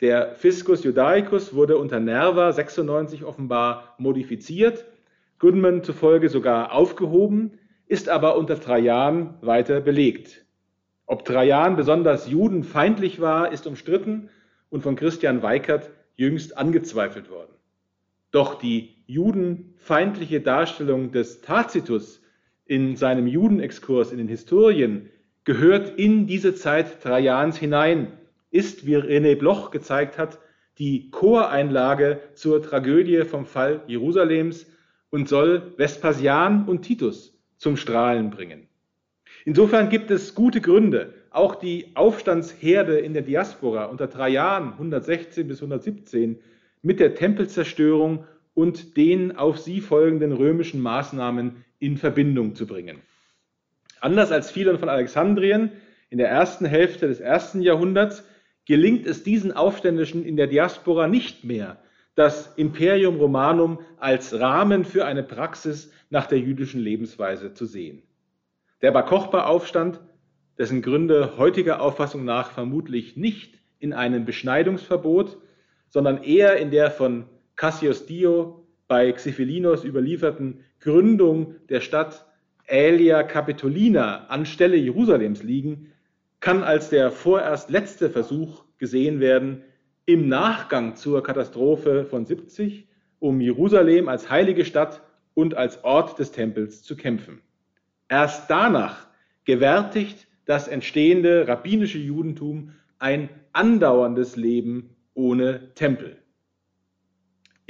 Der 0.00 0.34
Fiscus 0.34 0.82
Judaicus 0.82 1.52
wurde 1.52 1.76
unter 1.76 2.00
Nerva 2.00 2.52
96 2.52 3.24
offenbar 3.24 3.96
modifiziert, 3.98 4.86
Goodman 5.38 5.82
zufolge 5.82 6.28
sogar 6.28 6.72
aufgehoben, 6.72 7.58
ist 7.86 8.08
aber 8.08 8.36
unter 8.36 8.60
Trajan 8.60 9.34
weiter 9.40 9.80
belegt. 9.80 10.44
Ob 11.06 11.24
Trajan 11.24 11.76
besonders 11.76 12.30
judenfeindlich 12.30 13.20
war, 13.20 13.52
ist 13.52 13.66
umstritten 13.66 14.30
und 14.68 14.82
von 14.82 14.96
Christian 14.96 15.42
Weikert 15.42 15.90
jüngst 16.14 16.56
angezweifelt 16.56 17.30
worden. 17.30 17.52
Doch 18.30 18.54
die 18.54 18.99
judenfeindliche 19.10 20.40
Darstellung 20.40 21.10
des 21.10 21.40
Tacitus 21.40 22.22
in 22.64 22.94
seinem 22.94 23.26
Judenexkurs 23.26 24.12
in 24.12 24.18
den 24.18 24.28
Historien 24.28 25.10
gehört 25.42 25.98
in 25.98 26.28
diese 26.28 26.54
Zeit 26.54 27.02
Trajans 27.02 27.58
hinein, 27.58 28.12
ist, 28.52 28.86
wie 28.86 28.96
René 28.96 29.34
Bloch 29.36 29.72
gezeigt 29.72 30.16
hat, 30.16 30.38
die 30.78 31.10
Choreinlage 31.10 32.20
zur 32.34 32.62
Tragödie 32.62 33.24
vom 33.24 33.46
Fall 33.46 33.82
Jerusalems 33.88 34.66
und 35.10 35.28
soll 35.28 35.74
Vespasian 35.76 36.68
und 36.68 36.82
Titus 36.82 37.36
zum 37.56 37.76
Strahlen 37.76 38.30
bringen. 38.30 38.68
Insofern 39.44 39.88
gibt 39.88 40.12
es 40.12 40.36
gute 40.36 40.60
Gründe, 40.60 41.14
auch 41.30 41.56
die 41.56 41.86
Aufstandsherde 41.94 43.00
in 43.00 43.14
der 43.14 43.22
Diaspora 43.22 43.86
unter 43.86 44.08
Trajan 44.08 44.74
116 44.74 45.48
bis 45.48 45.58
117 45.58 46.38
mit 46.82 47.00
der 47.00 47.16
Tempelzerstörung 47.16 48.24
und 48.54 48.96
den 48.96 49.36
auf 49.36 49.58
sie 49.58 49.80
folgenden 49.80 50.32
römischen 50.32 50.80
Maßnahmen 50.80 51.64
in 51.78 51.96
Verbindung 51.96 52.54
zu 52.54 52.66
bringen. 52.66 53.00
Anders 54.00 54.32
als 54.32 54.50
Philon 54.50 54.78
von 54.78 54.88
Alexandrien 54.88 55.72
in 56.08 56.18
der 56.18 56.28
ersten 56.28 56.64
Hälfte 56.64 57.06
des 57.06 57.20
ersten 57.20 57.62
Jahrhunderts 57.62 58.24
gelingt 58.66 59.06
es 59.06 59.22
diesen 59.22 59.52
Aufständischen 59.52 60.24
in 60.24 60.36
der 60.36 60.46
Diaspora 60.46 61.06
nicht 61.06 61.44
mehr, 61.44 61.78
das 62.14 62.54
Imperium 62.56 63.16
Romanum 63.16 63.80
als 63.98 64.38
Rahmen 64.38 64.84
für 64.84 65.06
eine 65.06 65.22
Praxis 65.22 65.92
nach 66.10 66.26
der 66.26 66.38
jüdischen 66.38 66.80
Lebensweise 66.80 67.54
zu 67.54 67.66
sehen. 67.66 68.02
Der 68.82 68.92
Bar 68.92 69.06
Kochba-Aufstand, 69.06 70.00
dessen 70.58 70.82
Gründe 70.82 71.38
heutiger 71.38 71.80
Auffassung 71.80 72.24
nach 72.24 72.50
vermutlich 72.50 73.16
nicht 73.16 73.58
in 73.78 73.92
einem 73.92 74.24
Beschneidungsverbot, 74.24 75.38
sondern 75.88 76.22
eher 76.22 76.56
in 76.56 76.70
der 76.70 76.90
von 76.90 77.24
Cassius 77.60 78.06
Dio 78.06 78.64
bei 78.88 79.12
Xiphilinos 79.12 79.84
überlieferten 79.84 80.64
Gründung 80.80 81.56
der 81.68 81.82
Stadt 81.82 82.24
Aelia 82.66 83.22
Capitolina 83.22 84.28
anstelle 84.28 84.78
Jerusalems 84.78 85.42
liegen, 85.42 85.92
kann 86.40 86.62
als 86.62 86.88
der 86.88 87.10
vorerst 87.10 87.68
letzte 87.68 88.08
Versuch 88.08 88.64
gesehen 88.78 89.20
werden, 89.20 89.60
im 90.06 90.26
Nachgang 90.26 90.96
zur 90.96 91.22
Katastrophe 91.22 92.06
von 92.06 92.24
70 92.24 92.88
um 93.18 93.42
Jerusalem 93.42 94.08
als 94.08 94.30
heilige 94.30 94.64
Stadt 94.64 95.02
und 95.34 95.54
als 95.54 95.84
Ort 95.84 96.18
des 96.18 96.32
Tempels 96.32 96.82
zu 96.82 96.96
kämpfen. 96.96 97.42
Erst 98.08 98.48
danach 98.48 99.06
gewärtigt 99.44 100.28
das 100.46 100.66
entstehende 100.66 101.46
rabbinische 101.46 101.98
Judentum 101.98 102.72
ein 102.98 103.28
andauerndes 103.52 104.36
Leben 104.36 104.96
ohne 105.12 105.74
Tempel. 105.74 106.19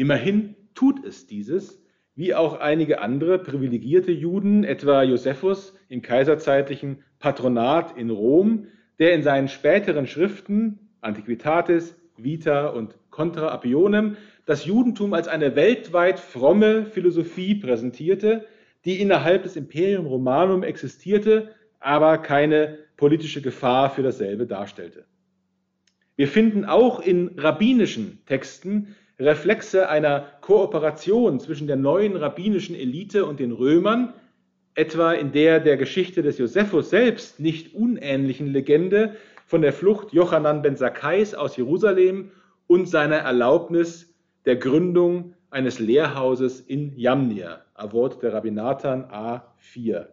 Immerhin 0.01 0.57
tut 0.75 1.05
es 1.05 1.27
dieses, 1.27 1.85
wie 2.15 2.35
auch 2.35 2.59
einige 2.59 3.03
andere 3.03 3.39
privilegierte 3.39 4.13
Juden, 4.13 4.65
etwa 4.65 5.03
Josephus 5.03 5.75
im 5.91 6.01
kaiserzeitlichen 6.01 7.03
Patronat 7.19 7.99
in 7.99 8.09
Rom, 8.09 8.69
der 8.99 9.13
in 9.13 9.23
seinen 9.23 9.49
späteren 9.49 10.07
Schriften 10.07 10.89
Antiquitatis, 11.03 12.01
Vita 12.17 12.69
und 12.69 12.97
Contra 13.11 13.49
Apionem 13.49 14.17
das 14.47 14.65
Judentum 14.65 15.13
als 15.13 15.29
eine 15.29 15.55
weltweit 15.55 16.19
fromme 16.19 16.87
Philosophie 16.87 17.57
präsentierte, 17.57 18.47
die 18.87 19.03
innerhalb 19.03 19.43
des 19.43 19.55
Imperium 19.55 20.07
Romanum 20.07 20.63
existierte, 20.63 21.51
aber 21.79 22.17
keine 22.17 22.79
politische 22.97 23.43
Gefahr 23.43 23.91
für 23.91 24.03
dasselbe 24.03 24.47
darstellte. 24.47 25.05
Wir 26.17 26.27
finden 26.27 26.65
auch 26.65 27.01
in 27.01 27.39
rabbinischen 27.39 28.23
Texten 28.25 28.97
Reflexe 29.21 29.89
einer 29.89 30.27
Kooperation 30.41 31.39
zwischen 31.41 31.67
der 31.67 31.77
neuen 31.77 32.17
rabbinischen 32.17 32.75
Elite 32.75 33.27
und 33.27 33.39
den 33.39 33.53
Römern, 33.53 34.15
etwa 34.75 35.13
in 35.13 35.33
der 35.33 35.61
der 35.61 35.77
Geschichte 35.77 36.23
des 36.23 36.39
Josephus 36.39 36.91
selbst 36.91 37.39
nicht 37.39 37.75
unähnlichen 37.75 38.47
Legende 38.47 39.17
von 39.47 39.63
der 39.63 39.73
Flucht 39.73 40.13
Jochanan 40.13 40.63
ben 40.63 40.77
Sakkais 40.77 41.35
aus 41.35 41.57
Jerusalem 41.57 42.31
und 42.67 42.89
seiner 42.89 43.17
Erlaubnis 43.17 44.15
der 44.47 44.57
Gründung 44.57 45.35
eines 45.51 45.79
Lehrhauses 45.79 46.61
in 46.61 46.97
Jamnia, 46.97 47.63
Awort 47.75 48.23
der 48.23 48.33
Rabbinatan 48.33 49.05
A4. 49.11 50.07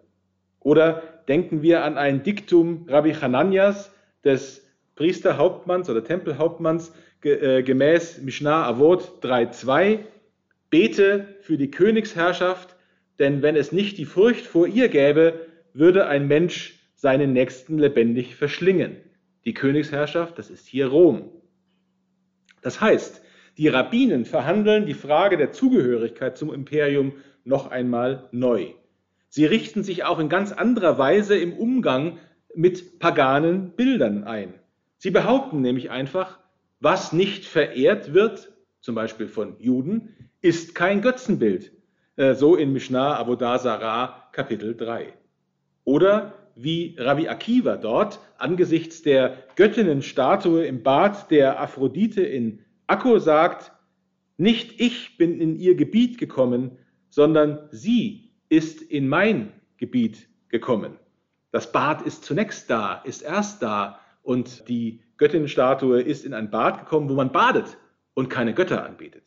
Oder 0.59 1.03
denken 1.27 1.61
wir 1.61 1.83
an 1.83 1.97
ein 1.97 2.23
Diktum 2.23 2.87
Rabbi 2.89 3.13
Hananias, 3.13 3.91
des 4.23 4.65
Priesterhauptmanns 4.95 5.89
oder 5.89 6.03
Tempelhauptmanns, 6.03 6.91
gemäß 7.63 8.21
Mishnah 8.21 8.65
Avot 8.67 9.23
3.2, 9.23 9.99
bete 10.69 11.35
für 11.41 11.57
die 11.57 11.71
Königsherrschaft, 11.71 12.75
denn 13.19 13.41
wenn 13.41 13.55
es 13.55 13.71
nicht 13.71 13.97
die 13.97 14.05
Furcht 14.05 14.45
vor 14.45 14.67
ihr 14.67 14.89
gäbe, 14.89 15.47
würde 15.73 16.07
ein 16.07 16.27
Mensch 16.27 16.79
seinen 16.95 17.33
Nächsten 17.33 17.77
lebendig 17.77 18.35
verschlingen. 18.35 18.97
Die 19.45 19.53
Königsherrschaft, 19.53 20.37
das 20.37 20.49
ist 20.49 20.67
hier 20.67 20.87
Rom. 20.87 21.29
Das 22.61 22.81
heißt, 22.81 23.21
die 23.57 23.67
Rabbinen 23.69 24.25
verhandeln 24.25 24.85
die 24.85 24.93
Frage 24.93 25.37
der 25.37 25.51
Zugehörigkeit 25.51 26.37
zum 26.37 26.53
Imperium 26.53 27.13
noch 27.43 27.71
einmal 27.71 28.27
neu. 28.31 28.73
Sie 29.29 29.45
richten 29.45 29.83
sich 29.83 30.03
auch 30.03 30.19
in 30.19 30.29
ganz 30.29 30.51
anderer 30.51 30.97
Weise 30.97 31.37
im 31.37 31.53
Umgang 31.53 32.17
mit 32.55 32.99
paganen 32.99 33.71
Bildern 33.71 34.23
ein. 34.23 34.53
Sie 34.97 35.11
behaupten 35.11 35.61
nämlich 35.61 35.91
einfach, 35.91 36.39
was 36.79 37.13
nicht 37.13 37.45
verehrt 37.45 38.13
wird, 38.13 38.53
zum 38.81 38.95
Beispiel 38.95 39.27
von 39.27 39.59
Juden, 39.59 40.15
ist 40.41 40.75
kein 40.75 41.01
Götzenbild. 41.01 41.71
Äh, 42.15 42.35
so 42.35 42.55
in 42.55 42.73
Mishnah 42.73 43.19
Avodah 43.19 43.59
Sarah 43.59 44.29
Kapitel 44.31 44.75
3. 44.75 45.13
Oder 45.83 46.33
wie 46.55 46.95
Rabbi 46.97 47.27
Akiva 47.29 47.77
dort 47.77 48.19
angesichts 48.37 49.03
der 49.03 49.37
Göttinnenstatue 49.55 50.65
im 50.65 50.83
Bad 50.83 51.29
der 51.29 51.59
Aphrodite 51.59 52.21
in 52.21 52.59
Akko 52.87 53.19
sagt, 53.19 53.71
nicht 54.37 54.79
ich 54.79 55.17
bin 55.17 55.39
in 55.39 55.55
ihr 55.55 55.75
Gebiet 55.75 56.17
gekommen, 56.17 56.77
sondern 57.09 57.67
sie 57.71 58.31
ist 58.49 58.81
in 58.81 59.07
mein 59.07 59.51
Gebiet 59.77 60.27
gekommen. 60.49 60.97
Das 61.51 61.71
Bad 61.71 62.01
ist 62.01 62.23
zunächst 62.23 62.69
da, 62.69 62.95
ist 63.03 63.21
erst 63.21 63.61
da 63.61 63.99
und 64.23 64.67
die 64.67 65.01
Göttinnenstatue 65.17 66.01
ist 66.01 66.25
in 66.25 66.33
ein 66.33 66.49
Bad 66.49 66.79
gekommen, 66.79 67.09
wo 67.09 67.13
man 67.13 67.31
badet 67.31 67.77
und 68.13 68.29
keine 68.29 68.53
Götter 68.53 68.85
anbetet. 68.85 69.23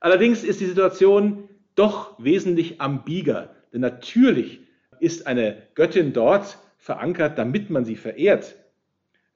Allerdings 0.00 0.44
ist 0.44 0.60
die 0.60 0.66
Situation 0.66 1.48
doch 1.74 2.14
wesentlich 2.18 2.80
ambiger, 2.80 3.54
denn 3.72 3.80
natürlich 3.80 4.60
ist 4.98 5.26
eine 5.26 5.62
Göttin 5.74 6.12
dort 6.12 6.58
verankert, 6.78 7.38
damit 7.38 7.70
man 7.70 7.84
sie 7.84 7.96
verehrt. 7.96 8.56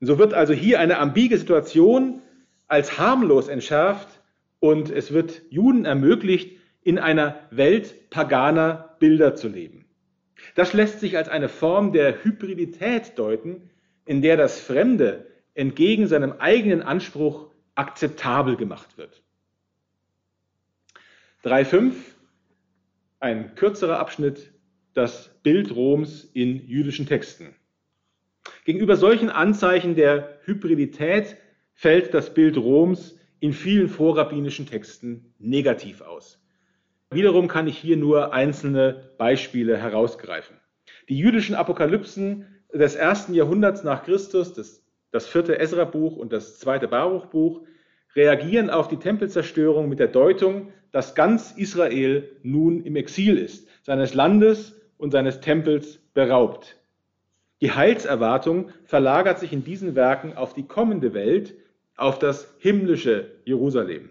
Und 0.01 0.07
so 0.07 0.19
wird 0.19 0.35
also 0.35 0.53
hier 0.53 0.81
eine 0.81 0.99
ambige 0.99 1.39
Situation 1.39 2.21
als 2.67 2.99
harmlos 2.99 3.49
entschärft 3.49 4.09
und 4.61 4.91
es 4.91 5.13
wird 5.13 5.43
Juden 5.51 5.85
ermöglicht, 5.85 6.59
in 6.83 6.99
einer 6.99 7.41
Welt 7.51 8.11
paganer 8.11 8.97
Bilder 8.99 9.35
zu 9.35 9.49
leben. 9.49 9.87
Das 10.55 10.75
lässt 10.75 11.01
sich 11.01 11.17
als 11.17 11.29
eine 11.29 11.49
Form 11.49 11.93
der 11.93 12.23
Hybridität 12.23 13.19
deuten, 13.19 13.71
in 14.05 14.21
der 14.21 14.37
das 14.37 14.61
Fremde 14.61 15.27
entgegen 15.55 16.07
seinem 16.07 16.33
eigenen 16.39 16.83
Anspruch 16.83 17.51
akzeptabel 17.75 18.57
gemacht 18.57 18.99
wird. 18.99 19.23
3.5, 21.45 21.95
ein 23.21 23.55
kürzerer 23.55 23.99
Abschnitt, 23.99 24.53
das 24.95 25.31
Bild 25.43 25.75
Roms 25.75 26.25
in 26.25 26.67
jüdischen 26.67 27.07
Texten. 27.07 27.55
Gegenüber 28.65 28.97
solchen 28.97 29.31
Anzeichen 29.31 29.95
der 29.95 30.39
Hybridität 30.45 31.37
fällt 31.75 32.15
das 32.15 32.33
Bild 32.33 32.57
Roms 32.57 33.19
in 33.41 33.53
vielen 33.53 33.89
vorrabbinischen 33.89 34.67
Texten 34.67 35.35
negativ 35.39 36.01
aus. 36.01 36.41
Wiederum 37.11 37.49
kann 37.49 37.67
ich 37.67 37.79
hier 37.79 37.97
nur 37.97 38.33
einzelne 38.33 39.11
Beispiele 39.19 39.77
herausgreifen. 39.77 40.57
Die 41.09 41.19
jüdischen 41.19 41.55
Apokalypsen 41.55 42.47
des 42.73 42.95
ersten 42.95 43.35
Jahrhunderts 43.35 43.85
nach 43.85 44.05
Christus, 44.05 44.55
das, 44.55 44.84
das 45.15 45.29
vierte 45.29 45.61
Esra-Buch 45.61 46.17
und 46.17 46.33
das 46.33 46.59
zweite 46.59 46.89
Baruch-Buch, 46.89 47.61
reagieren 48.17 48.69
auf 48.69 48.89
die 48.89 48.97
Tempelzerstörung 48.97 49.89
mit 49.89 50.01
der 50.01 50.09
Deutung, 50.09 50.73
dass 50.91 51.15
ganz 51.15 51.53
Israel 51.53 52.29
nun 52.43 52.83
im 52.83 52.97
Exil 52.97 53.39
ist, 53.39 53.69
seines 53.85 54.15
Landes 54.15 54.81
und 54.99 55.13
seines 55.13 55.41
Tempels 55.41 56.01
beraubt. 56.15 56.81
Die 57.61 57.71
Heilserwartung 57.71 58.71
verlagert 58.87 59.39
sich 59.39 59.53
in 59.53 59.63
diesen 59.63 59.95
Werken 59.95 60.37
auf 60.37 60.53
die 60.53 60.67
kommende 60.67 61.15
Welt, 61.15 61.55
auf 61.97 62.19
das 62.19 62.53
himmlische 62.59 63.31
Jerusalem. 63.45 64.11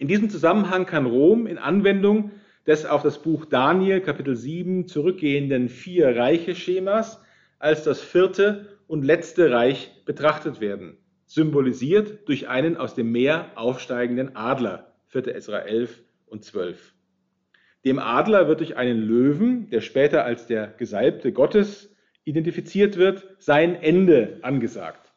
In 0.00 0.08
diesem 0.08 0.28
Zusammenhang 0.28 0.86
kann 0.86 1.06
Rom 1.06 1.46
in 1.46 1.58
Anwendung 1.58 2.32
des 2.66 2.84
auf 2.84 3.02
das 3.02 3.22
Buch 3.22 3.44
Daniel 3.44 4.00
Kapitel 4.00 4.34
7 4.34 4.88
zurückgehenden 4.88 5.68
vier 5.68 6.16
Reiche-Schemas 6.16 7.22
als 7.60 7.84
das 7.84 8.00
vierte 8.00 8.71
und 8.92 9.06
letzte 9.06 9.50
Reich 9.50 9.90
betrachtet 10.04 10.60
werden, 10.60 10.98
symbolisiert 11.24 12.28
durch 12.28 12.50
einen 12.50 12.76
aus 12.76 12.94
dem 12.94 13.10
Meer 13.10 13.52
aufsteigenden 13.54 14.36
Adler, 14.36 14.92
4. 15.06 15.34
Esra 15.34 15.60
11 15.60 16.02
und 16.26 16.44
12. 16.44 16.92
Dem 17.86 17.98
Adler 17.98 18.48
wird 18.48 18.60
durch 18.60 18.76
einen 18.76 19.00
Löwen, 19.00 19.70
der 19.70 19.80
später 19.80 20.26
als 20.26 20.46
der 20.46 20.66
Gesalbte 20.66 21.32
Gottes 21.32 21.96
identifiziert 22.24 22.98
wird, 22.98 23.26
sein 23.38 23.76
Ende 23.76 24.40
angesagt. 24.42 25.14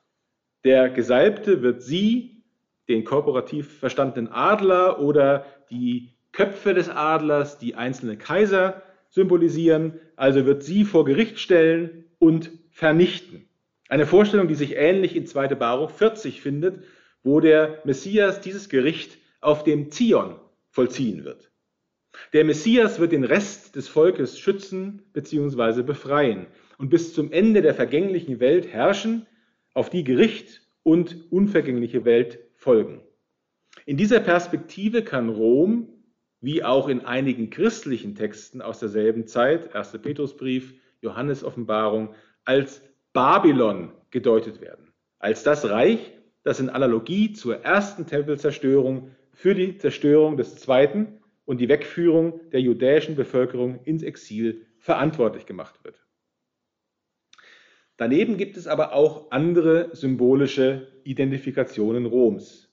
Der 0.64 0.90
Gesalbte 0.90 1.62
wird 1.62 1.84
sie, 1.84 2.46
den 2.88 3.04
korporativ 3.04 3.80
verstandenen 3.80 4.32
Adler 4.32 5.02
oder 5.02 5.46
die 5.70 6.14
Köpfe 6.32 6.74
des 6.74 6.88
Adlers, 6.88 7.58
die 7.58 7.76
einzelne 7.76 8.16
Kaiser 8.16 8.84
symbolisieren, 9.10 10.00
also 10.16 10.46
wird 10.46 10.64
sie 10.64 10.86
vor 10.86 11.04
Gericht 11.04 11.40
stellen 11.40 12.06
und 12.20 12.52
vernichten. 12.72 13.45
Eine 13.88 14.08
Vorstellung, 14.08 14.48
die 14.48 14.56
sich 14.56 14.76
ähnlich 14.76 15.16
in 15.16 15.28
2. 15.28 15.50
Baruch 15.56 15.92
40 15.92 16.42
findet, 16.42 16.84
wo 17.24 17.40
der 17.40 17.82
Messias 17.86 18.42
dieses 18.42 18.70
Gericht 18.70 19.18
auf 19.42 19.64
dem 19.64 19.92
Zion 19.92 20.40
vollziehen 20.72 21.24
wird. 21.24 21.52
Der 22.34 22.46
Messias 22.46 23.00
wird 23.00 23.12
den 23.12 23.24
Rest 23.24 23.76
des 23.76 23.88
Volkes 23.88 24.40
schützen 24.40 25.04
bzw. 25.14 25.84
befreien 25.84 26.48
und 26.78 26.90
bis 26.90 27.14
zum 27.14 27.32
Ende 27.32 27.62
der 27.62 27.76
vergänglichen 27.76 28.40
Welt 28.40 28.68
herrschen, 28.68 29.28
auf 29.74 29.90
die 29.90 30.04
Gericht 30.04 30.62
und 30.84 31.32
unvergängliche 31.32 32.06
Welt 32.06 32.40
folgen. 32.56 33.02
In 33.86 33.98
dieser 33.98 34.20
Perspektive 34.20 35.04
kann 35.04 35.30
Rom, 35.30 35.90
wie 36.42 36.64
auch 36.64 36.88
in 36.88 37.02
einigen 37.02 37.50
christlichen 37.50 38.16
Texten 38.16 38.62
aus 38.62 38.80
derselben 38.80 39.28
Zeit, 39.28 39.76
1. 39.76 40.00
Petrusbrief, 40.02 40.74
Johannes 41.02 41.44
Offenbarung, 41.44 42.16
als 42.46 42.82
Babylon 43.16 43.94
gedeutet 44.12 44.60
werden, 44.60 44.94
als 45.20 45.44
das 45.44 45.70
Reich, 45.70 46.12
das 46.44 46.60
in 46.60 46.70
Analogie 46.70 47.32
zur 47.32 47.64
ersten 47.64 48.06
Tempelzerstörung 48.06 49.16
für 49.32 49.56
die 49.56 49.78
Zerstörung 49.78 50.36
des 50.36 50.58
zweiten 50.58 51.22
und 51.46 51.62
die 51.62 51.70
Wegführung 51.70 52.42
der 52.52 52.60
judäischen 52.60 53.16
Bevölkerung 53.16 53.80
ins 53.86 54.04
Exil 54.04 54.66
verantwortlich 54.80 55.46
gemacht 55.46 55.82
wird. 55.86 56.06
Daneben 57.96 58.36
gibt 58.36 58.58
es 58.58 58.68
aber 58.68 58.92
auch 58.92 59.32
andere 59.32 59.96
symbolische 59.96 60.92
Identifikationen 61.06 62.06
Roms. 62.06 62.70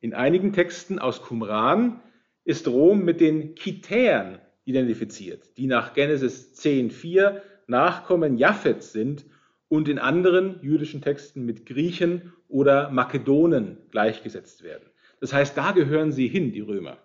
In 0.00 0.14
einigen 0.14 0.54
Texten 0.54 1.00
aus 1.00 1.20
Qumran 1.20 2.00
ist 2.44 2.66
Rom 2.66 3.04
mit 3.04 3.20
den 3.20 3.54
Kitäern 3.56 4.40
identifiziert, 4.64 5.58
die 5.58 5.66
nach 5.66 5.92
Genesis 5.92 6.54
10.4 6.58 7.42
Nachkommen 7.66 8.38
Japhets 8.38 8.92
sind 8.92 9.26
und 9.72 9.88
in 9.88 9.98
anderen 9.98 10.60
jüdischen 10.60 11.00
Texten 11.00 11.46
mit 11.46 11.64
Griechen 11.64 12.34
oder 12.46 12.90
Makedonen 12.90 13.78
gleichgesetzt 13.90 14.62
werden. 14.62 14.84
Das 15.18 15.32
heißt, 15.32 15.56
da 15.56 15.72
gehören 15.72 16.12
sie 16.12 16.28
hin, 16.28 16.52
die 16.52 16.60
Römer. 16.60 16.98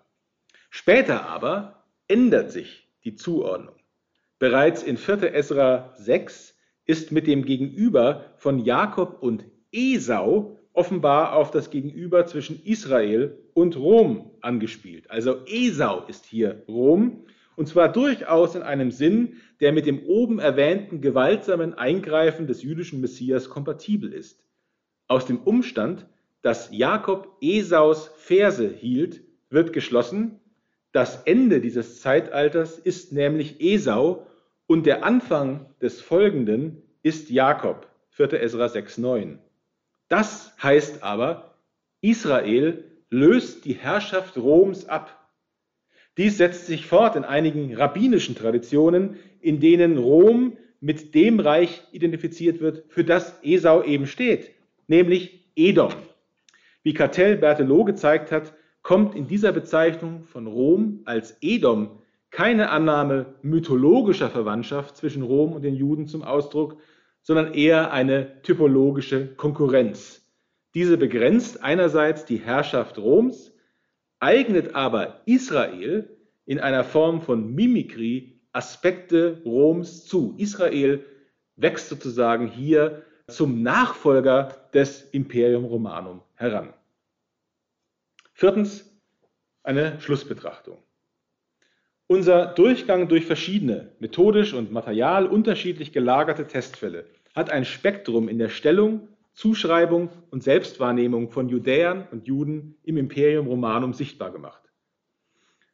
Später 0.69 1.27
aber 1.27 1.85
ändert 2.09 2.51
sich 2.51 2.89
die 3.05 3.15
Zuordnung. 3.15 3.75
Bereits 4.37 4.83
in 4.83 4.97
4. 4.97 5.33
Esra 5.33 5.93
6 5.95 6.57
ist 6.83 7.13
mit 7.13 7.25
dem 7.25 7.45
Gegenüber 7.45 8.33
von 8.35 8.59
Jakob 8.59 9.23
und 9.23 9.45
Esau 9.71 10.59
offenbar 10.73 11.37
auf 11.37 11.51
das 11.51 11.69
Gegenüber 11.69 12.25
zwischen 12.25 12.61
Israel 12.65 13.37
und 13.53 13.77
Rom 13.77 14.31
angespielt. 14.41 15.09
Also 15.09 15.37
Esau 15.45 16.03
ist 16.07 16.25
hier 16.25 16.63
Rom 16.67 17.23
und 17.57 17.67
zwar 17.67 17.91
durchaus 17.91 18.53
in 18.53 18.61
einem 18.61 18.91
Sinn, 18.91 19.37
der 19.59 19.73
mit 19.73 19.87
dem 19.87 20.05
oben 20.05 20.37
erwähnten 20.37 21.01
gewaltsamen 21.01 21.73
Eingreifen 21.73 22.45
des 22.45 22.61
jüdischen 22.61 23.01
Messias 23.01 23.49
kompatibel 23.49 24.13
ist. 24.13 24.43
Aus 25.07 25.25
dem 25.25 25.39
Umstand, 25.39 26.05
dass 26.43 26.69
Jakob 26.71 27.35
Esaus 27.41 28.11
Verse 28.15 28.69
hielt, 28.69 29.23
wird 29.49 29.73
geschlossen, 29.73 30.39
das 30.91 31.23
Ende 31.23 31.59
dieses 31.59 31.99
Zeitalters 31.99 32.77
ist 32.77 33.11
nämlich 33.11 33.59
Esau 33.59 34.27
und 34.67 34.85
der 34.85 35.03
Anfang 35.03 35.65
des 35.81 35.99
Folgenden 35.99 36.83
ist 37.01 37.31
Jakob, 37.31 37.87
4. 38.11 38.33
Esra 38.33 38.67
6,9. 38.67 39.39
Das 40.09 40.53
heißt 40.61 41.01
aber, 41.01 41.55
Israel 42.01 42.83
löst 43.09 43.65
die 43.65 43.73
Herrschaft 43.73 44.37
Roms 44.37 44.87
ab. 44.87 45.16
Dies 46.17 46.37
setzt 46.37 46.65
sich 46.65 46.85
fort 46.85 47.15
in 47.15 47.23
einigen 47.23 47.75
rabbinischen 47.75 48.35
Traditionen, 48.35 49.17
in 49.39 49.59
denen 49.59 49.97
Rom 49.97 50.57
mit 50.79 51.15
dem 51.15 51.39
Reich 51.39 51.83
identifiziert 51.91 52.59
wird, 52.59 52.85
für 52.89 53.03
das 53.03 53.39
Esau 53.43 53.83
eben 53.83 54.07
steht, 54.07 54.51
nämlich 54.87 55.51
Edom. 55.55 55.91
Wie 56.83 56.93
Cartel 56.93 57.37
Berthelot 57.37 57.85
gezeigt 57.85 58.31
hat, 58.31 58.53
kommt 58.81 59.15
in 59.15 59.27
dieser 59.27 59.51
Bezeichnung 59.51 60.23
von 60.23 60.47
Rom 60.47 61.01
als 61.05 61.37
Edom 61.41 61.99
keine 62.31 62.69
Annahme 62.69 63.35
mythologischer 63.41 64.29
Verwandtschaft 64.29 64.97
zwischen 64.97 65.23
Rom 65.23 65.53
und 65.53 65.63
den 65.63 65.75
Juden 65.75 66.07
zum 66.07 66.23
Ausdruck, 66.23 66.77
sondern 67.21 67.53
eher 67.53 67.91
eine 67.91 68.41
typologische 68.41 69.35
Konkurrenz. 69.35 70.25
Diese 70.73 70.97
begrenzt 70.97 71.63
einerseits 71.63 72.25
die 72.25 72.37
Herrschaft 72.37 72.97
Roms, 72.97 73.56
eignet 74.19 74.75
aber 74.75 75.21
Israel 75.25 76.09
in 76.45 76.59
einer 76.59 76.83
Form 76.83 77.21
von 77.21 77.53
Mimikrie 77.53 78.39
Aspekte 78.51 79.41
Roms 79.45 80.05
zu. 80.05 80.35
Israel 80.37 81.05
wächst 81.55 81.89
sozusagen 81.89 82.47
hier 82.47 83.03
zum 83.27 83.61
Nachfolger 83.61 84.69
des 84.73 85.01
Imperium 85.11 85.65
Romanum 85.65 86.21
heran. 86.35 86.73
Viertens 88.33 88.89
eine 89.63 89.99
Schlussbetrachtung. 89.99 90.77
Unser 92.07 92.45
Durchgang 92.45 93.09
durch 93.09 93.25
verschiedene, 93.25 93.91
methodisch 93.99 94.53
und 94.53 94.71
material 94.71 95.27
unterschiedlich 95.27 95.91
gelagerte 95.91 96.47
Testfälle 96.47 97.05
hat 97.35 97.49
ein 97.49 97.65
Spektrum 97.65 98.29
in 98.29 98.39
der 98.39 98.49
Stellung, 98.49 99.09
Zuschreibung 99.37 100.09
und 100.31 100.41
Selbstwahrnehmung 100.41 101.29
von 101.29 101.47
Judäern 101.47 102.07
und 102.11 102.25
Juden 102.25 102.75
im 102.81 102.97
Imperium 102.97 103.45
Romanum 103.45 103.93
sichtbar 103.93 104.31
gemacht. 104.31 104.63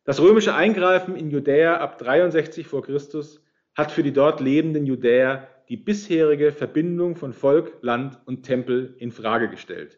Das 0.03 0.19
römische 0.19 0.53
Eingreifen 0.53 1.15
in 1.15 1.31
Judäa 1.31 1.77
ab 1.77 1.97
63 1.97 2.67
vor 2.67 2.83
Christus 2.83 3.41
hat 3.73 3.93
für 3.93 4.03
die 4.03 4.11
dort 4.11 4.41
lebenden 4.41 4.85
Judäer 4.85 5.47
die 5.69 5.77
bisherige 5.77 6.51
Verbindung 6.51 7.15
von 7.15 7.31
Volk, 7.31 7.77
Land 7.79 8.19
und 8.25 8.43
Tempel 8.43 8.95
in 8.99 9.13
Frage 9.13 9.47
gestellt 9.49 9.97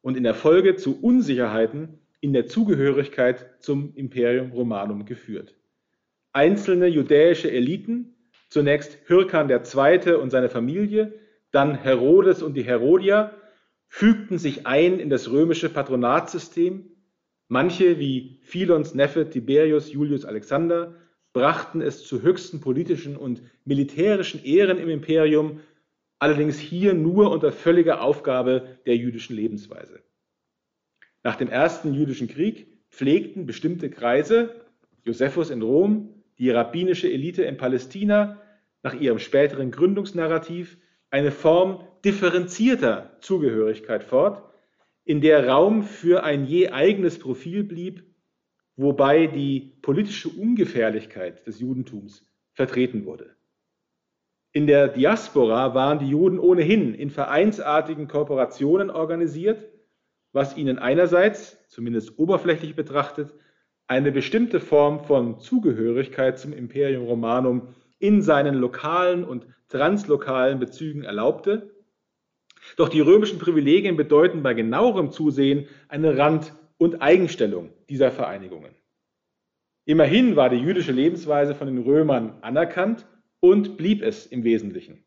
und 0.00 0.16
in 0.16 0.22
der 0.22 0.34
Folge 0.34 0.76
zu 0.76 0.98
Unsicherheiten 1.02 1.98
in 2.22 2.32
der 2.32 2.46
Zugehörigkeit 2.46 3.62
zum 3.62 3.94
Imperium 3.94 4.52
Romanum 4.52 5.04
geführt. 5.04 5.54
Einzelne 6.32 6.86
judäische 6.86 7.50
Eliten, 7.50 8.14
zunächst 8.48 8.96
Hyrkan 9.04 9.50
II. 9.50 10.14
und 10.14 10.30
seine 10.30 10.48
Familie, 10.48 11.12
dann 11.52 11.74
Herodes 11.74 12.42
und 12.42 12.54
die 12.54 12.64
Herodier, 12.64 13.32
fügten 13.86 14.38
sich 14.38 14.66
ein 14.66 14.98
in 14.98 15.10
das 15.10 15.30
römische 15.30 15.68
Patronatssystem. 15.68 16.90
Manche, 17.48 17.98
wie 17.98 18.40
Philons 18.42 18.94
Neffe 18.94 19.28
Tiberius 19.28 19.92
Julius 19.92 20.24
Alexander, 20.24 20.94
brachten 21.32 21.80
es 21.80 22.04
zu 22.04 22.22
höchsten 22.22 22.60
politischen 22.60 23.16
und 23.16 23.42
militärischen 23.64 24.42
Ehren 24.44 24.78
im 24.78 24.88
Imperium, 24.88 25.60
allerdings 26.18 26.58
hier 26.58 26.94
nur 26.94 27.30
unter 27.30 27.52
völliger 27.52 28.00
Aufgabe 28.02 28.78
der 28.86 28.96
jüdischen 28.96 29.36
Lebensweise. 29.36 30.00
Nach 31.22 31.36
dem 31.36 31.48
ersten 31.48 31.94
jüdischen 31.94 32.28
Krieg 32.28 32.66
pflegten 32.90 33.46
bestimmte 33.46 33.90
Kreise, 33.90 34.54
Josephus 35.04 35.50
in 35.50 35.62
Rom, 35.62 36.22
die 36.38 36.50
rabbinische 36.50 37.10
Elite 37.10 37.42
in 37.42 37.56
Palästina 37.56 38.40
nach 38.82 38.94
ihrem 38.94 39.18
späteren 39.18 39.70
Gründungsnarrativ 39.70 40.78
eine 41.12 41.30
Form 41.30 41.86
differenzierter 42.04 43.16
Zugehörigkeit 43.20 44.02
fort, 44.02 44.42
in 45.04 45.20
der 45.20 45.46
Raum 45.46 45.82
für 45.82 46.24
ein 46.24 46.46
je 46.46 46.70
eigenes 46.70 47.18
Profil 47.18 47.64
blieb, 47.64 48.02
wobei 48.76 49.26
die 49.26 49.76
politische 49.82 50.30
Ungefährlichkeit 50.30 51.46
des 51.46 51.60
Judentums 51.60 52.26
vertreten 52.54 53.04
wurde. 53.04 53.36
In 54.52 54.66
der 54.66 54.88
Diaspora 54.88 55.74
waren 55.74 55.98
die 55.98 56.08
Juden 56.08 56.38
ohnehin 56.38 56.94
in 56.94 57.10
vereinsartigen 57.10 58.08
Kooperationen 58.08 58.90
organisiert, 58.90 59.68
was 60.32 60.56
ihnen 60.56 60.78
einerseits, 60.78 61.58
zumindest 61.68 62.18
oberflächlich 62.18 62.74
betrachtet, 62.74 63.34
eine 63.86 64.12
bestimmte 64.12 64.60
Form 64.60 65.04
von 65.04 65.40
Zugehörigkeit 65.40 66.38
zum 66.38 66.54
Imperium 66.54 67.04
Romanum 67.04 67.74
in 68.02 68.20
seinen 68.20 68.56
lokalen 68.56 69.24
und 69.24 69.46
translokalen 69.68 70.58
Bezügen 70.58 71.04
erlaubte. 71.04 71.70
Doch 72.76 72.88
die 72.88 73.00
römischen 73.00 73.38
Privilegien 73.38 73.96
bedeuten 73.96 74.42
bei 74.42 74.54
genauerem 74.54 75.12
Zusehen 75.12 75.68
eine 75.88 76.18
Rand- 76.18 76.52
und 76.78 77.00
Eigenstellung 77.00 77.72
dieser 77.88 78.10
Vereinigungen. 78.10 78.74
Immerhin 79.84 80.34
war 80.34 80.48
die 80.48 80.56
jüdische 80.56 80.90
Lebensweise 80.90 81.54
von 81.54 81.68
den 81.68 81.78
Römern 81.78 82.38
anerkannt 82.42 83.06
und 83.38 83.76
blieb 83.76 84.02
es 84.02 84.26
im 84.26 84.42
Wesentlichen. 84.42 85.04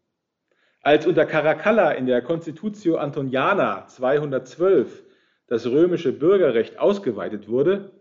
Als 0.82 1.06
unter 1.06 1.26
Caracalla 1.26 1.92
in 1.92 2.06
der 2.06 2.22
Constitutio 2.22 2.96
Antoniana 2.96 3.88
212 3.88 5.04
das 5.48 5.66
römische 5.66 6.14
Bürgerrecht 6.14 6.80
ausgeweitet 6.80 7.50
wurde, 7.50 7.92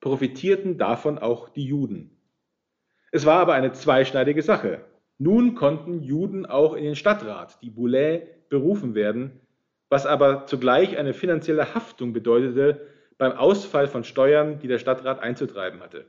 profitierten 0.00 0.76
davon 0.76 1.18
auch 1.18 1.48
die 1.48 1.64
Juden. 1.64 2.21
Es 3.14 3.26
war 3.26 3.40
aber 3.40 3.52
eine 3.52 3.72
zweischneidige 3.72 4.40
Sache. 4.40 4.80
Nun 5.18 5.54
konnten 5.54 6.02
Juden 6.02 6.46
auch 6.46 6.72
in 6.72 6.82
den 6.82 6.96
Stadtrat, 6.96 7.62
die 7.62 7.68
Boulay, 7.68 8.26
berufen 8.48 8.94
werden, 8.94 9.40
was 9.90 10.06
aber 10.06 10.46
zugleich 10.46 10.96
eine 10.96 11.12
finanzielle 11.12 11.74
Haftung 11.74 12.14
bedeutete 12.14 12.80
beim 13.18 13.32
Ausfall 13.32 13.86
von 13.86 14.02
Steuern, 14.02 14.58
die 14.60 14.66
der 14.66 14.78
Stadtrat 14.78 15.20
einzutreiben 15.20 15.80
hatte. 15.80 16.06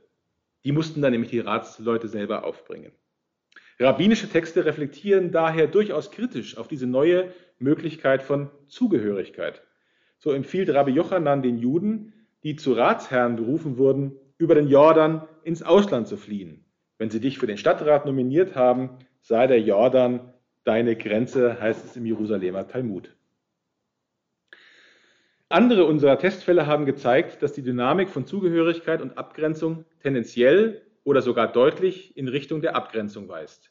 Die 0.64 0.72
mussten 0.72 1.02
dann 1.02 1.12
nämlich 1.12 1.30
die 1.30 1.40
Ratsleute 1.40 2.08
selber 2.08 2.44
aufbringen. 2.44 2.92
Rabbinische 3.78 4.30
Texte 4.30 4.64
reflektieren 4.64 5.30
daher 5.30 5.66
durchaus 5.66 6.10
kritisch 6.10 6.56
auf 6.56 6.68
diese 6.68 6.86
neue 6.86 7.34
Möglichkeit 7.58 8.22
von 8.22 8.50
Zugehörigkeit. 8.66 9.62
So 10.18 10.32
empfiehlt 10.32 10.70
Rabbi 10.70 10.92
Jochanan 10.92 11.42
den 11.42 11.58
Juden, 11.58 12.14
die 12.44 12.56
zu 12.56 12.72
Ratsherren 12.72 13.36
berufen 13.36 13.76
wurden, 13.76 14.16
über 14.38 14.54
den 14.54 14.68
Jordan 14.68 15.28
ins 15.42 15.62
Ausland 15.62 16.08
zu 16.08 16.16
fliehen. 16.16 16.63
Wenn 16.98 17.10
sie 17.10 17.20
dich 17.20 17.38
für 17.38 17.46
den 17.46 17.58
Stadtrat 17.58 18.06
nominiert 18.06 18.54
haben, 18.54 18.98
sei 19.20 19.46
der 19.46 19.60
Jordan 19.60 20.32
deine 20.64 20.96
Grenze, 20.96 21.60
heißt 21.60 21.84
es 21.84 21.96
im 21.96 22.06
Jerusalemer 22.06 22.66
Talmud. 22.68 23.14
Andere 25.48 25.84
unserer 25.84 26.18
Testfälle 26.18 26.66
haben 26.66 26.86
gezeigt, 26.86 27.42
dass 27.42 27.52
die 27.52 27.62
Dynamik 27.62 28.08
von 28.08 28.26
Zugehörigkeit 28.26 29.02
und 29.02 29.18
Abgrenzung 29.18 29.84
tendenziell 30.02 30.82
oder 31.04 31.22
sogar 31.22 31.52
deutlich 31.52 32.16
in 32.16 32.28
Richtung 32.28 32.62
der 32.62 32.74
Abgrenzung 32.74 33.28
weist. 33.28 33.70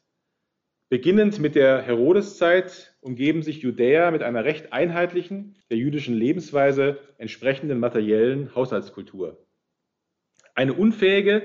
Beginnend 0.88 1.40
mit 1.40 1.56
der 1.56 1.82
Herodeszeit 1.82 2.94
umgeben 3.00 3.42
sich 3.42 3.62
Judäer 3.62 4.10
mit 4.12 4.22
einer 4.22 4.44
recht 4.44 4.72
einheitlichen, 4.72 5.56
der 5.68 5.78
jüdischen 5.78 6.14
Lebensweise 6.14 7.00
entsprechenden 7.18 7.80
materiellen 7.80 8.54
Haushaltskultur. 8.54 9.44
Eine 10.54 10.74
unfähige, 10.74 11.42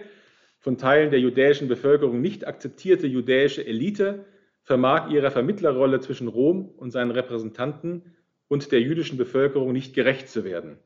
von 0.59 0.77
Teilen 0.77 1.09
der 1.09 1.19
judäischen 1.19 1.67
Bevölkerung 1.67 2.21
nicht 2.21 2.45
akzeptierte 2.45 3.07
judäische 3.07 3.65
Elite 3.65 4.25
vermag 4.63 5.09
ihrer 5.09 5.31
Vermittlerrolle 5.31 5.99
zwischen 5.99 6.27
Rom 6.27 6.69
und 6.77 6.91
seinen 6.91 7.11
Repräsentanten 7.11 8.15
und 8.47 8.71
der 8.71 8.81
jüdischen 8.81 9.17
Bevölkerung 9.17 9.71
nicht 9.71 9.95
gerecht 9.95 10.29
zu 10.29 10.43
werden. 10.43 10.77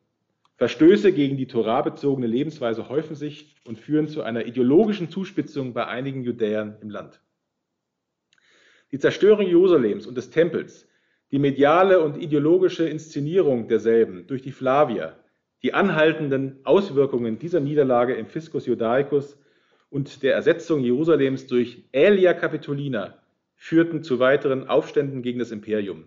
Verstöße 0.55 1.11
gegen 1.11 1.35
die 1.35 1.47
Torah-bezogene 1.47 2.27
Lebensweise 2.27 2.87
häufen 2.87 3.15
sich 3.15 3.55
und 3.67 3.79
führen 3.79 4.07
zu 4.07 4.21
einer 4.21 4.45
ideologischen 4.45 5.09
Zuspitzung 5.09 5.73
bei 5.73 5.87
einigen 5.87 6.23
Judäern 6.23 6.77
im 6.81 6.89
Land. 6.89 7.19
Die 8.91 8.99
Zerstörung 8.99 9.47
Jerusalems 9.47 10.05
und 10.05 10.15
des 10.15 10.29
Tempels, 10.29 10.87
die 11.31 11.39
mediale 11.39 11.99
und 11.99 12.21
ideologische 12.21 12.87
Inszenierung 12.87 13.67
derselben 13.67 14.27
durch 14.27 14.43
die 14.43 14.51
Flavier, 14.51 15.17
die 15.63 15.73
anhaltenden 15.73 16.59
Auswirkungen 16.63 17.39
dieser 17.39 17.59
Niederlage 17.59 18.13
im 18.13 18.27
Fiscus 18.27 18.67
Judaicus 18.67 19.35
und 19.93 20.23
der 20.23 20.33
Ersetzung 20.33 20.83
Jerusalems 20.83 21.45
durch 21.45 21.83
Aelia 21.93 22.33
Capitolina 22.33 23.19
führten 23.53 24.01
zu 24.01 24.17
weiteren 24.17 24.67
Aufständen 24.67 25.21
gegen 25.21 25.37
das 25.37 25.51
Imperium. 25.51 26.05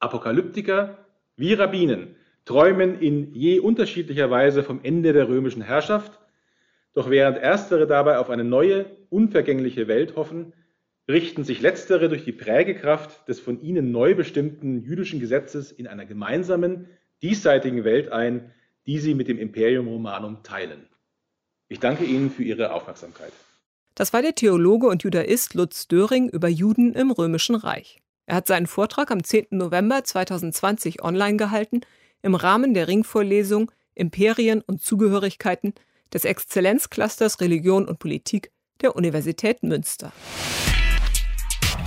Apokalyptiker 0.00 0.98
wie 1.36 1.52
Rabbinen 1.54 2.16
träumen 2.44 3.00
in 3.00 3.32
je 3.34 3.60
unterschiedlicher 3.60 4.32
Weise 4.32 4.64
vom 4.64 4.80
Ende 4.82 5.12
der 5.12 5.28
römischen 5.28 5.62
Herrschaft, 5.62 6.18
doch 6.92 7.08
während 7.08 7.38
erstere 7.38 7.86
dabei 7.86 8.18
auf 8.18 8.30
eine 8.30 8.42
neue, 8.42 8.86
unvergängliche 9.10 9.86
Welt 9.86 10.16
hoffen, 10.16 10.52
richten 11.08 11.44
sich 11.44 11.60
letztere 11.60 12.08
durch 12.08 12.24
die 12.24 12.32
Prägekraft 12.32 13.28
des 13.28 13.38
von 13.38 13.62
ihnen 13.62 13.92
neu 13.92 14.16
bestimmten 14.16 14.82
jüdischen 14.82 15.20
Gesetzes 15.20 15.70
in 15.70 15.86
einer 15.86 16.04
gemeinsamen, 16.04 16.88
diesseitigen 17.22 17.84
Welt 17.84 18.10
ein, 18.10 18.50
die 18.86 18.98
sie 18.98 19.14
mit 19.14 19.28
dem 19.28 19.38
Imperium 19.38 19.86
Romanum 19.86 20.42
teilen. 20.42 20.90
Ich 21.70 21.78
danke 21.78 22.04
Ihnen 22.04 22.32
für 22.32 22.42
Ihre 22.42 22.72
Aufmerksamkeit. 22.72 23.32
Das 23.94 24.12
war 24.12 24.22
der 24.22 24.34
Theologe 24.34 24.88
und 24.88 25.04
Judaist 25.04 25.54
Lutz 25.54 25.86
Döring 25.86 26.28
über 26.28 26.48
Juden 26.48 26.94
im 26.94 27.12
Römischen 27.12 27.54
Reich. 27.54 28.02
Er 28.26 28.34
hat 28.34 28.48
seinen 28.48 28.66
Vortrag 28.66 29.12
am 29.12 29.22
10. 29.22 29.46
November 29.50 30.02
2020 30.02 31.02
online 31.02 31.36
gehalten 31.36 31.82
im 32.22 32.34
Rahmen 32.34 32.74
der 32.74 32.88
Ringvorlesung 32.88 33.70
Imperien 33.94 34.62
und 34.62 34.82
Zugehörigkeiten 34.82 35.74
des 36.12 36.24
Exzellenzclusters 36.24 37.40
Religion 37.40 37.86
und 37.86 38.00
Politik 38.00 38.50
der 38.80 38.96
Universität 38.96 39.62
Münster. 39.62 40.12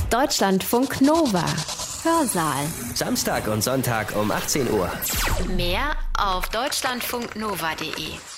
Deutschlandfunk 0.09 1.01
Nova. 1.01 1.45
Hörsaal. 2.03 2.65
Samstag 2.95 3.47
und 3.49 3.61
Sonntag 3.61 4.15
um 4.15 4.31
18 4.31 4.71
Uhr. 4.71 4.89
Mehr 5.57 5.97
auf 6.17 6.47
deutschlandfunknova.de. 6.49 8.32